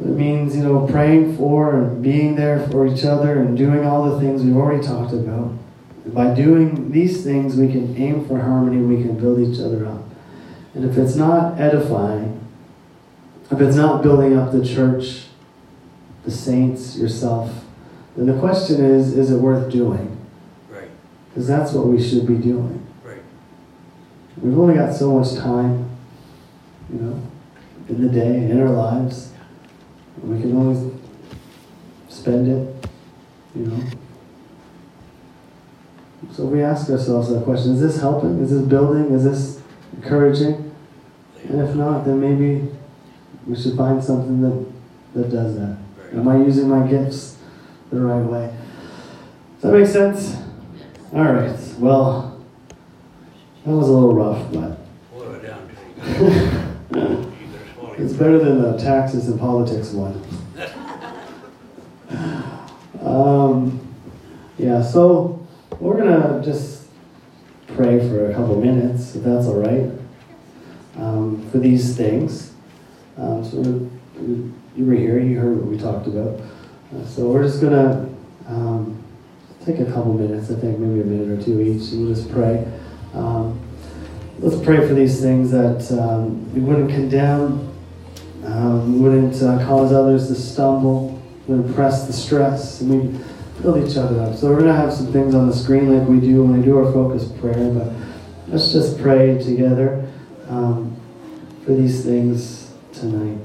it 0.00 0.06
means, 0.06 0.56
you 0.56 0.62
know, 0.62 0.86
praying 0.86 1.36
for 1.36 1.76
and 1.76 2.02
being 2.02 2.36
there 2.36 2.66
for 2.68 2.86
each 2.86 3.04
other 3.04 3.40
and 3.40 3.56
doing 3.56 3.86
all 3.86 4.10
the 4.10 4.20
things 4.20 4.42
we've 4.42 4.56
already 4.56 4.84
talked 4.84 5.12
about. 5.12 5.52
By 6.06 6.34
doing 6.34 6.92
these 6.92 7.24
things, 7.24 7.56
we 7.56 7.72
can 7.72 7.96
aim 7.96 8.26
for 8.26 8.38
harmony, 8.38 8.78
we 8.78 9.02
can 9.02 9.18
build 9.18 9.40
each 9.40 9.60
other 9.60 9.86
up. 9.86 10.02
And 10.74 10.84
if 10.84 10.98
it's 10.98 11.16
not 11.16 11.58
edifying, 11.58 12.46
if 13.50 13.60
it's 13.60 13.76
not 13.76 14.02
building 14.02 14.36
up 14.36 14.52
the 14.52 14.64
church, 14.64 15.26
the 16.24 16.30
saints, 16.30 16.96
yourself, 16.96 17.64
then 18.16 18.26
the 18.26 18.38
question 18.38 18.84
is 18.84 19.16
is 19.16 19.30
it 19.30 19.38
worth 19.38 19.70
doing? 19.72 20.16
Right, 20.68 20.90
Because 21.28 21.46
that's 21.46 21.72
what 21.72 21.86
we 21.86 22.02
should 22.02 22.26
be 22.26 22.36
doing. 22.36 22.86
We've 24.42 24.58
only 24.58 24.74
got 24.74 24.94
so 24.94 25.18
much 25.18 25.34
time, 25.34 25.88
you 26.92 27.00
know, 27.00 27.22
in 27.88 28.02
the 28.02 28.08
day, 28.08 28.36
in 28.36 28.60
our 28.60 28.68
lives. 28.68 29.32
We 30.22 30.40
can 30.40 30.56
always 30.56 30.92
spend 32.08 32.48
it, 32.48 32.88
you 33.54 33.66
know. 33.66 33.82
So 36.32 36.44
we 36.44 36.62
ask 36.62 36.90
ourselves 36.90 37.30
that 37.30 37.44
question 37.44 37.72
is 37.72 37.80
this 37.80 38.00
helping? 38.00 38.40
Is 38.40 38.50
this 38.50 38.62
building? 38.62 39.12
Is 39.12 39.24
this 39.24 39.62
encouraging? 39.94 40.74
And 41.48 41.60
if 41.60 41.74
not, 41.74 42.04
then 42.04 42.20
maybe 42.20 42.68
we 43.46 43.60
should 43.60 43.76
find 43.76 44.02
something 44.02 44.42
that, 44.42 44.66
that 45.14 45.30
does 45.30 45.54
that. 45.56 45.78
Am 46.12 46.28
I 46.28 46.36
using 46.38 46.68
my 46.68 46.86
gifts 46.86 47.38
the 47.90 48.00
right 48.00 48.24
way? 48.24 48.54
Does 49.60 49.70
that 49.70 49.78
make 49.78 49.86
sense? 49.86 50.36
All 51.12 51.24
right. 51.24 51.56
Well, 51.78 52.35
that 53.66 53.72
was 53.72 53.88
a 53.88 53.92
little 53.92 54.14
rough, 54.14 54.52
but 54.52 54.78
Boil 55.12 55.34
it 55.34 55.42
down 55.42 55.68
to 55.68 55.74
you. 55.74 56.30
You 56.94 57.46
better 57.48 57.74
swallow 57.74 57.94
It's 57.98 58.12
better 58.12 58.38
than 58.38 58.62
the 58.62 58.78
taxes 58.78 59.26
and 59.26 59.40
politics 59.40 59.90
one. 59.90 60.22
Um, 63.02 63.80
yeah, 64.56 64.82
so 64.82 65.44
we're 65.80 65.96
gonna 65.96 66.42
just 66.44 66.84
pray 67.74 67.98
for 68.08 68.30
a 68.30 68.34
couple 68.34 68.60
minutes, 68.60 69.16
if 69.16 69.24
that's 69.24 69.46
all 69.46 69.60
right, 69.60 69.90
um, 70.96 71.48
for 71.50 71.58
these 71.58 71.96
things. 71.96 72.52
Um, 73.18 73.44
so 73.44 73.58
you 74.76 74.84
were 74.84 74.94
here, 74.94 75.18
you 75.18 75.40
heard 75.40 75.56
what 75.56 75.66
we 75.66 75.76
talked 75.76 76.06
about. 76.06 76.40
Uh, 76.94 77.04
so 77.04 77.28
we're 77.28 77.42
just 77.42 77.60
gonna 77.60 78.08
um, 78.46 79.02
take 79.64 79.80
a 79.80 79.86
couple 79.86 80.14
minutes, 80.14 80.52
I 80.52 80.54
think 80.54 80.78
maybe 80.78 81.00
a 81.00 81.04
minute 81.04 81.40
or 81.40 81.42
two 81.42 81.60
each, 81.60 81.90
and 81.92 82.06
we'll 82.06 82.14
just 82.14 82.30
pray. 82.30 82.64
Let's 84.38 84.62
pray 84.62 84.86
for 84.86 84.92
these 84.92 85.22
things 85.22 85.50
that 85.52 85.90
um, 85.98 86.52
we 86.52 86.60
wouldn't 86.60 86.90
condemn, 86.90 87.72
um, 88.44 89.02
wouldn't 89.02 89.42
uh, 89.42 89.64
cause 89.64 89.92
others 89.92 90.28
to 90.28 90.34
stumble, 90.34 91.22
wouldn't 91.46 91.74
press 91.74 92.06
the 92.06 92.12
stress, 92.12 92.82
and 92.82 92.90
we 92.90 93.18
build 93.62 93.88
each 93.88 93.96
other 93.96 94.20
up. 94.20 94.36
So 94.36 94.50
we're 94.50 94.58
gonna 94.58 94.76
have 94.76 94.92
some 94.92 95.10
things 95.10 95.34
on 95.34 95.46
the 95.46 95.54
screen 95.54 95.98
like 95.98 96.06
we 96.06 96.20
do 96.20 96.42
when 96.42 96.58
we 96.58 96.62
do 96.62 96.76
our 96.76 96.92
focused 96.92 97.38
prayer, 97.40 97.72
but 97.72 97.90
let's 98.48 98.72
just 98.72 99.00
pray 99.00 99.42
together 99.42 100.06
um, 100.48 100.94
for 101.64 101.72
these 101.72 102.04
things 102.04 102.74
tonight. 102.92 103.38